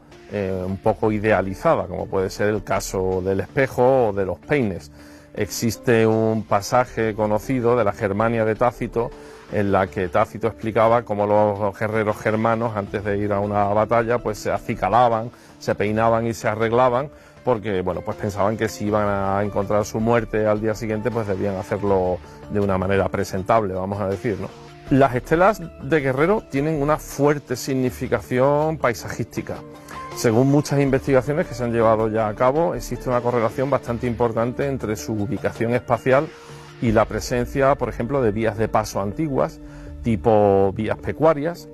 un 0.67 0.79
poco 0.79 1.13
idealizada, 1.13 1.87
como 1.87 2.07
puede 2.07 2.29
ser 2.29 2.49
el 2.49 2.65
caso 2.65 3.23
del 3.25 3.39
espejo 3.39 4.09
o 4.09 4.13
de 4.13 4.27
los 4.27 4.37
peines. 4.41 4.91
Existe 5.33 6.09
un 6.09 6.43
pasaje 6.43 7.15
conocido 7.15 7.77
de 7.77 7.85
la 7.85 7.93
Germania 7.93 8.45
de 8.45 8.57
Tácito 8.57 9.13
en 9.53 9.71
la 9.71 9.87
que 9.87 10.09
Tácito 10.09 10.49
explicaba 10.49 11.03
cómo 11.03 11.27
los 11.27 11.79
guerreros 11.79 12.17
germanos 12.17 12.77
antes 12.77 13.05
de 13.05 13.19
ir 13.19 13.33
a 13.33 13.39
una 13.39 13.67
batalla 13.67 14.19
pues 14.19 14.39
se 14.39 14.51
acicalaban, 14.51 15.31
se 15.65 15.75
peinaban 15.75 16.27
y 16.27 16.35
se 16.35 16.47
arreglaban 16.47 17.11
porque 17.45 17.83
bueno, 17.83 18.01
pues 18.03 18.17
pensaban 18.17 18.57
que 18.57 18.69
si 18.69 18.87
iban 18.87 19.07
a 19.09 19.43
encontrar 19.43 19.85
su 19.85 20.01
muerte 20.01 20.47
al 20.47 20.61
día 20.61 20.75
siguiente 20.75 21.11
pues 21.11 21.27
debían 21.27 21.57
hacerlo 21.57 22.19
de 22.51 22.61
una 22.61 22.79
manera 22.79 23.09
presentable, 23.09 23.75
vamos 23.75 24.01
a 24.01 24.09
decir, 24.09 24.39
¿no? 24.41 24.49
Las 24.91 25.15
estelas 25.15 25.63
de 25.83 26.01
Guerrero 26.01 26.43
tienen 26.51 26.83
una 26.83 26.99
fuerte 26.99 27.57
significación 27.57 28.77
paisajística. 28.77 29.57
Según 30.15 30.51
muchas 30.51 30.79
investigaciones 30.79 31.47
que 31.47 31.55
se 31.55 31.65
han 31.65 31.73
llevado 31.73 32.09
ya 32.09 32.29
a 32.29 32.35
cabo, 32.35 32.75
existe 32.75 33.09
una 33.09 33.23
correlación 33.23 33.71
bastante 33.71 34.07
importante 34.07 34.67
entre 34.67 34.97
su 34.97 35.15
ubicación 35.15 35.75
espacial 35.75 36.29
y 36.83 36.93
la 36.93 37.07
presencia, 37.07 37.75
por 37.77 37.89
ejemplo, 37.89 38.21
de 38.21 38.31
vías 38.31 38.59
de 38.59 38.69
paso 38.69 39.01
antiguas, 39.01 39.59
tipo 40.03 40.71
vías 40.75 40.99
pecuarias, 40.99 41.69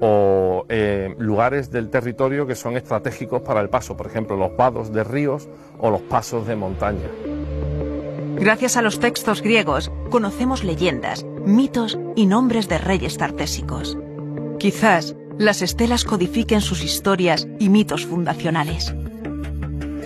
o 0.00 0.64
eh, 0.68 1.14
lugares 1.18 1.70
del 1.70 1.90
territorio 1.90 2.46
que 2.46 2.54
son 2.54 2.76
estratégicos 2.76 3.42
para 3.42 3.60
el 3.60 3.68
paso, 3.68 3.96
por 3.96 4.06
ejemplo, 4.06 4.36
los 4.36 4.56
vados 4.56 4.92
de 4.92 5.04
ríos 5.04 5.48
o 5.78 5.90
los 5.90 6.02
pasos 6.02 6.46
de 6.46 6.56
montaña. 6.56 7.08
Gracias 8.38 8.76
a 8.76 8.82
los 8.82 9.00
textos 9.00 9.40
griegos, 9.40 9.90
conocemos 10.10 10.62
leyendas, 10.62 11.24
mitos 11.44 11.98
y 12.14 12.26
nombres 12.26 12.68
de 12.68 12.78
reyes 12.78 13.16
tartésicos. 13.16 13.96
Quizás 14.58 15.16
las 15.38 15.62
estelas 15.62 16.04
codifiquen 16.04 16.60
sus 16.60 16.82
historias 16.84 17.48
y 17.58 17.68
mitos 17.68 18.04
fundacionales. 18.06 18.94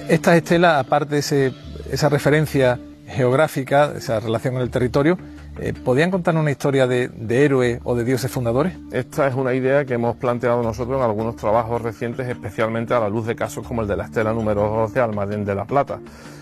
Estas 0.08 0.36
estelas, 0.36 0.84
aparte 0.84 1.16
de 1.16 1.52
esa 1.90 2.08
referencia 2.08 2.78
geográfica, 3.06 3.92
esa 3.96 4.20
relación 4.20 4.54
con 4.54 4.62
el 4.62 4.70
territorio, 4.70 5.18
eh, 5.60 5.72
¿podían 5.72 6.10
contar 6.10 6.36
una 6.36 6.50
historia 6.50 6.86
de, 6.86 7.10
héroes 7.28 7.80
o 7.84 7.94
de 7.94 8.04
dioses 8.04 8.30
fundadores? 8.30 8.74
Esta 8.92 9.26
es 9.26 9.34
una 9.34 9.54
idea 9.54 9.84
que 9.84 9.94
hemos 9.94 10.16
planteado 10.16 10.62
nosotros 10.62 10.96
en 10.96 11.04
algunos 11.04 11.36
trabajos 11.36 11.82
recientes, 11.82 12.28
especialmente 12.28 12.94
a 12.94 13.00
la 13.00 13.08
luz 13.08 13.26
de 13.26 13.36
casos 13.36 13.66
como 13.66 13.82
el 13.82 13.88
de 13.88 13.96
la 13.96 14.04
estela 14.04 14.32
número 14.32 14.62
12 14.62 14.94
de 14.94 15.00
Almadén 15.00 15.44
de 15.44 15.54
la 15.54 15.66
Plata. 15.66 16.00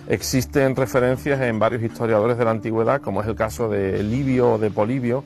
Existen 0.09 0.77
referencias 0.77 1.41
en 1.41 1.59
varios 1.59 1.83
historiadores 1.83 2.39
de 2.39 2.45
la 2.45 2.53
antigüedad, 2.53 3.01
como 3.01 3.21
es 3.21 3.27
el 3.29 3.35
caso 3.35 3.69
de 3.69 4.03
Livio 4.03 4.53
o 4.53 4.59
de 4.59 4.71
Polibio, 4.71 5.25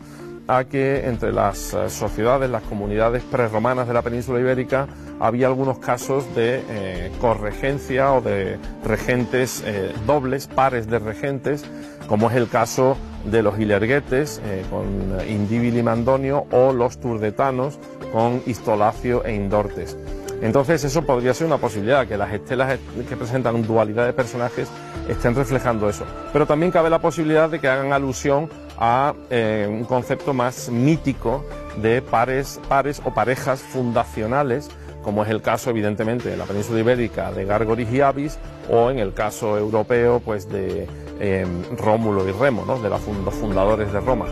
a 0.49 0.65
que 0.65 1.07
entre 1.07 1.33
las 1.33 1.75
eh, 1.75 1.89
sociedades, 1.89 2.51
las 2.51 2.63
comunidades 2.65 3.23
prerromanas 3.23 3.87
de 3.89 3.95
la 3.95 4.03
península 4.03 4.41
ibérica, 4.41 4.89
había 5.21 5.47
algunos 5.47 5.79
casos 5.79 6.35
de 6.35 6.63
eh, 6.69 7.13
corregencia 7.21 8.13
o 8.13 8.21
de 8.21 8.59
regentes 8.85 9.63
eh, 9.65 9.93
dobles, 10.07 10.47
pares 10.49 10.89
de 10.89 10.99
regentes, 10.99 11.65
como 12.09 12.31
es 12.31 12.37
el 12.37 12.49
caso 12.49 12.97
de 13.25 13.43
los 13.43 13.59
hilerguetes 13.59 14.43
con 14.69 15.17
Indíbil 15.29 15.79
y 15.79 15.83
Mandonio 15.85 16.47
o 16.51 16.73
los 16.73 16.99
turdetanos 16.99 17.79
con 18.13 18.43
Histolacio 18.47 19.25
e 19.25 19.35
Indortes. 19.35 19.97
Entonces 20.43 20.83
eso 20.83 21.03
podría 21.03 21.33
ser 21.35 21.47
una 21.47 21.59
posibilidad, 21.59 22.07
que 22.07 22.19
las 22.19 22.33
estelas 22.33 22.79
que 23.09 23.17
presentan 23.17 23.63
dualidad 23.63 24.07
de 24.07 24.13
personajes 24.13 24.69
estén 25.09 25.37
reflejando 25.37 25.89
eso. 25.89 26.05
Pero 26.33 26.47
también 26.47 26.73
cabe 26.73 26.91
la 26.91 27.01
posibilidad 27.01 27.49
de 27.49 27.61
que 27.61 27.69
hagan 27.69 27.93
alusión 27.93 28.51
a 28.77 29.15
eh, 29.31 29.69
un 29.71 29.85
concepto 29.85 30.35
más 30.35 30.69
mítico 30.69 31.45
de 31.81 32.03
pares, 32.03 32.61
pares 32.69 33.01
o 33.05 33.15
parejas 33.15 33.63
fundacionales, 33.63 34.69
como 35.05 35.23
es 35.23 35.31
el 35.31 35.43
caso 35.43 35.71
evidentemente 35.71 36.29
de 36.29 36.37
la 36.37 36.45
península 36.45 36.81
ibérica 36.81 37.31
de 37.31 37.45
Gargoris 37.45 37.91
y 37.93 38.01
Avis, 38.01 38.39
o 38.69 38.91
en 38.91 38.99
el 38.99 39.15
caso 39.15 39.57
europeo 39.57 40.21
pues 40.25 40.49
de 40.49 40.89
eh, 41.21 41.47
Rómulo 41.79 42.29
y 42.29 42.33
Remo, 42.33 42.65
de 42.81 42.91
los 42.91 43.01
fundadores 43.35 43.93
de 43.93 44.01
Roma. 44.01 44.27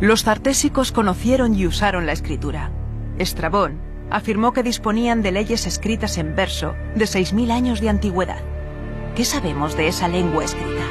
Los 0.00 0.24
tartésicos 0.24 0.92
conocieron 0.92 1.54
y 1.54 1.66
usaron 1.66 2.06
la 2.06 2.12
escritura. 2.12 2.70
Estrabón 3.18 3.78
afirmó 4.10 4.54
que 4.54 4.62
disponían 4.62 5.20
de 5.20 5.30
leyes 5.30 5.66
escritas 5.66 6.16
en 6.16 6.34
verso 6.34 6.74
de 6.94 7.04
6.000 7.04 7.50
años 7.50 7.80
de 7.82 7.90
antigüedad. 7.90 8.40
¿Qué 9.14 9.26
sabemos 9.26 9.76
de 9.76 9.88
esa 9.88 10.08
lengua 10.08 10.44
escrita? 10.44 10.86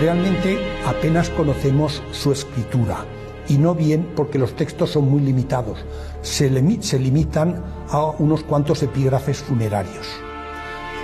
Realmente 0.00 0.58
apenas 0.84 1.30
conocemos 1.30 2.02
su 2.10 2.32
escritura, 2.32 3.04
y 3.48 3.56
no 3.56 3.76
bien 3.76 4.04
porque 4.16 4.38
los 4.40 4.56
textos 4.56 4.90
son 4.90 5.08
muy 5.08 5.20
limitados, 5.20 5.78
se, 6.22 6.50
se 6.82 6.98
limitan 6.98 7.62
a 7.88 8.06
unos 8.18 8.42
cuantos 8.42 8.82
epígrafes 8.82 9.42
funerarios. 9.42 10.08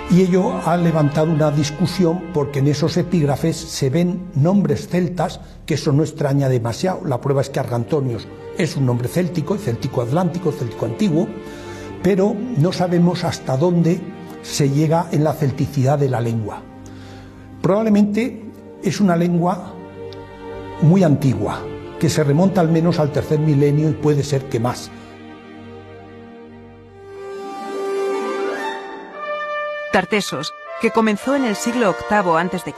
Y 0.09 0.21
ello 0.21 0.53
ha 0.65 0.77
levantado 0.77 1.29
una 1.29 1.51
discusión 1.51 2.31
porque 2.33 2.59
en 2.59 2.67
esos 2.67 2.95
epígrafes 2.95 3.57
se 3.57 3.89
ven 3.89 4.29
nombres 4.35 4.87
celtas, 4.87 5.41
que 5.65 5.73
eso 5.73 5.91
no 5.91 6.03
extraña 6.03 6.47
demasiado. 6.47 7.01
La 7.05 7.19
prueba 7.19 7.41
es 7.41 7.49
que 7.49 7.59
Argantonios 7.59 8.25
es 8.57 8.77
un 8.77 8.85
nombre 8.85 9.09
céltico, 9.09 9.57
céltico 9.57 10.01
atlántico, 10.01 10.53
céltico 10.53 10.85
antiguo, 10.85 11.27
pero 12.01 12.33
no 12.57 12.71
sabemos 12.71 13.25
hasta 13.25 13.57
dónde 13.57 13.99
se 14.43 14.69
llega 14.69 15.07
en 15.11 15.25
la 15.25 15.33
celticidad 15.33 15.99
de 15.99 16.09
la 16.09 16.21
lengua. 16.21 16.61
Probablemente 17.61 18.45
es 18.81 19.01
una 19.01 19.17
lengua 19.17 19.73
muy 20.83 21.03
antigua, 21.03 21.59
que 21.99 22.09
se 22.09 22.23
remonta 22.23 22.61
al 22.61 22.69
menos 22.69 22.99
al 22.99 23.11
tercer 23.11 23.39
milenio 23.39 23.89
y 23.89 23.93
puede 23.93 24.23
ser 24.23 24.43
que 24.43 24.59
más. 24.59 24.89
Tartesos, 29.97 30.53
que 30.79 30.91
comenzó 30.91 31.35
en 31.35 31.43
el 31.43 31.55
siglo 31.55 31.95
VIII 32.07 32.37
a.C., 32.37 32.71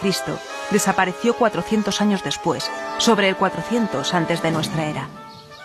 desapareció 0.72 1.36
400 1.36 2.00
años 2.00 2.24
después, 2.24 2.72
sobre 2.98 3.28
el 3.28 3.36
400 3.36 4.14
antes 4.14 4.42
de 4.42 4.52
nuestra 4.52 4.86
era. 4.86 5.10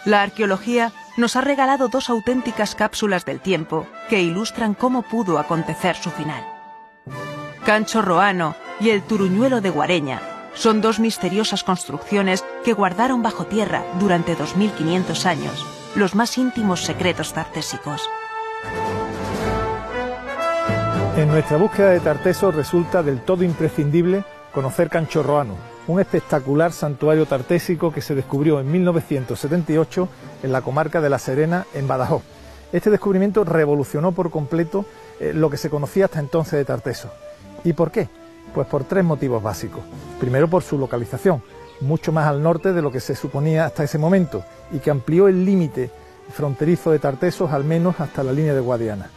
La 0.04 0.22
arqueología 0.22 0.90
nos 1.16 1.36
ha 1.36 1.42
regalado 1.42 1.86
dos 1.86 2.10
auténticas 2.10 2.74
cápsulas 2.74 3.24
del 3.24 3.38
tiempo 3.38 3.86
que 4.08 4.20
ilustran 4.20 4.74
cómo 4.74 5.02
pudo 5.02 5.38
acontecer 5.38 5.94
su 5.94 6.10
final. 6.10 6.44
Cancho 7.64 8.02
Roano 8.02 8.56
y 8.80 8.90
el 8.90 9.04
Turuñuelo 9.04 9.60
de 9.60 9.70
Guareña 9.70 10.22
son 10.54 10.80
dos 10.80 10.98
misteriosas 10.98 11.62
construcciones 11.62 12.44
que 12.64 12.72
guardaron 12.72 13.22
bajo 13.22 13.46
tierra 13.46 13.84
durante 14.00 14.34
2500 14.34 15.24
años 15.24 15.64
los 15.94 16.16
más 16.16 16.36
íntimos 16.36 16.80
secretos 16.80 17.32
tartésicos. 17.32 18.02
En 21.16 21.28
nuestra 21.28 21.58
búsqueda 21.58 21.90
de 21.90 22.00
Tarteso 22.00 22.50
resulta 22.50 23.04
del 23.04 23.20
todo 23.20 23.44
imprescindible 23.44 24.24
conocer 24.52 24.90
Canchorroano, 24.90 25.54
un 25.86 26.00
espectacular 26.00 26.72
santuario 26.72 27.24
tartésico 27.24 27.92
que 27.92 28.00
se 28.00 28.16
descubrió 28.16 28.58
en 28.58 28.72
1978 28.72 30.08
en 30.42 30.50
la 30.50 30.62
comarca 30.62 31.00
de 31.00 31.08
La 31.08 31.20
Serena, 31.20 31.66
en 31.72 31.86
Badajoz. 31.86 32.24
Este 32.72 32.90
descubrimiento 32.90 33.44
revolucionó 33.44 34.10
por 34.10 34.32
completo 34.32 34.86
eh, 35.20 35.32
lo 35.32 35.50
que 35.50 35.56
se 35.56 35.70
conocía 35.70 36.06
hasta 36.06 36.18
entonces 36.18 36.54
de 36.54 36.64
Tarteso. 36.64 37.10
¿Y 37.62 37.74
por 37.74 37.92
qué? 37.92 38.08
Pues 38.52 38.66
por 38.66 38.82
tres 38.82 39.04
motivos 39.04 39.40
básicos. 39.40 39.84
Primero 40.18 40.48
por 40.48 40.64
su 40.64 40.78
localización, 40.78 41.44
mucho 41.80 42.10
más 42.10 42.26
al 42.26 42.42
norte 42.42 42.72
de 42.72 42.82
lo 42.82 42.90
que 42.90 42.98
se 42.98 43.14
suponía 43.14 43.66
hasta 43.66 43.84
ese 43.84 43.98
momento 43.98 44.44
y 44.72 44.80
que 44.80 44.90
amplió 44.90 45.28
el 45.28 45.44
límite 45.44 45.92
fronterizo 46.32 46.90
de 46.90 46.98
Tartesos 46.98 47.52
al 47.52 47.62
menos 47.62 48.00
hasta 48.00 48.24
la 48.24 48.32
línea 48.32 48.54
de 48.54 48.60
Guadiana. 48.60 49.10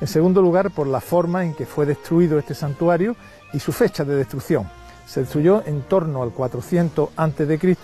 En 0.00 0.06
segundo 0.06 0.42
lugar, 0.42 0.70
por 0.70 0.86
la 0.86 1.00
forma 1.00 1.44
en 1.44 1.54
que 1.54 1.66
fue 1.66 1.86
destruido 1.86 2.38
este 2.38 2.54
santuario 2.54 3.16
y 3.52 3.60
su 3.60 3.72
fecha 3.72 4.04
de 4.04 4.16
destrucción. 4.16 4.68
Se 5.06 5.20
destruyó 5.20 5.62
en 5.66 5.82
torno 5.82 6.22
al 6.22 6.30
400 6.30 7.10
a.C. 7.16 7.76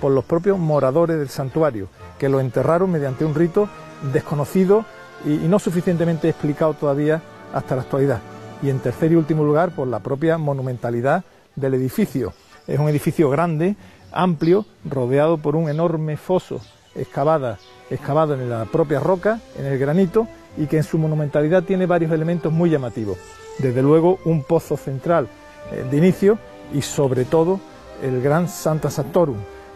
por 0.00 0.12
los 0.12 0.24
propios 0.24 0.58
moradores 0.58 1.18
del 1.18 1.28
santuario, 1.28 1.88
que 2.18 2.28
lo 2.28 2.40
enterraron 2.40 2.90
mediante 2.90 3.24
un 3.24 3.34
rito 3.34 3.68
desconocido 4.12 4.84
y, 5.24 5.48
no 5.48 5.58
suficientemente 5.58 6.28
explicado 6.28 6.74
todavía 6.74 7.22
hasta 7.52 7.76
la 7.76 7.82
actualidad. 7.82 8.20
Y 8.62 8.70
en 8.70 8.80
tercer 8.80 9.12
y 9.12 9.16
último 9.16 9.44
lugar, 9.44 9.74
por 9.74 9.88
la 9.88 10.00
propia 10.00 10.36
monumentalidad 10.38 11.24
del 11.56 11.74
edificio. 11.74 12.32
Es 12.66 12.78
un 12.78 12.88
edificio 12.88 13.30
grande, 13.30 13.76
amplio, 14.12 14.66
rodeado 14.84 15.38
por 15.38 15.56
un 15.56 15.68
enorme 15.68 16.16
foso 16.16 16.60
excavado 16.94 18.34
en 18.34 18.50
la 18.50 18.64
propia 18.66 19.00
roca, 19.00 19.40
en 19.58 19.66
el 19.66 19.78
granito, 19.78 20.28
y 20.56 20.66
que 20.66 20.78
en 20.78 20.84
su 20.84 20.98
monumentalidad 20.98 21.62
tiene 21.62 21.86
varios 21.86 22.12
elementos 22.12 22.52
muy 22.52 22.70
llamativos. 22.70 23.18
Desde 23.58 23.82
luego 23.82 24.18
un 24.24 24.42
pozo 24.42 24.76
central 24.76 25.28
eh, 25.72 25.86
de 25.90 25.96
inicio 25.96 26.38
y 26.72 26.82
sobre 26.82 27.24
todo 27.24 27.60
el 28.02 28.20
gran 28.20 28.48
Santa 28.48 28.88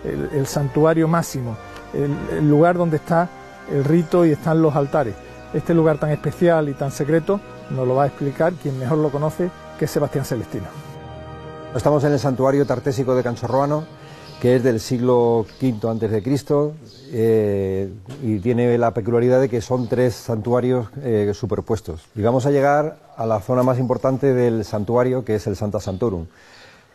el, 0.05 0.47
santuario 0.47 1.09
máximo, 1.09 1.57
el, 1.93 2.49
lugar 2.49 2.77
donde 2.77 2.97
está 2.97 3.29
el 3.73 3.85
rito 3.85 4.25
y 4.25 4.33
están 4.33 4.63
los 4.63 4.75
altares. 4.77 5.15
Este 5.55 5.75
lugar 5.75 5.99
tan 5.99 6.11
especial 6.11 6.69
y 6.69 6.75
tan 6.75 6.93
secreto 6.93 7.41
nos 7.71 7.87
lo 7.87 7.95
va 7.95 8.05
a 8.05 8.07
explicar 8.07 8.53
quien 8.55 8.79
mejor 8.79 8.99
lo 8.99 9.11
conoce, 9.11 9.51
que 9.79 9.87
es 9.87 9.91
Sebastián 9.91 10.25
Celestino. 10.25 10.67
Estamos 11.75 12.05
en 12.05 12.13
el 12.13 12.19
santuario 12.19 12.67
tartésico 12.67 13.15
de 13.15 13.23
Canchorroano, 13.23 13.85
que 14.41 14.55
es 14.55 14.63
del 14.63 14.79
siglo 14.79 15.47
V 15.61 15.89
antes 15.89 16.11
de 16.11 16.23
Cristo 16.23 16.75
eh, 17.11 17.93
y 18.23 18.39
tiene 18.39 18.79
la 18.79 18.95
peculiaridad 18.95 19.41
de 19.41 19.49
que 19.49 19.61
son 19.61 19.89
tres 19.89 20.15
santuarios 20.15 20.89
eh, 21.03 21.33
superpuestos. 21.35 22.03
Y 22.15 22.23
vamos 22.23 22.47
a 22.47 22.51
llegar 22.51 22.99
a 23.17 23.27
la 23.27 23.41
zona 23.41 23.65
más 23.65 23.79
importante 23.81 24.33
del 24.35 24.65
santuario, 24.65 25.25
que 25.25 25.35
es 25.35 25.47
el 25.49 25.57
Santa 25.57 25.81
Santorum. 25.81 26.27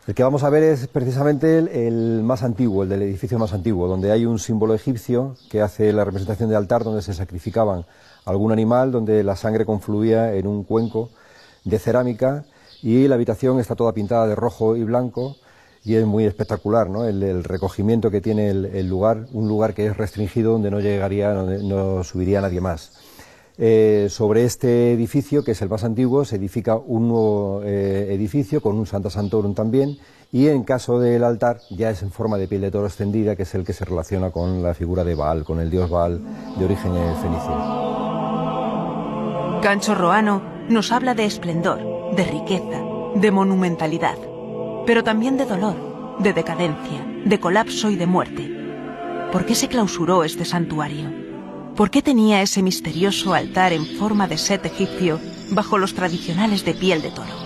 El 0.07 0.15
que 0.15 0.23
vamos 0.23 0.43
a 0.43 0.49
ver 0.49 0.63
es 0.63 0.87
precisamente 0.87 1.57
el, 1.87 2.23
más 2.23 2.43
antiguo, 2.43 2.83
el 2.83 2.89
del 2.89 3.01
edificio 3.01 3.39
más 3.39 3.53
antiguo, 3.53 3.87
donde 3.87 4.11
hay 4.11 4.25
un 4.25 4.39
símbolo 4.39 4.73
egipcio 4.73 5.35
que 5.49 5.61
hace 5.61 5.91
la 5.91 6.05
representación 6.05 6.49
de 6.49 6.55
altar 6.55 6.83
donde 6.83 7.01
se 7.01 7.13
sacrificaban 7.13 7.85
algún 8.25 8.53
animal, 8.53 8.91
donde 8.91 9.23
la 9.23 9.35
sangre 9.35 9.65
confluía 9.65 10.33
en 10.33 10.47
un 10.47 10.63
cuenco 10.63 11.09
de 11.65 11.79
cerámica 11.79 12.45
y 12.81 13.07
la 13.07 13.15
habitación 13.15 13.59
está 13.59 13.75
toda 13.75 13.93
pintada 13.93 14.27
de 14.27 14.35
rojo 14.35 14.75
y 14.75 14.83
blanco 14.83 15.37
y 15.86 15.95
es 15.95 16.05
muy 16.05 16.25
espectacular 16.25 16.89
¿no? 16.89 17.05
el, 17.05 17.43
recogimiento 17.43 18.09
que 18.09 18.21
tiene 18.21 18.49
el, 18.49 18.88
lugar, 18.88 19.25
un 19.34 19.47
lugar 19.47 19.73
que 19.73 19.88
es 19.88 19.97
restringido 19.97 20.53
donde 20.53 20.71
no 20.71 20.79
llegaría, 20.79 21.34
donde 21.34 21.61
no 21.63 22.03
subiría 22.03 22.41
nadie 22.41 22.61
más. 22.61 22.93
Eh, 23.57 24.07
sobre 24.09 24.45
este 24.45 24.93
edificio, 24.93 25.43
que 25.43 25.51
es 25.51 25.61
el 25.61 25.69
más 25.69 25.84
antiguo, 25.84 26.25
se 26.25 26.38
edifica 26.38 26.75
un 26.75 27.09
nuevo 27.09 27.61
eh, 27.63 28.07
edificio 28.11 28.61
con 28.61 28.77
un 28.77 28.88
Santa 28.88 29.11
Santorum 29.11 29.53
también 29.53 29.97
y 30.31 30.47
en 30.47 30.63
caso 30.63 30.99
del 30.99 31.23
altar 31.23 31.59
ya 31.69 31.91
es 31.91 32.01
en 32.01 32.09
forma 32.09 32.38
de 32.38 32.47
piel 32.47 32.61
de 32.61 32.71
toro 32.71 32.88
extendida, 32.88 33.36
que 33.36 33.43
es 33.43 33.53
el 33.53 33.63
que 33.63 33.73
se 33.73 33.86
relaciona 33.86 34.31
con 34.31 34.63
la 34.63 34.73
figura 34.73 35.03
de 35.03 35.13
Baal, 35.13 35.43
con 35.43 35.59
el 35.59 35.69
dios 35.69 35.89
Baal 35.89 36.19
de 36.57 36.65
origen 36.65 36.93
fenicio. 37.21 37.51
Cancho 39.61 39.93
Roano 39.93 40.41
nos 40.69 40.91
habla 40.91 41.13
de 41.13 41.25
esplendor, 41.25 42.15
de 42.15 42.23
riqueza, 42.23 42.81
de 43.15 43.31
monumentalidad 43.31 44.32
pero 44.86 45.03
también 45.03 45.38
de 45.38 45.45
dolor, 45.45 46.17
de 46.19 46.34
decadencia, 46.34 47.05
de 47.25 47.39
colapso 47.39 47.89
y 47.89 47.95
de 47.95 48.05
muerte. 48.05 48.51
¿Por 49.31 49.45
qué 49.45 49.55
se 49.55 49.67
clausuró 49.67 50.23
este 50.23 50.45
santuario? 50.45 51.11
¿Por 51.75 51.89
qué 51.89 52.01
tenía 52.01 52.41
ese 52.41 52.61
misterioso 52.61 53.34
altar 53.34 53.73
en 53.73 53.86
forma 53.86 54.27
de 54.27 54.38
set 54.38 54.65
egipcio 54.65 55.19
bajo 55.51 55.77
los 55.77 55.95
tradicionales 55.95 56.65
de 56.65 56.73
piel 56.73 57.01
de 57.01 57.09
toro? 57.09 57.43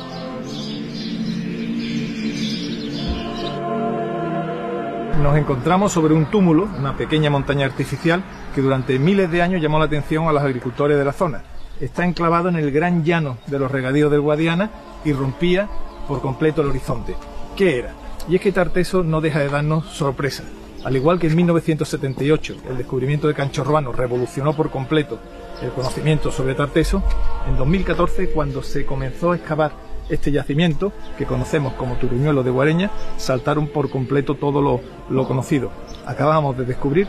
Nos 5.22 5.38
encontramos 5.38 5.92
sobre 5.92 6.14
un 6.14 6.26
túmulo, 6.26 6.68
una 6.78 6.96
pequeña 6.96 7.30
montaña 7.30 7.66
artificial, 7.66 8.24
que 8.54 8.62
durante 8.62 9.00
miles 9.00 9.32
de 9.32 9.42
años 9.42 9.62
llamó 9.62 9.80
la 9.80 9.86
atención 9.86 10.28
a 10.28 10.32
los 10.32 10.44
agricultores 10.44 10.98
de 10.98 11.06
la 11.06 11.14
zona. 11.14 11.44
Está 11.80 12.06
enclavado 12.06 12.50
en 12.50 12.56
el 12.56 12.72
gran 12.72 13.04
llano 13.04 13.38
de 13.48 13.60
los 13.60 13.72
regadíos 13.72 14.12
del 14.12 14.22
Guadiana 14.22 14.72
y 15.06 15.14
rompía 15.14 15.70
por 16.08 16.22
completo 16.22 16.62
el 16.62 16.70
horizonte. 16.70 17.16
¿Qué 17.56 17.80
era? 17.80 17.94
Y 18.30 18.36
es 18.36 18.42
que 18.42 18.52
Tarteso 18.52 19.04
no 19.04 19.22
deja 19.22 19.40
de 19.40 19.50
darnos 19.50 19.86
sorpresa. 19.88 20.44
Al 20.84 20.96
igual 20.96 21.20
que 21.20 21.28
en 21.28 21.36
1978 21.36 22.56
el 22.70 22.78
descubrimiento 22.78 23.28
de 23.28 23.34
Canchorruano 23.34 23.92
revolucionó 23.92 24.56
por 24.56 24.70
completo 24.70 25.20
el 25.62 25.72
conocimiento 25.72 26.32
sobre 26.32 26.56
Tarteso, 26.56 27.04
en 27.48 27.58
2014 27.58 28.30
cuando 28.30 28.62
se 28.62 28.86
comenzó 28.86 29.32
a 29.32 29.36
excavar 29.36 29.72
este 30.10 30.32
yacimiento, 30.32 30.94
que 31.18 31.26
conocemos 31.26 31.74
como 31.74 31.96
Turuñuelo 31.96 32.44
de 32.44 32.52
Guareña, 32.52 32.92
saltaron 33.18 33.68
por 33.68 33.90
completo 33.90 34.36
todo 34.36 34.62
lo, 34.62 34.80
lo 35.10 35.28
conocido. 35.28 35.72
Acabamos 36.06 36.58
de 36.58 36.66
descubrir 36.66 37.08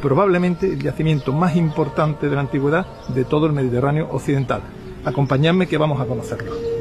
probablemente 0.00 0.66
el 0.66 0.82
yacimiento 0.82 1.32
más 1.32 1.56
importante 1.56 2.28
de 2.28 2.34
la 2.34 2.40
antigüedad 2.40 2.86
de 3.08 3.24
todo 3.24 3.46
el 3.46 3.52
Mediterráneo 3.52 4.08
occidental. 4.10 4.62
Acompañadme 5.04 5.66
que 5.66 5.78
vamos 5.78 6.00
a 6.00 6.06
conocerlo. 6.06 6.79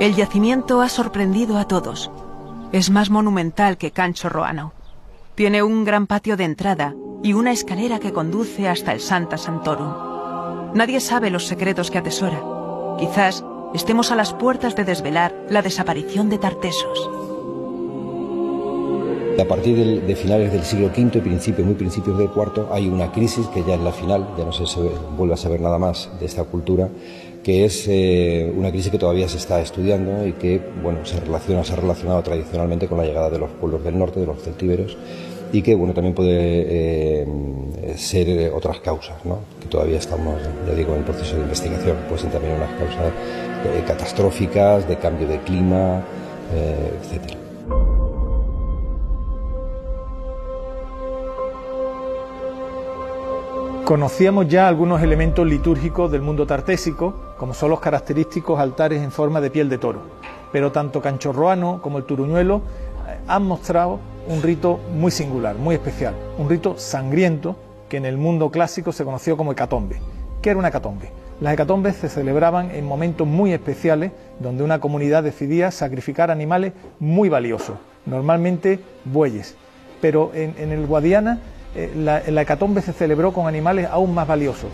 El 0.00 0.16
yacimiento 0.16 0.80
ha 0.80 0.88
sorprendido 0.88 1.58
a 1.58 1.68
todos. 1.68 2.10
Es 2.72 2.88
más 2.88 3.10
monumental 3.10 3.76
que 3.76 3.90
Cancho 3.90 4.30
Roano. 4.30 4.72
Tiene 5.34 5.62
un 5.62 5.84
gran 5.84 6.06
patio 6.06 6.38
de 6.38 6.44
entrada 6.44 6.94
y 7.22 7.34
una 7.34 7.52
escalera 7.52 7.98
que 7.98 8.10
conduce 8.10 8.66
hasta 8.66 8.94
el 8.94 9.00
Santa 9.00 9.36
Santorum. 9.36 10.72
Nadie 10.72 11.00
sabe 11.00 11.28
los 11.28 11.46
secretos 11.46 11.90
que 11.90 11.98
atesora. 11.98 12.42
Quizás 12.98 13.44
estemos 13.74 14.10
a 14.10 14.16
las 14.16 14.32
puertas 14.32 14.74
de 14.74 14.84
desvelar 14.84 15.34
la 15.50 15.60
desaparición 15.60 16.30
de 16.30 16.38
Tartesos. 16.38 17.10
A 19.38 19.44
partir 19.44 19.76
de, 19.76 20.16
finales 20.16 20.50
del 20.50 20.64
siglo 20.64 20.86
V 20.86 21.18
y 21.18 21.20
principios, 21.20 21.66
muy 21.66 21.74
principios 21.74 22.16
del 22.16 22.30
IV, 22.34 22.68
hay 22.72 22.88
una 22.88 23.12
crisis 23.12 23.46
que 23.48 23.64
ya 23.64 23.74
es 23.74 23.80
la 23.80 23.92
final, 23.92 24.28
ya 24.38 24.44
no 24.44 24.52
se 24.52 24.64
vuelve 25.16 25.34
a 25.34 25.36
saber 25.36 25.60
nada 25.60 25.78
más 25.78 26.10
de 26.18 26.26
esta 26.26 26.44
cultura, 26.44 26.88
que 27.42 27.64
es 27.64 27.86
eh, 27.88 28.52
una 28.54 28.70
crisis 28.70 28.90
que 28.90 28.98
todavía 28.98 29.28
se 29.28 29.38
está 29.38 29.60
estudiando 29.60 30.26
y 30.26 30.32
que 30.32 30.60
bueno, 30.82 31.04
se, 31.04 31.18
relaciona, 31.20 31.64
se 31.64 31.72
ha 31.72 31.76
relacionado 31.76 32.22
tradicionalmente 32.22 32.86
con 32.86 32.98
la 32.98 33.04
llegada 33.04 33.30
de 33.30 33.38
los 33.38 33.50
pueblos 33.50 33.82
del 33.82 33.98
norte, 33.98 34.20
de 34.20 34.26
los 34.26 34.42
celtíberos, 34.42 34.96
y 35.52 35.62
que 35.62 35.74
bueno, 35.74 35.94
también 35.94 36.14
puede 36.14 36.30
eh, 36.32 37.26
ser 37.96 38.52
otras 38.52 38.80
causas, 38.80 39.24
¿no? 39.24 39.38
que 39.60 39.66
todavía 39.68 39.98
estamos, 39.98 40.36
ya 40.66 40.74
digo, 40.74 40.94
en 40.94 41.02
proceso 41.02 41.36
de 41.36 41.42
investigación, 41.42 41.96
pues 42.08 42.22
también 42.22 42.54
unas 42.54 42.70
causas 42.78 43.12
eh, 43.64 43.82
catastróficas, 43.86 44.86
de 44.86 44.96
cambio 44.96 45.26
de 45.26 45.38
clima, 45.38 46.04
etcétera. 47.02 47.40
Conocíamos 53.84 54.46
ya 54.46 54.68
algunos 54.68 55.02
elementos 55.02 55.44
litúrgicos 55.44 56.12
del 56.12 56.22
mundo 56.22 56.46
tartésico, 56.46 57.29
como 57.40 57.54
son 57.54 57.70
los 57.70 57.80
característicos 57.80 58.60
altares 58.60 59.00
en 59.00 59.10
forma 59.10 59.40
de 59.40 59.50
piel 59.50 59.70
de 59.70 59.78
toro, 59.78 60.02
pero 60.52 60.72
tanto 60.72 61.00
Canchorroano 61.00 61.80
como 61.80 61.96
el 61.96 62.04
Turuñuelo 62.04 62.56
eh, 63.08 63.16
han 63.26 63.44
mostrado 63.44 63.98
un 64.28 64.42
rito 64.42 64.78
muy 64.94 65.10
singular, 65.10 65.56
muy 65.56 65.74
especial, 65.74 66.14
un 66.36 66.50
rito 66.50 66.76
sangriento 66.76 67.56
que 67.88 67.96
en 67.96 68.04
el 68.04 68.18
mundo 68.18 68.50
clásico 68.50 68.92
se 68.92 69.06
conoció 69.06 69.38
como 69.38 69.52
hecatombe. 69.52 69.96
¿Qué 70.42 70.50
era 70.50 70.58
una 70.58 70.68
hecatombe? 70.68 71.12
Las 71.40 71.54
hecatombes 71.54 71.96
se 71.96 72.10
celebraban 72.10 72.72
en 72.72 72.84
momentos 72.84 73.26
muy 73.26 73.54
especiales 73.54 74.12
donde 74.38 74.62
una 74.62 74.78
comunidad 74.78 75.22
decidía 75.22 75.70
sacrificar 75.70 76.30
animales 76.30 76.74
muy 76.98 77.30
valiosos, 77.30 77.78
normalmente 78.04 78.80
bueyes. 79.06 79.56
Pero 80.02 80.30
en, 80.34 80.72
el 80.72 80.86
Guadiana 80.86 81.40
eh, 81.74 81.90
la, 81.96 82.22
la 82.28 82.42
hecatombe 82.42 82.82
se 82.82 82.92
celebró 82.92 83.32
con 83.32 83.46
animales 83.46 83.88
aún 83.90 84.14
más 84.14 84.28
valiosos, 84.28 84.68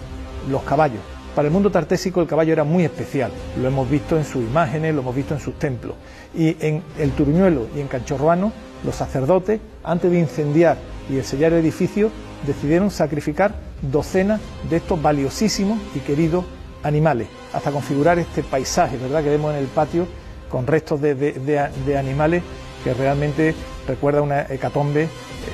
los 0.50 0.64
caballos. 0.64 1.15
Para 1.36 1.48
el 1.48 1.52
mundo 1.52 1.70
tartésico 1.70 2.22
el 2.22 2.26
caballo 2.26 2.54
era 2.54 2.64
muy 2.64 2.86
especial, 2.86 3.30
lo 3.60 3.68
hemos 3.68 3.90
visto 3.90 4.16
en 4.16 4.24
sus 4.24 4.42
imágenes, 4.42 4.94
lo 4.94 5.02
hemos 5.02 5.14
visto 5.14 5.34
en 5.34 5.40
sus 5.40 5.58
templos. 5.58 5.94
Y 6.34 6.56
en 6.66 6.82
el 6.98 7.10
Turuñuelo 7.10 7.68
y 7.76 7.80
en 7.80 7.88
Canchorruano, 7.88 8.54
los 8.82 8.94
sacerdotes, 8.94 9.60
antes 9.84 10.10
de 10.10 10.18
incendiar 10.18 10.78
y 11.10 11.20
sellar 11.20 11.52
el 11.52 11.58
edificio, 11.58 12.10
decidieron 12.46 12.90
sacrificar 12.90 13.54
docenas 13.82 14.40
de 14.70 14.76
estos 14.76 15.02
valiosísimos 15.02 15.78
y 15.94 15.98
queridos 15.98 16.46
animales, 16.82 17.28
hasta 17.52 17.70
configurar 17.70 18.18
este 18.18 18.42
paisaje 18.42 18.96
¿verdad? 18.96 19.22
que 19.22 19.28
vemos 19.28 19.52
en 19.52 19.58
el 19.58 19.66
patio 19.66 20.06
con 20.50 20.66
restos 20.66 21.02
de, 21.02 21.98
animales 21.98 22.44
que 22.82 22.94
realmente 22.94 23.54
recuerda 23.86 24.22
una 24.22 24.40
hecatombe 24.48 25.02
eh, 25.02 25.08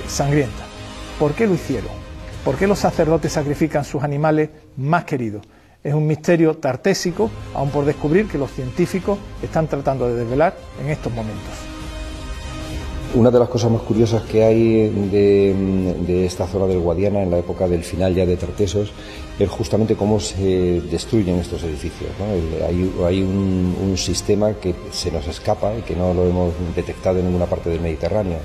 sangrienta. 0.06 0.62
¿Por 1.18 1.32
qué 1.32 1.48
lo 1.48 1.54
hicieron? 1.54 1.90
¿Por 2.44 2.54
qué 2.56 2.68
los 2.68 2.78
sacerdotes 2.78 3.32
sacrifican 3.32 3.84
sus 3.84 4.04
animales 4.04 4.50
más 4.76 5.02
queridos? 5.06 5.42
Es 5.84 5.94
un 5.94 6.06
misterio 6.06 6.54
tartésico, 6.54 7.30
aún 7.54 7.70
por 7.70 7.84
descubrir, 7.84 8.28
que 8.28 8.38
los 8.38 8.50
científicos 8.50 9.18
están 9.42 9.66
tratando 9.66 10.08
de 10.08 10.14
desvelar 10.14 10.56
en 10.80 10.90
estos 10.90 11.12
momentos. 11.12 11.72
Una 13.14 13.30
de 13.30 13.38
las 13.38 13.48
cosas 13.48 13.70
más 13.70 13.82
curiosas 13.82 14.22
que 14.22 14.42
hay 14.42 14.88
de, 14.88 16.24
esta 16.24 16.46
zona 16.46 16.66
del 16.66 16.78
Guadiana 16.78 17.22
en 17.22 17.30
la 17.30 17.38
época 17.38 17.68
del 17.68 17.84
final 17.84 18.14
ya 18.14 18.24
de 18.24 18.38
Tartesos 18.38 18.90
es 19.38 19.50
justamente 19.50 19.96
cómo 19.96 20.18
se 20.18 20.80
destruyen 20.90 21.36
estos 21.36 21.62
edificios. 21.64 22.10
Hay, 22.66 23.22
un, 23.22 23.96
sistema 23.96 24.54
que 24.54 24.74
se 24.92 25.10
nos 25.10 25.28
escapa 25.28 25.74
y 25.76 25.82
que 25.82 25.94
no 25.94 26.14
lo 26.14 26.26
hemos 26.26 26.54
detectado 26.74 27.18
en 27.18 27.26
ninguna 27.26 27.46
parte 27.46 27.68
del 27.68 27.80
Mediterráneo. 27.80 28.38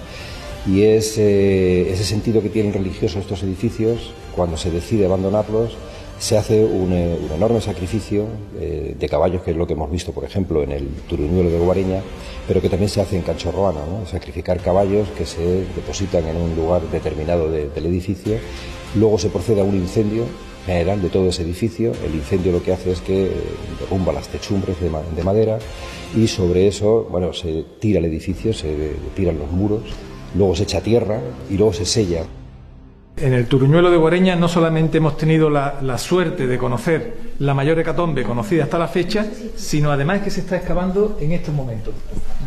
Y 0.65 0.81
es 0.81 1.17
eh, 1.17 1.89
ese 1.89 2.03
sentido 2.03 2.41
que 2.41 2.49
tienen 2.49 2.73
religiosos 2.73 3.21
estos 3.21 3.43
edificios 3.43 4.11
cuando 4.35 4.57
se 4.57 4.69
decide 4.69 5.05
abandonarlos 5.05 5.77
se 6.19 6.37
hace 6.37 6.63
un, 6.63 6.93
eh, 6.93 7.17
enorme 7.35 7.61
sacrificio 7.61 8.25
eh, 8.59 8.95
de 8.97 9.09
caballos, 9.09 9.43
que 9.43 9.51
es 9.51 9.57
lo 9.57 9.67
que 9.67 9.73
hemos 9.73 9.91
visto, 9.91 10.11
por 10.11 10.23
ejemplo, 10.23 10.63
en 10.63 10.71
el 10.71 10.87
Turuñuelo 11.07 11.49
de 11.49 11.59
Guareña, 11.59 12.01
pero 12.47 12.61
que 12.61 12.69
también 12.69 12.89
se 12.89 13.01
hace 13.01 13.17
en 13.17 13.21
Canchorroana, 13.21 13.81
¿no? 13.85 14.05
sacrificar 14.05 14.59
caballos 14.59 15.07
que 15.17 15.25
se 15.25 15.65
depositan 15.75 16.25
en 16.27 16.37
un 16.37 16.55
lugar 16.55 16.81
determinado 16.91 17.51
del 17.51 17.85
edificio, 17.85 18.37
luego 18.95 19.19
se 19.19 19.29
procede 19.29 19.61
a 19.61 19.63
un 19.63 19.75
incendio 19.75 20.23
general 20.65 21.01
de 21.01 21.09
todo 21.09 21.29
ese 21.29 21.43
edificio, 21.43 21.93
el 22.03 22.15
incendio 22.15 22.51
lo 22.51 22.63
que 22.63 22.73
hace 22.73 22.91
es 22.91 23.01
que 23.01 23.25
eh, 23.25 23.31
derrumba 23.79 24.11
las 24.11 24.27
techumbres 24.27 24.79
de, 24.81 24.89
de 24.89 25.23
madera 25.23 25.59
y 26.15 26.27
sobre 26.27 26.67
eso, 26.67 27.07
bueno, 27.11 27.31
se 27.33 27.63
tira 27.79 27.99
el 27.99 28.05
edificio, 28.05 28.53
se 28.53 28.93
tiran 29.15 29.37
los 29.37 29.51
muros, 29.51 29.83
luego 30.35 30.55
se 30.55 30.63
echa 30.63 30.81
tierra 30.81 31.21
y 31.49 31.57
luego 31.57 31.73
se 31.73 31.85
sella. 31.85 32.25
En 33.19 33.33
el 33.33 33.47
Turuñuelo 33.47 33.89
de 33.89 33.97
Guareña 33.97 34.35
no 34.35 34.47
solamente 34.47 34.99
hemos 34.99 35.17
tenido 35.17 35.49
la, 35.49 35.97
suerte 35.97 36.45
de 36.45 36.57
conocer 36.59 37.17
la 37.39 37.55
mayor 37.55 37.79
hecatombe 37.79 38.23
conocida 38.23 38.65
hasta 38.65 38.77
la 38.77 38.87
fecha, 38.87 39.25
sino 39.55 39.91
además 39.91 40.21
que 40.21 40.29
se 40.29 40.41
está 40.41 40.57
excavando 40.57 41.17
en 41.19 41.31
estos 41.31 41.53
momentos. 41.53 41.95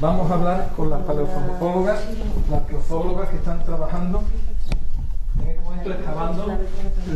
Vamos 0.00 0.30
a 0.30 0.34
hablar 0.34 0.70
con 0.76 0.88
las 0.88 1.00
paleontologas, 1.00 2.00
las 2.48 2.60
arqueólogas 2.60 3.30
que 3.30 3.36
están 3.36 3.64
trabajando 3.64 4.22
en 5.42 5.48
este 5.48 5.60
momento 5.60 5.90
excavando 5.92 6.58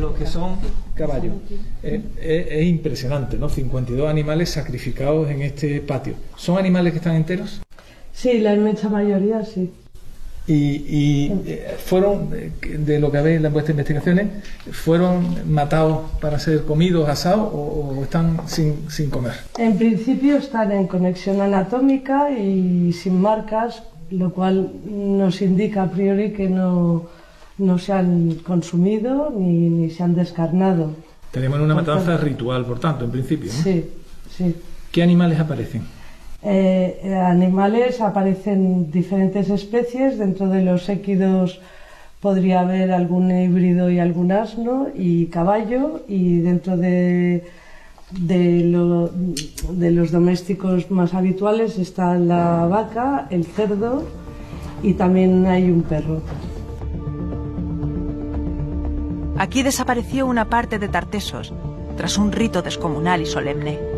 lo 0.00 0.14
que 0.14 0.26
son 0.26 0.56
caballos. 0.96 1.34
es 1.80 2.66
impresionante, 2.66 3.38
¿no? 3.38 3.48
52 3.48 4.08
animales 4.08 4.50
sacrificados 4.50 5.30
en 5.30 5.42
este 5.42 5.80
patio. 5.80 6.14
¿Son 6.34 6.58
animales 6.58 6.92
que 6.92 6.98
están 6.98 7.14
enteros? 7.14 7.62
Sí, 8.12 8.40
la 8.40 8.52
inmensa 8.52 8.88
mayoría 8.88 9.44
sí 9.44 9.72
y, 10.46 11.32
eh, 11.46 11.76
fueron, 11.82 12.28
de 12.30 13.00
lo 13.00 13.10
que 13.10 13.18
habéis 13.18 13.42
en 13.42 13.52
vuestras 13.52 13.70
investigaciones, 13.70 14.28
fueron 14.72 15.50
matados 15.50 16.10
para 16.20 16.38
ser 16.38 16.64
comidos, 16.64 17.08
asados 17.08 17.48
o, 17.52 18.00
están 18.02 18.40
sin, 18.46 18.90
sin, 18.90 19.08
comer? 19.08 19.32
En 19.58 19.78
principio 19.78 20.36
están 20.36 20.72
en 20.72 20.86
conexión 20.86 21.40
anatómica 21.40 22.30
y 22.30 22.92
sin 22.92 23.20
marcas, 23.20 23.84
lo 24.10 24.32
cual 24.32 24.70
nos 24.84 25.40
indica 25.40 25.84
a 25.84 25.90
priori 25.90 26.32
que 26.32 26.48
no, 26.50 27.06
no 27.56 27.78
se 27.78 27.92
han 27.92 28.34
consumido 28.36 29.32
ni, 29.34 29.70
ni, 29.70 29.90
se 29.90 30.02
han 30.02 30.14
descarnado. 30.14 30.90
Tenemos 31.30 31.58
una 31.58 31.74
matanza 31.74 32.18
ritual, 32.18 32.66
por 32.66 32.78
tanto, 32.78 33.06
en 33.06 33.10
principio. 33.10 33.50
Sí, 33.50 33.90
sí. 34.30 34.54
¿Qué 34.92 35.02
animales 35.02 35.40
aparecen? 35.40 35.93
Eh, 36.46 37.18
animales 37.24 38.02
aparecen 38.02 38.90
diferentes 38.90 39.48
especies, 39.48 40.18
dentro 40.18 40.48
de 40.48 40.62
los 40.62 40.88
équidos 40.90 41.60
podría 42.20 42.60
haber 42.60 42.92
algún 42.92 43.30
híbrido 43.30 43.90
y 43.90 43.98
algún 43.98 44.30
asno 44.30 44.88
y 44.94 45.26
caballo. 45.26 46.02
Y 46.06 46.40
dentro 46.40 46.76
de, 46.76 47.44
de, 48.10 48.62
de 49.70 49.90
los 49.90 50.10
domésticos 50.10 50.90
más 50.90 51.14
habituales 51.14 51.78
está 51.78 52.14
la 52.16 52.66
vaca, 52.66 53.26
el 53.30 53.44
cerdo 53.44 54.04
y 54.82 54.92
también 54.94 55.46
hay 55.46 55.70
un 55.70 55.82
perro. 55.82 56.20
Aquí 59.38 59.62
desapareció 59.62 60.26
una 60.26 60.48
parte 60.48 60.78
de 60.78 60.88
Tartesos 60.88 61.54
tras 61.96 62.18
un 62.18 62.32
rito 62.32 62.60
descomunal 62.60 63.22
y 63.22 63.26
solemne 63.26 63.93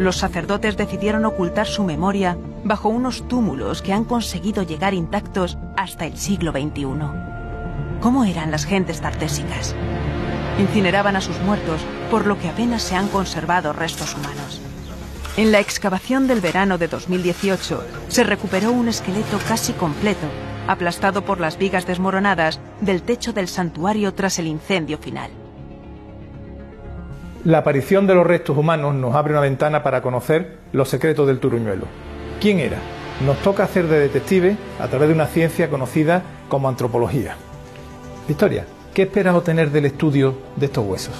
los 0.00 0.16
sacerdotes 0.16 0.78
decidieron 0.78 1.26
ocultar 1.26 1.66
su 1.66 1.84
memoria 1.84 2.38
bajo 2.64 2.88
unos 2.88 3.28
túmulos 3.28 3.82
que 3.82 3.92
han 3.92 4.04
conseguido 4.04 4.62
llegar 4.62 4.94
intactos 4.94 5.58
hasta 5.76 6.06
el 6.06 6.16
siglo 6.16 6.52
XXI. 6.52 6.86
¿Cómo 8.00 8.24
eran 8.24 8.50
las 8.50 8.64
gentes 8.64 9.02
tartésicas? 9.02 9.76
Incineraban 10.58 11.16
a 11.16 11.20
sus 11.20 11.38
muertos, 11.40 11.82
por 12.10 12.26
lo 12.26 12.38
que 12.38 12.48
apenas 12.48 12.82
se 12.82 12.96
han 12.96 13.08
conservado 13.08 13.74
restos 13.74 14.14
humanos. 14.14 14.62
En 15.36 15.52
la 15.52 15.60
excavación 15.60 16.26
del 16.26 16.40
verano 16.40 16.78
de 16.78 16.88
2018 16.88 17.84
se 18.08 18.24
recuperó 18.24 18.72
un 18.72 18.88
esqueleto 18.88 19.38
casi 19.46 19.74
completo, 19.74 20.26
aplastado 20.66 21.26
por 21.26 21.40
las 21.40 21.58
vigas 21.58 21.86
desmoronadas 21.86 22.58
del 22.80 23.02
techo 23.02 23.34
del 23.34 23.48
santuario 23.48 24.14
tras 24.14 24.38
el 24.38 24.46
incendio 24.46 24.96
final. 24.96 25.30
La 27.44 27.58
aparición 27.58 28.06
de 28.06 28.14
los 28.14 28.26
restos 28.26 28.58
humanos 28.58 28.94
nos 28.94 29.14
abre 29.14 29.32
una 29.32 29.40
ventana 29.40 29.82
para 29.82 30.02
conocer 30.02 30.58
los 30.72 30.90
secretos 30.90 31.26
del 31.26 31.40
Turuñuelo. 31.40 31.86
¿Quién 32.38 32.58
era? 32.58 32.76
Nos 33.24 33.38
toca 33.38 33.64
hacer 33.64 33.86
de 33.86 33.98
detective 33.98 34.58
a 34.78 34.88
través 34.88 35.08
de 35.08 35.14
una 35.14 35.24
ciencia 35.26 35.70
conocida 35.70 36.22
como 36.50 36.68
antropología. 36.68 37.36
Victoria, 38.28 38.66
¿qué 38.92 39.02
esperas 39.02 39.34
obtener 39.34 39.70
del 39.70 39.86
estudio 39.86 40.34
de 40.56 40.66
estos 40.66 40.86
huesos? 40.86 41.14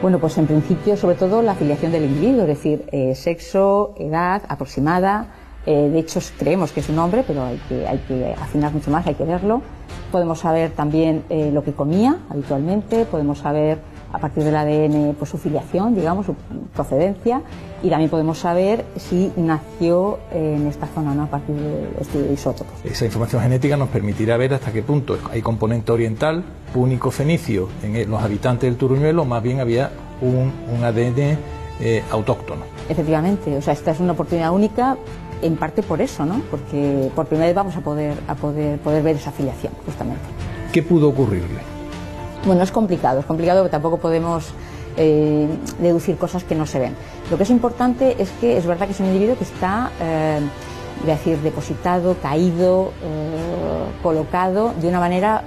Bueno, 0.00 0.18
pues 0.18 0.38
en 0.38 0.46
principio, 0.46 0.96
sobre 0.96 1.16
todo 1.16 1.42
la 1.42 1.52
afiliación 1.52 1.92
del 1.92 2.04
individuo, 2.04 2.42
es 2.42 2.48
decir, 2.48 2.86
eh, 2.90 3.14
sexo, 3.14 3.94
edad 3.98 4.40
aproximada. 4.48 5.34
Eh, 5.66 5.90
de 5.92 5.98
hecho, 5.98 6.18
creemos 6.38 6.72
que 6.72 6.80
es 6.80 6.88
un 6.88 6.98
hombre, 6.98 7.24
pero 7.26 7.44
hay 7.44 7.60
que, 8.08 8.34
afinar 8.40 8.72
mucho 8.72 8.90
más, 8.90 9.06
hay 9.06 9.16
que 9.16 9.24
verlo. 9.24 9.60
Podemos 10.10 10.38
saber 10.38 10.70
también 10.70 11.24
eh, 11.28 11.50
lo 11.52 11.62
que 11.62 11.74
comía 11.74 12.16
habitualmente, 12.30 13.04
podemos 13.04 13.40
saber 13.40 13.91
a 14.12 14.18
partir 14.18 14.44
del 14.44 14.54
ADN 14.54 15.14
pues, 15.18 15.30
su 15.30 15.38
filiación, 15.38 15.94
digamos, 15.94 16.26
su 16.26 16.34
procedencia, 16.74 17.42
y 17.82 17.90
también 17.90 18.10
podemos 18.10 18.38
saber 18.38 18.84
si 18.96 19.32
nació 19.36 20.18
en 20.32 20.66
esta 20.68 20.86
zona 20.86 21.14
¿no? 21.14 21.24
a 21.24 21.26
partir 21.26 21.56
de 21.56 21.88
este 22.00 22.32
isótopo. 22.32 22.70
Esa 22.84 23.04
información 23.04 23.42
genética 23.42 23.76
nos 23.76 23.88
permitirá 23.88 24.36
ver 24.36 24.54
hasta 24.54 24.72
qué 24.72 24.82
punto 24.82 25.18
hay 25.30 25.42
componente 25.42 25.90
oriental, 25.90 26.44
único 26.74 27.10
fenicio 27.10 27.68
en 27.82 28.08
los 28.10 28.22
habitantes 28.22 28.70
del 28.70 28.76
Turuñuelo, 28.76 29.24
más 29.24 29.42
bien 29.42 29.60
había 29.60 29.90
un, 30.20 30.52
ADN 30.84 31.38
eh, 31.80 32.04
autóctono. 32.10 32.62
Efectivamente, 32.88 33.56
o 33.56 33.62
sea, 33.62 33.72
esta 33.72 33.90
es 33.90 34.00
una 34.00 34.12
oportunidad 34.12 34.52
única 34.52 34.96
en 35.40 35.56
parte 35.56 35.82
por 35.82 36.00
eso, 36.00 36.24
¿no? 36.24 36.40
Porque 36.50 37.10
por 37.16 37.26
primera 37.26 37.46
vez 37.46 37.56
vamos 37.56 37.76
a 37.76 37.80
poder, 37.80 38.16
a 38.28 38.34
poder, 38.34 38.78
poder 38.78 39.02
ver 39.02 39.16
esa 39.16 39.32
filiación, 39.32 39.72
justamente. 39.84 40.22
¿Qué 40.72 40.82
pudo 40.82 41.08
ocurrirle? 41.08 41.71
Bueno, 42.44 42.64
es 42.64 42.72
complicado, 42.72 43.20
es 43.20 43.26
complicado 43.26 43.60
porque 43.60 43.70
tampoco 43.70 43.98
podemos 43.98 44.52
eh, 44.96 45.46
deducir 45.78 46.16
cosas 46.16 46.42
que 46.42 46.56
no 46.56 46.66
se 46.66 46.80
ven. 46.80 46.94
Lo 47.30 47.36
que 47.36 47.44
es 47.44 47.50
importante 47.50 48.20
es 48.20 48.30
que 48.40 48.56
es 48.56 48.66
verdad 48.66 48.86
que 48.86 48.92
es 48.92 49.00
un 49.00 49.06
individuo 49.06 49.38
que 49.38 49.44
está, 49.44 49.92
eh, 50.00 50.40
decir, 51.06 51.38
depositado, 51.38 52.16
caído, 52.20 52.92
eh, 53.02 54.02
colocado 54.02 54.74
de 54.80 54.88
una 54.88 54.98
manera 54.98 55.44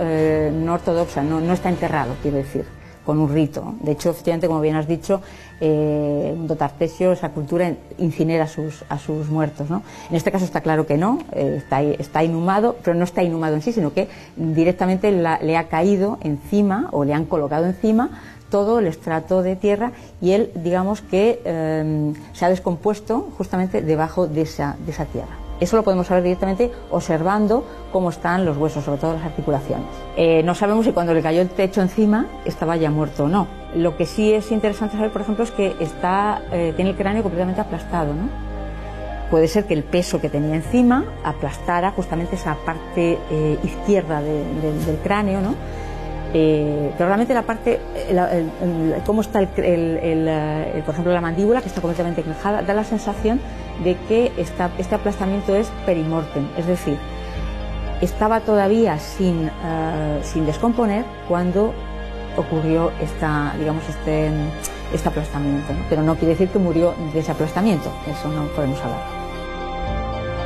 no 0.54 0.74
ortodoxa, 0.74 1.22
no, 1.22 1.42
no 1.42 1.54
está 1.54 1.70
enterrado, 1.70 2.14
quiero 2.22 2.38
decir 2.38 2.75
con 3.06 3.20
un 3.20 3.34
rito. 3.34 3.76
De 3.82 3.92
hecho, 3.92 4.10
efectivamente, 4.10 4.48
como 4.48 4.62
bien 4.62 4.76
has 4.76 4.88
dicho, 4.88 5.22
eh, 5.62 6.34
mundo 6.36 6.56
tartesio, 6.56 7.12
esa 7.12 7.30
cultura 7.30 7.74
incinera 7.98 8.46
a 8.46 8.48
sus, 8.48 8.84
a 8.90 8.98
sus 8.98 9.30
muertos. 9.30 9.70
¿no? 9.70 9.84
En 10.10 10.16
este 10.16 10.32
caso 10.32 10.46
está 10.46 10.62
claro 10.62 10.86
que 10.86 10.98
no, 10.98 11.20
eh, 11.32 11.56
está, 11.58 11.82
está, 11.82 12.24
inhumado, 12.24 12.76
pero 12.84 12.96
no 12.96 13.04
está 13.04 13.24
inhumado 13.24 13.56
en 13.56 13.62
sí, 13.62 13.72
sino 13.72 13.94
que 13.94 14.08
directamente 14.36 15.12
le 15.12 15.58
ha 15.58 15.68
caído 15.68 16.18
encima 16.22 16.90
o 16.92 17.06
le 17.06 17.14
han 17.14 17.26
colocado 17.26 17.66
encima 17.66 18.10
todo 18.50 18.80
el 18.80 18.88
estrato 18.88 19.42
de 19.42 19.56
tierra 19.56 19.92
y 20.22 20.32
él, 20.32 20.52
digamos 20.56 21.02
que 21.02 21.42
eh, 21.44 22.14
se 22.34 22.46
ha 22.46 22.50
descompuesto 22.50 23.30
justamente 23.38 23.82
debajo 23.82 24.28
de 24.28 24.42
esa, 24.42 24.78
de 24.86 24.92
esa 24.92 25.06
tierra. 25.06 25.45
Eso 25.60 25.78
lo 25.78 25.84
podemos 25.84 26.08
saber 26.08 26.24
directamente 26.24 26.72
observando 26.92 27.64
cómo 27.92 28.10
están 28.10 28.46
los 28.46 28.58
huesos, 28.58 28.84
sobre 28.84 29.00
todo 29.00 29.14
las 29.14 29.24
articulaciones. 29.24 29.88
Eh, 30.18 30.44
no 30.44 30.54
sabemos 30.54 30.86
si 30.86 30.92
cuando 30.92 31.14
le 31.14 31.22
cayó 31.22 31.42
el 31.42 31.50
techo 31.50 31.82
encima 31.82 32.26
estaba 32.44 32.76
ya 32.76 32.92
muerto 32.92 33.26
o 33.26 33.28
no. 33.28 33.48
Lo 33.76 33.96
que 33.96 34.06
sí 34.06 34.34
es 34.34 34.52
interesante 34.52 34.96
saber, 34.98 35.12
por 35.12 35.22
ejemplo, 35.22 35.44
es 35.44 35.52
que 35.52 35.76
está, 35.80 36.42
eh, 36.52 36.74
tiene 36.76 36.92
el 36.92 36.98
cráneo 36.98 37.24
completamente 37.24 37.62
aplastado. 37.62 38.14
¿no? 38.14 38.30
Puede 39.32 39.48
ser 39.48 39.66
que 39.66 39.74
el 39.74 39.84
peso 39.84 40.20
que 40.20 40.30
tenía 40.30 40.56
encima 40.56 41.06
aplastara 41.24 41.92
justamente 41.92 42.36
esa 42.36 42.56
parte 42.66 43.18
eh, 43.32 43.58
izquierda 43.64 44.22
del 44.22 44.98
cráneo, 45.04 45.42
¿no? 45.42 45.56
Eh, 46.38 46.92
pero 46.98 47.08
realmente 47.08 47.34
la 47.34 47.44
parte, 47.44 47.80
cómo 49.06 49.22
está 49.22 49.40
el, 49.40 49.48
por 50.86 50.94
ejemplo 50.94 51.14
la 51.14 51.22
mandíbula 51.22 51.62
que 51.62 51.70
está 51.70 51.80
completamente 51.80 52.22
encajada, 52.22 52.62
da 52.62 52.74
la 52.74 52.84
sensación 52.84 53.40
de 53.84 53.98
que 54.08 54.32
este 54.38 54.96
aplastamiento 54.96 55.56
es 55.56 55.72
perimortem, 55.86 56.48
es 56.58 56.68
decir, 56.68 56.98
estaba 58.02 58.42
todavía 58.42 59.00
sin, 59.00 59.50
eh, 59.64 60.20
sin 60.24 60.46
descomponer 60.46 61.06
cuando 61.28 61.74
ocurrió 62.38 62.92
esta, 63.02 63.54
digamos, 63.58 63.84
este, 63.88 64.30
este 64.94 65.10
aplastamiento, 65.10 65.74
pero 65.90 66.04
no 66.04 66.16
quiere 66.16 66.34
decir 66.34 66.50
que 66.50 66.60
murió 66.60 66.94
de 67.14 67.20
ese 67.20 67.32
aplastamiento, 67.32 67.92
eso 68.08 68.30
no 68.30 68.44
podemos 68.50 68.80
hablar. 68.82 69.16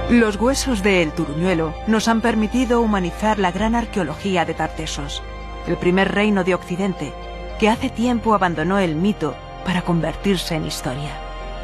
Los 0.10 0.38
huesos 0.38 0.82
de 0.82 1.04
El 1.04 1.12
Turuñuelo 1.12 1.74
nos 1.86 2.08
han 2.08 2.22
permitido 2.22 2.82
humanizar 2.82 3.38
la 3.38 3.52
gran 3.52 3.76
arqueología 3.76 4.44
de 4.44 4.56
Tartesos, 4.56 5.22
el 5.68 5.78
primer 5.78 6.12
reino 6.12 6.44
de 6.44 6.56
Occidente, 6.56 7.14
que 7.60 7.70
hace 7.70 7.90
tiempo 7.90 8.34
abandonó 8.34 8.80
el 8.80 8.96
mito 8.96 9.36
para 9.66 9.84
convertirse 9.84 10.56
en 10.56 10.66
historia. 10.66 11.12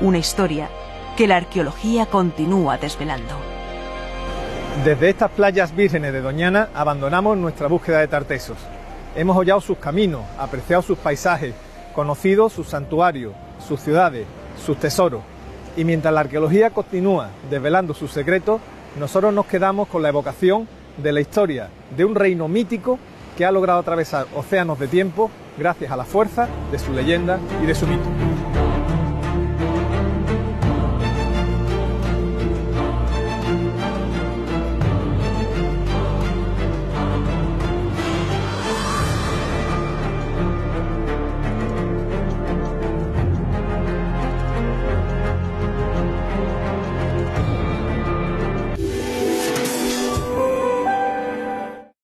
Una 0.01 0.19
historia 0.19 0.69
que 1.15 1.27
la 1.27 1.37
arqueología 1.37 2.05
continúa 2.05 2.77
desvelando. 2.77 3.33
Desde 4.83 5.09
estas 5.09 5.31
playas 5.31 5.73
vírgenes 5.73 6.11
de 6.11 6.21
Doñana 6.21 6.69
abandonamos 6.73 7.37
nuestra 7.37 7.67
búsqueda 7.67 7.99
de 7.99 8.07
Tartesos. 8.07 8.57
Hemos 9.15 9.37
hollado 9.37 9.61
sus 9.61 9.77
caminos, 9.77 10.23
apreciado 10.37 10.81
sus 10.81 10.97
paisajes, 10.97 11.53
conocido 11.93 12.49
sus 12.49 12.67
santuarios, 12.67 13.33
sus 13.65 13.79
ciudades, 13.79 14.25
sus 14.65 14.77
tesoros. 14.77 15.21
Y 15.77 15.85
mientras 15.85 16.13
la 16.13 16.21
arqueología 16.21 16.71
continúa 16.71 17.29
desvelando 17.49 17.93
sus 17.93 18.11
secretos, 18.11 18.59
nosotros 18.99 19.33
nos 19.33 19.45
quedamos 19.45 19.87
con 19.87 20.01
la 20.01 20.09
evocación 20.09 20.67
de 20.97 21.13
la 21.13 21.21
historia 21.21 21.69
de 21.95 22.03
un 22.03 22.15
reino 22.15 22.49
mítico 22.49 22.99
que 23.37 23.45
ha 23.45 23.51
logrado 23.51 23.79
atravesar 23.79 24.27
océanos 24.35 24.79
de 24.79 24.87
tiempo 24.87 25.31
gracias 25.57 25.91
a 25.91 25.97
la 25.97 26.05
fuerza 26.05 26.47
de 26.71 26.79
su 26.79 26.91
leyenda 26.91 27.39
y 27.63 27.65
de 27.65 27.75
su 27.75 27.87
mito. 27.87 28.03